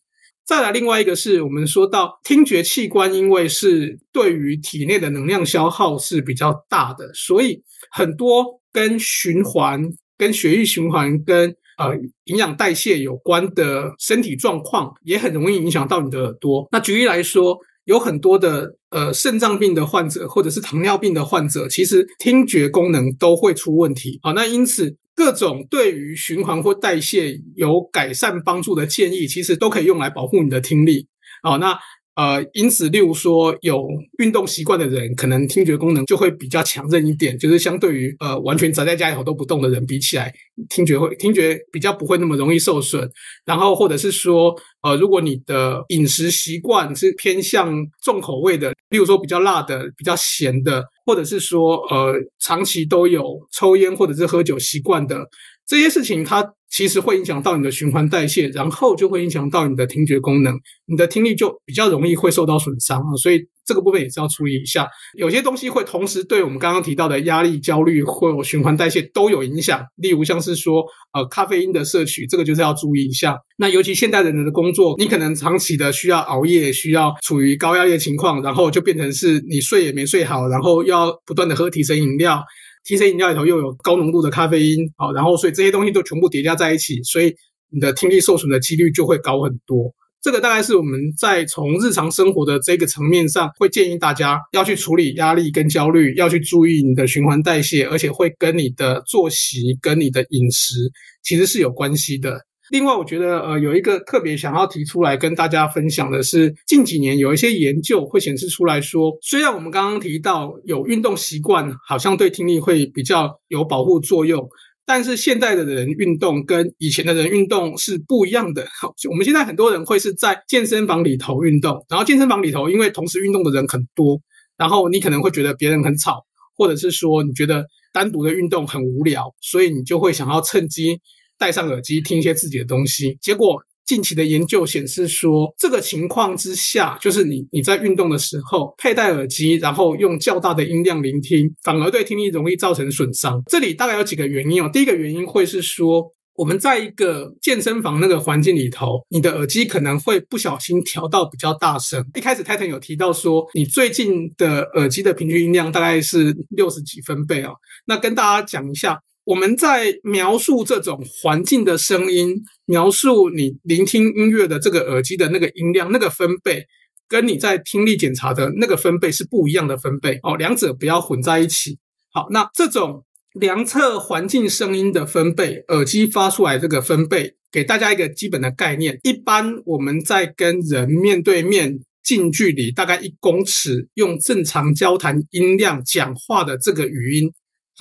[0.45, 9.81] 再来，另外一个是我们说到听觉器官，因为是对于体内的能量消耗是比较大的，所以很多跟循环、
[10.17, 11.95] 跟血液循环、跟呃
[12.25, 16.67] 营养代谢有关的身体状况，也很容易影响到你的耳朵。
[16.69, 17.57] 那举例来说。
[17.85, 24.33] 有很多的呃肾脏病的患者，或者是糖尿病的患者，其实听觉功能都会出问题好。
[24.33, 31.07] 那因此，各种对于循环或代谢有改善帮助的建议，其实都可以用来保护你的听力
[31.43, 31.57] 好。
[31.57, 31.77] 那
[32.15, 33.87] 呃，因此，例如说有
[34.19, 40.33] 运动习惯的人，可能听觉功能就会比较强韧一点，就是相对于呃完全宅在家里头都不动的人比起来，
[40.69, 43.09] 听觉会听觉比较不会那么容易受损。
[43.45, 47.73] 然后或者是说，呃，如果你的饮食习惯是偏向
[48.03, 53.23] 重口味的，例如说比较辣的、比较咸的，或者是说呃长期都有
[53.53, 55.25] 抽烟或者是喝酒习惯的。
[55.71, 60.53] 这些事情它其实会影响到你的循环代谢，然后就会影响到你的听觉功能，
[60.85, 63.15] 你的听力就比较容易会受到损伤啊。
[63.15, 64.85] 所以这个部分也是要注意一下。
[65.17, 69.81] 有些东西会同时对我们刚刚提到的压力、焦虑或循环代谢都有影响。
[69.95, 70.83] 例如像是说，
[71.13, 73.37] 呃，咖啡因的摄取，这个就是要注意一下。
[73.57, 82.43] 那尤其现代人的工作，你可能长期的需要熬夜，需要处于高压力的情况，然后就变成是你睡也没睡好，然后要不断的喝提神饮料。
[82.83, 87.33] 提神饮料里头又有高浓度的咖啡因好，然后所以这些东西都全部叠加在一起，所以
[87.69, 89.93] 你的听力受损的几率就会高很多。
[90.21, 100.75] 这个大概是我们在从日常生活的这个层面上，会建议大家要去处理压力跟焦虑，要去注意你的循环代谢，而且会跟你的作息跟你的饮食
[101.23, 102.39] 其实是有关系的。
[102.71, 114.47] 另外，我觉得呃有一个特别想要提出来跟大家分享的是，近几年有一些研究会显示出来说，虽然我们刚刚提到有运动习惯，好像对听力会比较有保护作用，
[114.85, 118.65] 但是现在的人运动跟以前的人运动是不一样的。
[119.09, 124.17] 我们现在很多人会是在健身房里头运动，然后健身房里头因为同时运动的人很多，
[124.57, 126.23] 然后你可能会觉得别人很吵，
[126.55, 131.01] 或者是说你觉得单独的运动很无聊，所以你就会想要趁机。
[131.41, 143.41] 戴上耳机听一些自己的东西，结果近期的研究显示说，这个情况之下，就是你你在运动的时候佩戴耳机，然后用较大的音量聆听，反而对听力容易造成损伤。
[143.47, 144.69] 这里大概有几个原因哦。
[144.71, 146.05] 第一个原因会是说，
[146.35, 152.05] 我们在一个健身房那个环境里头，你的耳机可能会不小心调到比较大声。
[152.13, 157.53] 一开始泰腾有提到说，你最近的耳机的平均音量大概是六十几分贝哦。
[157.87, 158.99] 那跟大家讲一下。
[159.23, 162.35] 我们在描述这种环境的声音，
[162.65, 166.65] 描述你聆听音乐的这个耳机的那个音量、那个分贝，
[167.07, 171.77] 跟你在听力检查的那个分贝是不一样的分贝哦，两者不要混在一起。
[172.11, 178.99] 好，那这种量测环境声音的分贝，耳机发出来这个分贝，给大家一个基本的概念。
[179.03, 187.31] 一般我们在跟人面对面近距离，大概一公尺，用正常交谈音量讲话的这个语音。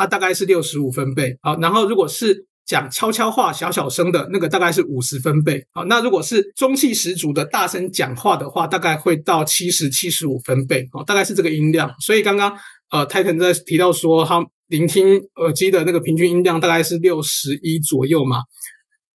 [0.01, 11.94] 它大概是六十五分贝，好，然后如果是讲悄悄话、小小声的那个，大概是五十分贝，好，那如果是中气十足的大声讲话的话，大概会到七十七十五分贝，好，大概是这个音量。
[12.01, 12.56] 所以刚刚
[12.90, 18.39] 呃泰腾在提到说，他聆听耳机的那个平均音量大概是六十一左右嘛，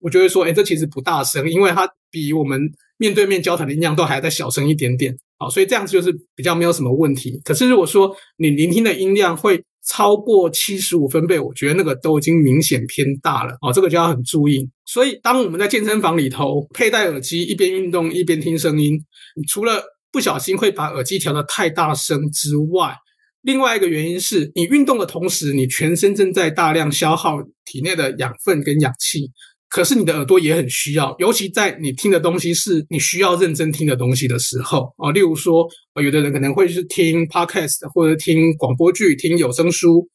[0.01, 2.61] 我就会说，哎，这其实不大声，因为它比我们
[2.98, 7.40] 面对面交谈的音量都还再小声一点点，好，所以这样子就是比较没有什么问题。
[7.43, 14.69] 可是如果说你聆听的音量会超过七十五分贝，我觉得那个都已经明显偏大了哦，这个就要很注意。
[14.86, 18.98] 所以，当我们在健身房里头佩戴耳机，一边运动一边听声音，
[19.48, 22.94] 除了不小心会把耳机调得太大声之外，
[23.43, 29.31] 另外一个原因是你运动的同时，你全身正在大量消耗体内的养分跟氧气。
[29.75, 35.67] 可是你的耳朵也很需要，尤其在你听的东西是你需要认真听的东西的时候啊，例如说，
[36.01, 40.09] 有的人可能会是听 podcast 或者听广播剧、听有声书。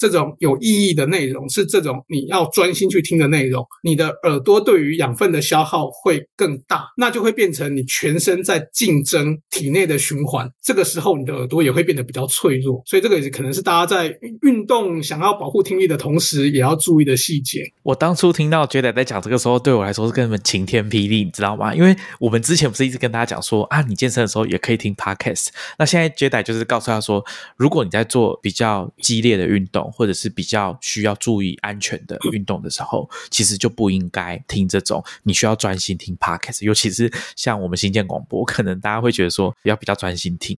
[0.00, 10.50] 这种有意义的内容是这种你要专心去听的内容，你的耳朵对于养分的消耗会更大，那就会变成你全身在竞争体内的循环。
[10.62, 17.62] 这个时候你的耳朵也会变得比较脆弱，所以这个也可能是大家在运动想要保护听力的同时也要注意的细节。
[17.82, 21.74] 我当初听到 Jade 在讲这个时候，对我来说是根本晴天霹雳，你知道吗？
[21.74, 25.48] 因为我们之前不是一直跟大家讲说啊，你健身的时候也可以听 Podcast，
[25.78, 27.22] 那现在 Jade 就是告诉他说，
[27.58, 29.89] 如果你在做比较激烈的运动。
[29.92, 40.56] 或者是比较需要注意安全的运动的时候，其实就不应该听这种你需要专心听 podcast，尤其是像我们新建广播，可能大家会觉得说要比较专心听。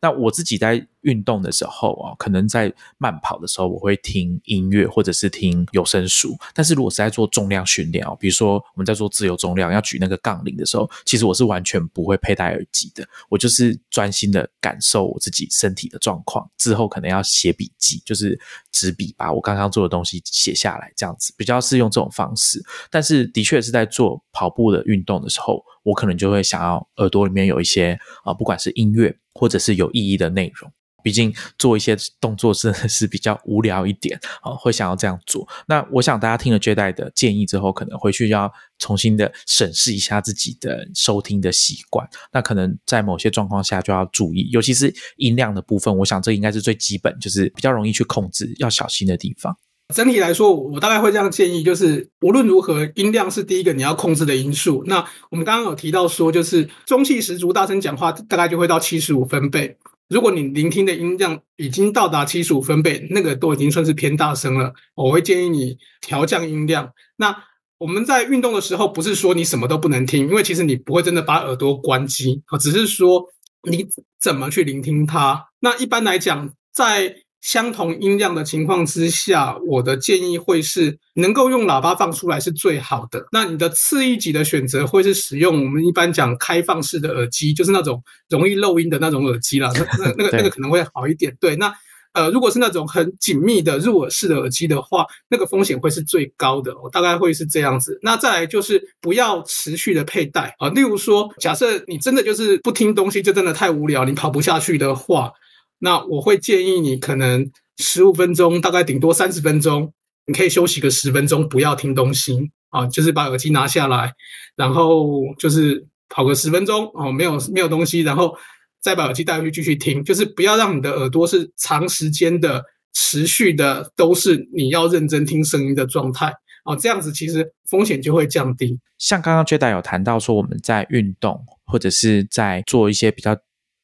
[0.00, 6.36] 那我自己在运动的时候啊，可能在慢跑的时候，我会听音乐或者是听有声书。
[6.52, 13.08] 但是如果是在做重量训练哦，比如说我们在做自由重量要举那个杠铃的时候，其实我是完全不会佩戴耳机的。
[13.28, 18.38] 我就是专心的感受我自己身体的状况，之后可能要写笔记，就是
[18.70, 22.62] 纸笔把我刚刚做的东西写下来，这样子比较是用这种方式。
[22.90, 29.16] 但是的确是在做跑步的运动的时候，我可能就会想要耳朵里面有一些啊，不管是音乐。
[29.36, 30.72] 或者是有意义的内容，
[31.02, 35.46] 毕竟做一些动作真的是比较无聊一点啊，会想要这样做。
[35.68, 42.08] 那我想大家听了这代的建议之后，可能回去要重新的审视一下自己的收听的习惯。
[42.32, 49.56] 那可能在某些状况下就要注意，尤其是音量的部分，我想这应该是最基本，就是比较容易去控制，要小心的地方。
[49.94, 54.82] 整体来说，我大概会这样建议，就是无论如何，音量是第一个你要控制的因素。
[54.86, 59.76] 那我们刚刚有提到说，就是中气十足、大声讲话，大概就会到七十五分贝。
[60.08, 64.72] 如果你聆听的音量已经到达七十五分贝，那个都已经算是偏大声了。
[64.94, 66.90] 我会建议你调降音量。
[67.16, 67.36] 那
[67.78, 73.24] 我们在运动的时候，不是说你什么都不能听，因为其实你不会真的把耳朵关机啊，只是说
[73.68, 73.86] 你
[74.20, 75.46] 怎么去聆听它。
[75.60, 77.16] 那一般来讲，在
[77.46, 83.24] 相同音量的情况之下，我的建议会是能够用喇叭放出来是最好的。
[83.30, 89.70] 那你的次一级的选择会是使用我们一般讲开放式的耳机，就是那种容易漏音的那种耳机啦。
[89.72, 91.36] 那那那个 那个可能会好一点。
[91.40, 91.72] 对，那
[92.14, 96.76] 呃，如果是那种很紧密的入耳式的耳机的话，那个风险会是最高的。
[96.82, 97.96] 我大概会是这样子。
[98.02, 100.68] 那再来就是不要持续的佩戴啊。
[100.70, 105.30] 例如说，假设你真的就是不听东西，就真的太无聊，你跑不下去的话。
[105.78, 109.92] 那我会建议你可能十五分钟，大概顶多三十分钟，
[110.26, 114.12] 你可以休息个十分钟，不要听东西啊，就是把耳机拿下来，
[114.56, 115.04] 然后
[115.38, 118.34] 就是跑个十分钟哦，没有没有东西，然后
[118.80, 126.32] 再把耳机带回去继续听，就是不要让你的耳朵是长时间的、持续的都是你要认真听声音的状态
[126.64, 128.78] 哦，这样子其实风险就会降低。
[128.96, 133.36] 像刚刚 j a 有谈到说，我们在运动或者是在做一些比较。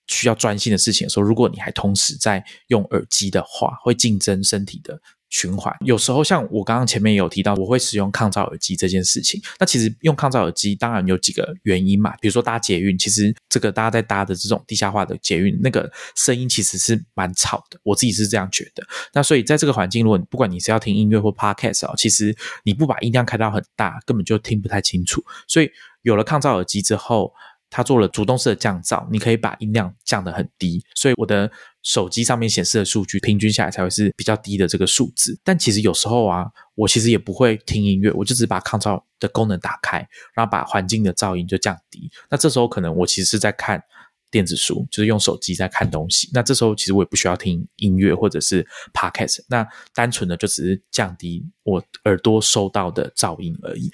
[0.08, 5.00] 需要专心的事情的时候，如果你还同时在用耳机的话，会竞争身体的
[5.30, 5.74] 循环。
[5.84, 9.40] 有时候像我刚刚前面有提到，我会使用抗噪耳机这件事情。
[9.58, 12.14] 那其实用抗噪耳机，当然有几个原因嘛。
[12.20, 17.80] 比如说搭捷运，其实这个大家在搭的这种地下化的捷运，那个声音其实是蛮吵的。
[17.82, 18.84] 我自己是这样觉得。
[19.14, 25.24] 那所以在这个环境，如果你不管你是要听音乐或 podcast 啊，其实你不把音量开到很大，根本就听不太清楚。
[25.48, 25.70] 所以
[26.02, 27.32] 有了抗噪耳机之后。
[27.72, 31.50] 它做了主动式的降噪，你可以把音量降得很低，所以我的
[31.82, 35.40] 手机上面显示的数据平均下来才会是比较低的这个数字。
[35.42, 42.10] 但其实有时候啊，我其实也不会听音乐，我就只把抗噪的功能打开，然后把环境的噪音就降低。
[42.28, 43.82] 那这时候可能我其实是在看
[44.30, 46.28] 电子书，就是用手机在看东西。
[46.34, 48.62] 那这时候其实我也不需要听音乐或者是
[48.92, 53.90] podcast，那单纯的就只是降低我耳朵收到的噪音而已。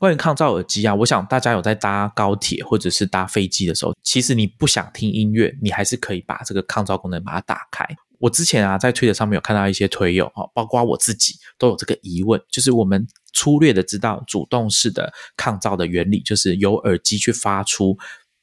[0.00, 7.86] 关于抗噪耳机啊，我想大家有在搭高铁或者是搭飞机的时候，其实你不想听音乐，你还是可以把这个抗噪功能把它打开。
[8.18, 17.94] 我之前啊在推特上面有看到一些推友哈，包括我自己都有这个疑问，就是我们粗略的知道主动式的抗噪的原理，就是由耳机去发出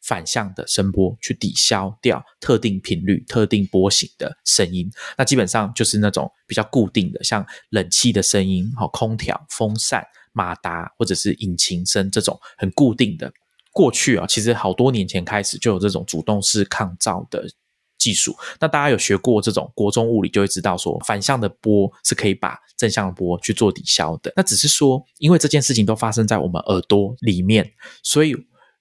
[0.04, 4.88] 反向的声波，去抵消掉特定频率、特定波形的声音。
[5.18, 10.06] 那基本上就是那种比较固定的，像冷气的声音、好空调、风扇。
[10.38, 13.34] 马达或者是引擎声这种很固定的，
[13.74, 17.50] 过去啊，其实好多年前开始就有这种主动式抗噪的
[17.98, 18.36] 技术。
[18.60, 24.32] 那大家有学过这种国中物理，就会知道说反向的波是可以把正向波去做抵消的。
[24.36, 27.74] 那只是说，因为这件事情都发生在我们耳朵里面，
[28.04, 28.36] 所以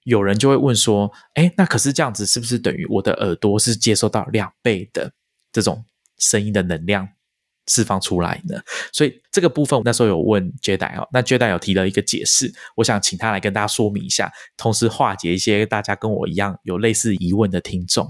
[0.04, 5.10] 有人就会问说：，哎，那可是这样子，是不是等于我的耳朵是接收到两倍的
[5.50, 5.84] 这种
[6.18, 7.08] 声音的能量？
[7.66, 8.60] 释放出来呢，
[8.92, 18.08] 所以这个部分我那时候有问 Jedi 哦，那 Jedi 有提了一个解释，我想请他来跟大家说明一下，同时化解一些大家跟我一样有类似疑问的听众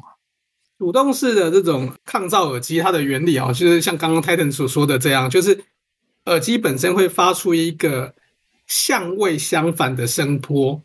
[0.78, 5.64] 主动式的这种抗噪耳机，它的原理啊，就是像刚刚 Titan 所说的这样，就是
[6.26, 8.14] 耳机本身会发出一个
[8.66, 10.82] 相位相反的声波。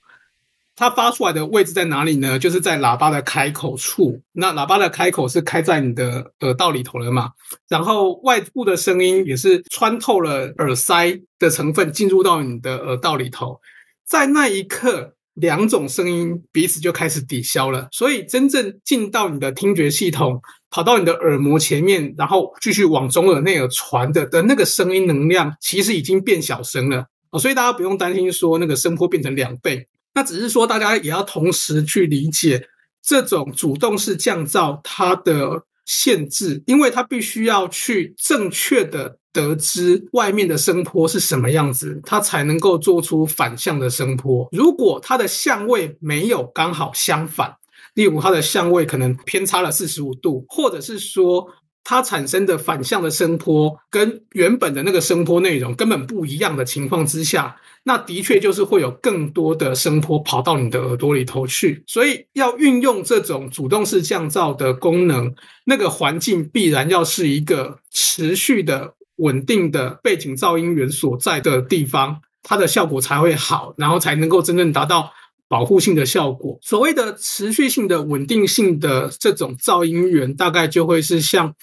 [0.81, 2.39] 它发出来的位置在哪里呢？
[2.39, 4.19] 就是在喇叭的开口处。
[4.31, 7.29] 那喇叭的开口是开在你的耳道里头了嘛？
[7.69, 13.59] 然后外部的声音也是穿透了耳塞的成分进入到你的耳道里头。
[14.03, 17.87] 在那一刻，两种声音彼此就开始抵消了。
[17.91, 20.41] 所以真正进到你的听觉系统，
[20.71, 27.05] 跑到你的耳膜前面，然后继续往中耳内耳传的的那个声音能量，其实已经变小声了
[27.39, 29.87] 所以大家不用担心说那个声波变成两倍。
[30.13, 32.67] 那只是说，大家也要同时去理解
[33.01, 44.47] 这种主动式降噪它的限制，因为它必须要去正确的得知外面的声波是什么样子，它才能够做出反向的声波。
[44.51, 47.55] 如果它的相位没有刚好相反，
[47.93, 51.47] 例如它的相位可能偏差了四十五度，或者是说。
[51.83, 61.83] 它产生的反向的声波跟原本的那个声波内容根本不一样的情况之下，那的确就是会有更多的声波跑到你的耳朵里头去。
[61.87, 65.33] 所以要运用这种主动式降噪的功能，
[65.65, 75.11] 那个环境必然要是一个持续的稳定的背景噪音源所在的地方，它的效果才会好，然后才能够真正达到。
[75.51, 81.53] 保护性的效果，所谓的持续性的稳定性的这种噪音源，大概就会是像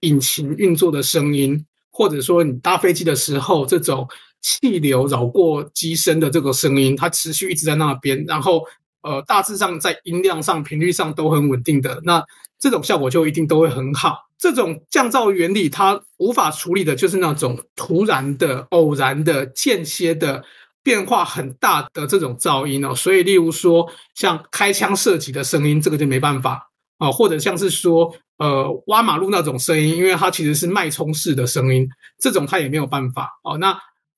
[0.00, 4.08] 引擎运作的声音，或者说你搭飞机的时候，这种
[4.40, 8.62] 气流绕过机身的这个声音，它持续一直在那边，然后
[9.02, 12.24] 呃，大致上在音量上、频率上都很稳定的，那
[12.58, 14.20] 这种效果就一定都会很好。
[14.38, 20.42] 这种降噪原理，它无法处理的就是那种突然的、偶然的、间歇的。
[20.84, 31.88] 变化很大的这种噪音哦，所以例如说像开枪射击的声音，这个就没办法哦，或者像是说呃挖马路那种声音，因为它其实是脉冲式的声音，
[32.20, 33.58] 这种它也没有办法哦。
[33.58, 33.76] 那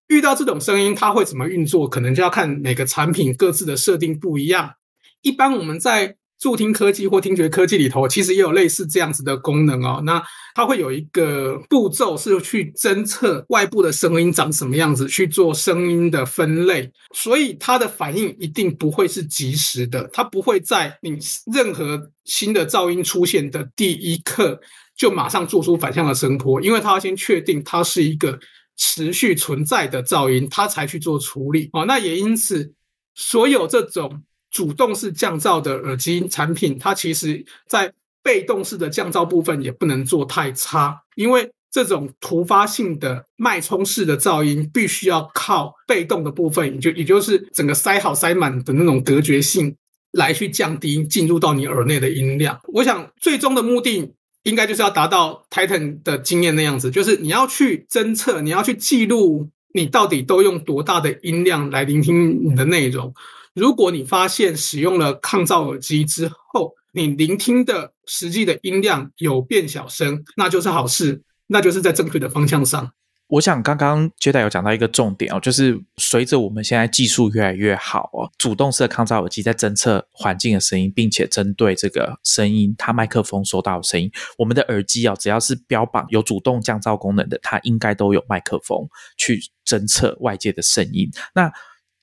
[0.09, 1.89] 遇到这种声音，它会怎么运作？
[1.89, 4.75] 可能就要看每个产品各自的设定不一样。
[5.23, 10.03] 一般我们在助听科技或听觉科技里头，其实也有类似这样子的功能哦。
[10.05, 10.23] 那
[10.55, 21.19] 它会有一个步骤是去侦测外部的声音长什么样子，去做声音的分类，所以它的反应一定不会是及时的，它不会在你
[21.53, 24.61] 任何新的噪音出现的第一刻
[24.95, 28.39] 就马上做出反向的声波，因为它要先确定它是一个
[28.77, 31.87] 持续存在的噪音，它才去做处理哦。
[31.87, 32.75] 那也因此，
[33.15, 34.23] 所有这种。
[34.57, 37.93] 主动式降噪的耳机产品，它其实在
[38.23, 49.77] 被动式的降噪部分也不能做太差，因为这种突发性的脉冲式的噪音，必须要靠被动的部分，也就也就是整个塞好塞满的那种隔绝性，
[50.13, 52.59] 来去降低进入到你耳内的音量。
[52.73, 54.15] 我想最终的目的，
[54.45, 63.13] 应该就是要达到 Titan 的经验那样子，就是你要去侦测，你要去记录你到底都用多大的音量来聆听你的内容。
[63.57, 72.93] 如果你发现使用了抗噪耳机之后，你聆听的实际的音量有变小声，那就是好事，那就是在正确的方向上。
[73.29, 91.11] 我想刚刚 Jada 有讲到一个重点哦，就是随着我们现在技术越来越好哦，主动式的抗噪耳机在侦测环境的声音，并且针对这个声音，它麦克风收到的声音，我们的耳机哦，只要是标榜有主动降噪功能的，它应该都有麦克风去侦测外界的声音。
[91.35, 91.51] 那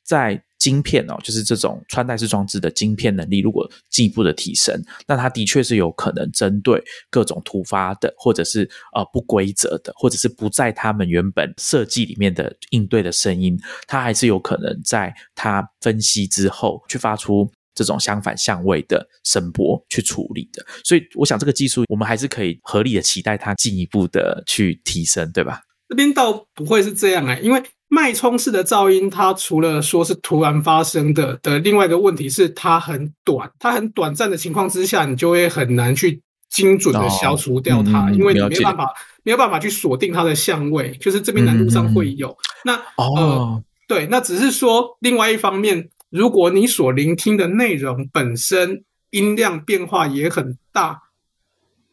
[0.03, 8.61] 在晶片哦，就是这种穿戴式装置的晶片能力，如果进一步的提升，那它的确是有可能针对各种突发的，或者是
[8.95, 20.65] 呃不规则的，或者是不在他们原本设计里面的应对的声音，它还是有可能在它分析之后去发出这种相反相位的声波去处理的。
[20.85, 25.59] 所以，我想这个技术我们还是可以合理的期待它进一步的去提升，对吧？
[25.89, 27.61] 这边倒不会是这样哎，因为。
[27.93, 38.91] 脉冲式的噪音，它除了说是突然发生的的，另外一个问题是它很短，它很短暂的情况之下，你就会很难去精准的消除掉它，因为你没有办法
[39.21, 42.35] 没有办法去锁定它的相位，就是这边难度上会有。
[42.65, 51.03] 那呃，对，那只是说另外一方面，如果你所聆听的内容本身音量变化也很大，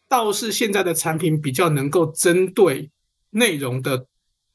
[0.09, 2.91] 倒是现在的产品比较能够针对
[3.33, 4.07] 内容的。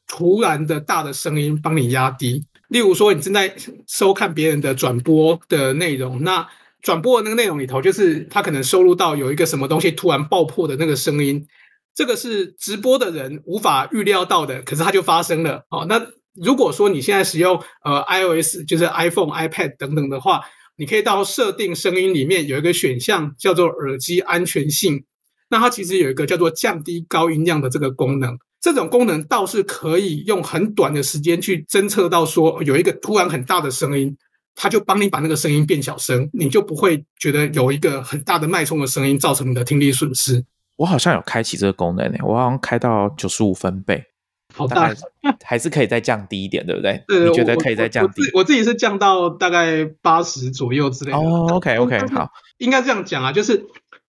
[0.07, 3.55] 突然的大的声音帮你压低，例如说你正在
[3.87, 6.47] 收看别人的转播的内容，那
[6.81, 11.47] 转播的那个内容里头，就是他可能收录到有一个什么东西突然爆破的那个声音，
[11.95, 15.65] 这个是直播的人无法预料到的，可是它就发生了。
[15.69, 16.05] 哦，那
[16.35, 20.41] 如果说你现在使用呃 iOS，就是 iPhone、iPad 等等的话，
[20.77, 25.05] 你可以到设定声音里面有一个选项叫做耳机安全性，
[25.49, 28.37] 那它其实有一个叫做降低高音量的这个功能。
[28.65, 34.17] 这种功能倒是可以用很短的时间去侦测到，说有一个突然很大的声音，
[34.55, 40.43] 它就帮你把那个声音变小声，你就不会觉得有一个很大的脉冲的声音造成你的听力损失。
[40.77, 44.03] 我好像有开启这个功能呢，我好像开到九十五分贝，
[44.55, 44.91] 好大，
[45.43, 46.99] 还是可以再降低一点，对不对？
[47.07, 48.23] 对，你觉得可以再降低？
[48.33, 51.17] 我自己是降到大概八十左右之类的。
[51.19, 53.67] 哦，OK OK，好，应该这样讲啊，就是。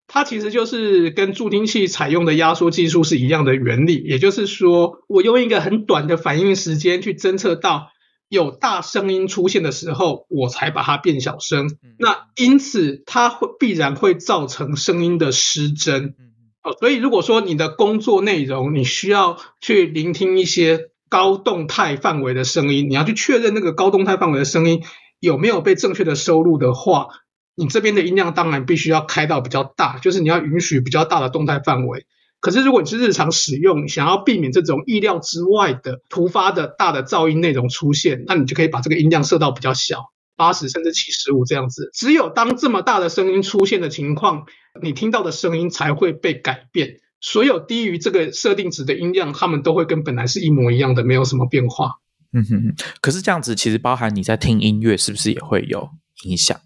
[0.08, 7.88] 它其实就是跟助听器采用的压缩技术是一样的原理，也就是说，我用一个很短的反应时间去侦测到
[8.28, 11.76] 有大声音出现的时候，我才把它变小声。
[11.98, 16.14] 那因此，它会必然会造成声音的失真。
[16.62, 24.82] 哦，所以如果说你的工作内容你需要去聆听一些高动态范围的声音，你要去确认那个高动态范围的声音
[25.18, 27.08] 有没有被正确的收录的话。
[27.56, 32.06] 你这边的音量当然必须要开到比较大，就是你要允许比较大的动态范围。
[32.38, 41.90] 可是如果你是日常使用，想要避免这种意料之外的突发的大的噪音内容出现，那你就可以把这个音量设到比较小，八十甚至七十五这样子。
[41.94, 44.44] 只有当这么大的声音出现的情况，
[44.82, 47.00] 你听到的声音才会被改变。
[47.18, 51.92] 所有低于这个设定值的音量，它们都会跟本来是一模一样的，没有什么变化。
[52.32, 52.74] 嗯哼。
[53.00, 55.88] 可是这样子其实包含你在听音乐，是不是也会有
[56.24, 56.60] 影响？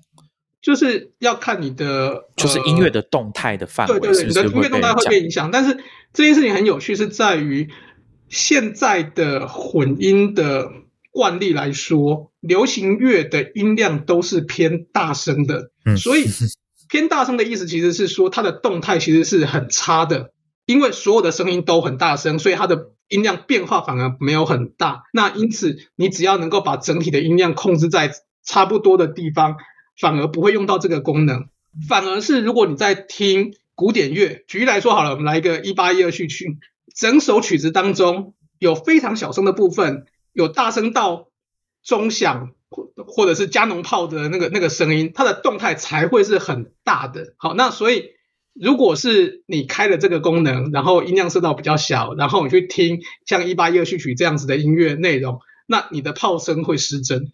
[0.63, 5.51] 就是要看你的，就是音乐的动态的范围，对对对，你的音乐动态会被影响。
[5.51, 5.79] 但是
[6.13, 7.71] 这件事情很有趣，是在于
[8.29, 10.71] 现在的混音的
[11.11, 16.27] 惯例来说，流行乐的音量都是偏大声的，所以
[16.91, 20.33] 偏大声的意思其实是说它的动态其实是很差的，
[20.67, 25.05] 因为所有的声音都很大声，所以它的音量变化反而没有很大。
[25.15, 28.13] 那因此，你只要能够把整体的音量控制在
[28.45, 29.57] 差不多的地方。
[30.01, 31.49] 反而不会用到这个功能，
[31.89, 36.57] 反而是如果你在听古典乐，举例来说好了，我们来一个一八一二序曲，
[36.95, 41.29] 整首曲子当中有非常小声的部分，有大声到
[41.83, 47.35] 中响或或者是加农炮的那个那个声音，它的动态才会是很大的。
[47.37, 48.11] 好，那所以
[48.55, 57.33] 如果是你开了这个功能，然后音量设到比较小，然后你去听像一八一二序曲这样子的音乐内容，那你的炮声会失真。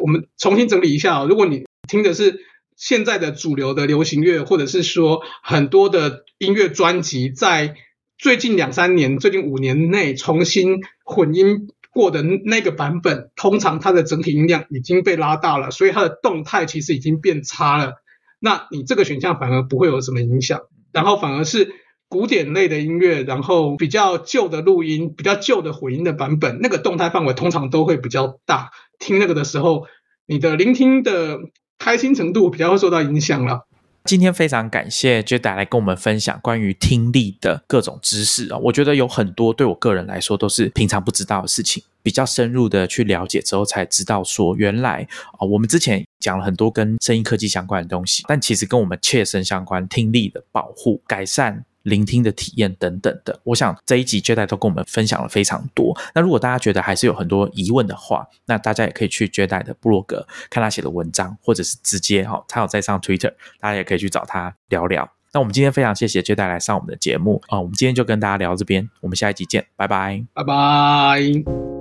[0.00, 2.40] 我们重新整理一下，如果你听的是
[2.76, 7.74] 现在的主流的流行乐，或者是说很多的音乐专辑，在
[8.18, 17.94] 最近两三年、最近五年内重新混音过的那个版本，通常它的整体音量已经被拉大了，所以它的动态其实已经变差了。
[18.38, 20.60] 那你这个选项反而不会有什么影响，
[20.92, 21.72] 然后反而是
[22.08, 28.70] 古典类的音乐，然后比较旧的录音、比较旧的混音的版本，那个动态范围通常都会比较大。
[28.98, 29.86] 听那个的时候，
[30.26, 31.38] 你的聆听的。
[31.78, 33.66] 开心程度比较会受到影响了。
[34.04, 45.08] 今天非常感谢 Jada 来跟我们分享关于听力的各种知识啊，我觉得有很多对我个人来说都是平常不知道的事情，比较深入的去了解之后才知道说，原来
[45.38, 51.64] 啊，我们之前讲了很多跟声音科技相关的东西，但其实跟我们切身相关，听力的保护、改善。
[51.86, 53.40] 聆听的体验等等的。
[53.44, 55.96] 我想这一集 Jedi 都跟我们分享了非常多。
[56.14, 65.08] 那如果大家觉得还是有很多疑问的话，那大家也可以去 Jedi 的部落格看他写的文章，或者是直接哈，他有在上 Twitter，大家也可以去找他聊聊。
[65.32, 71.75] 那我们今天非常谢谢 Jedi 来上我们的节目啊，我们今天就跟大家聊这边，我们下一集见，拜拜，拜拜。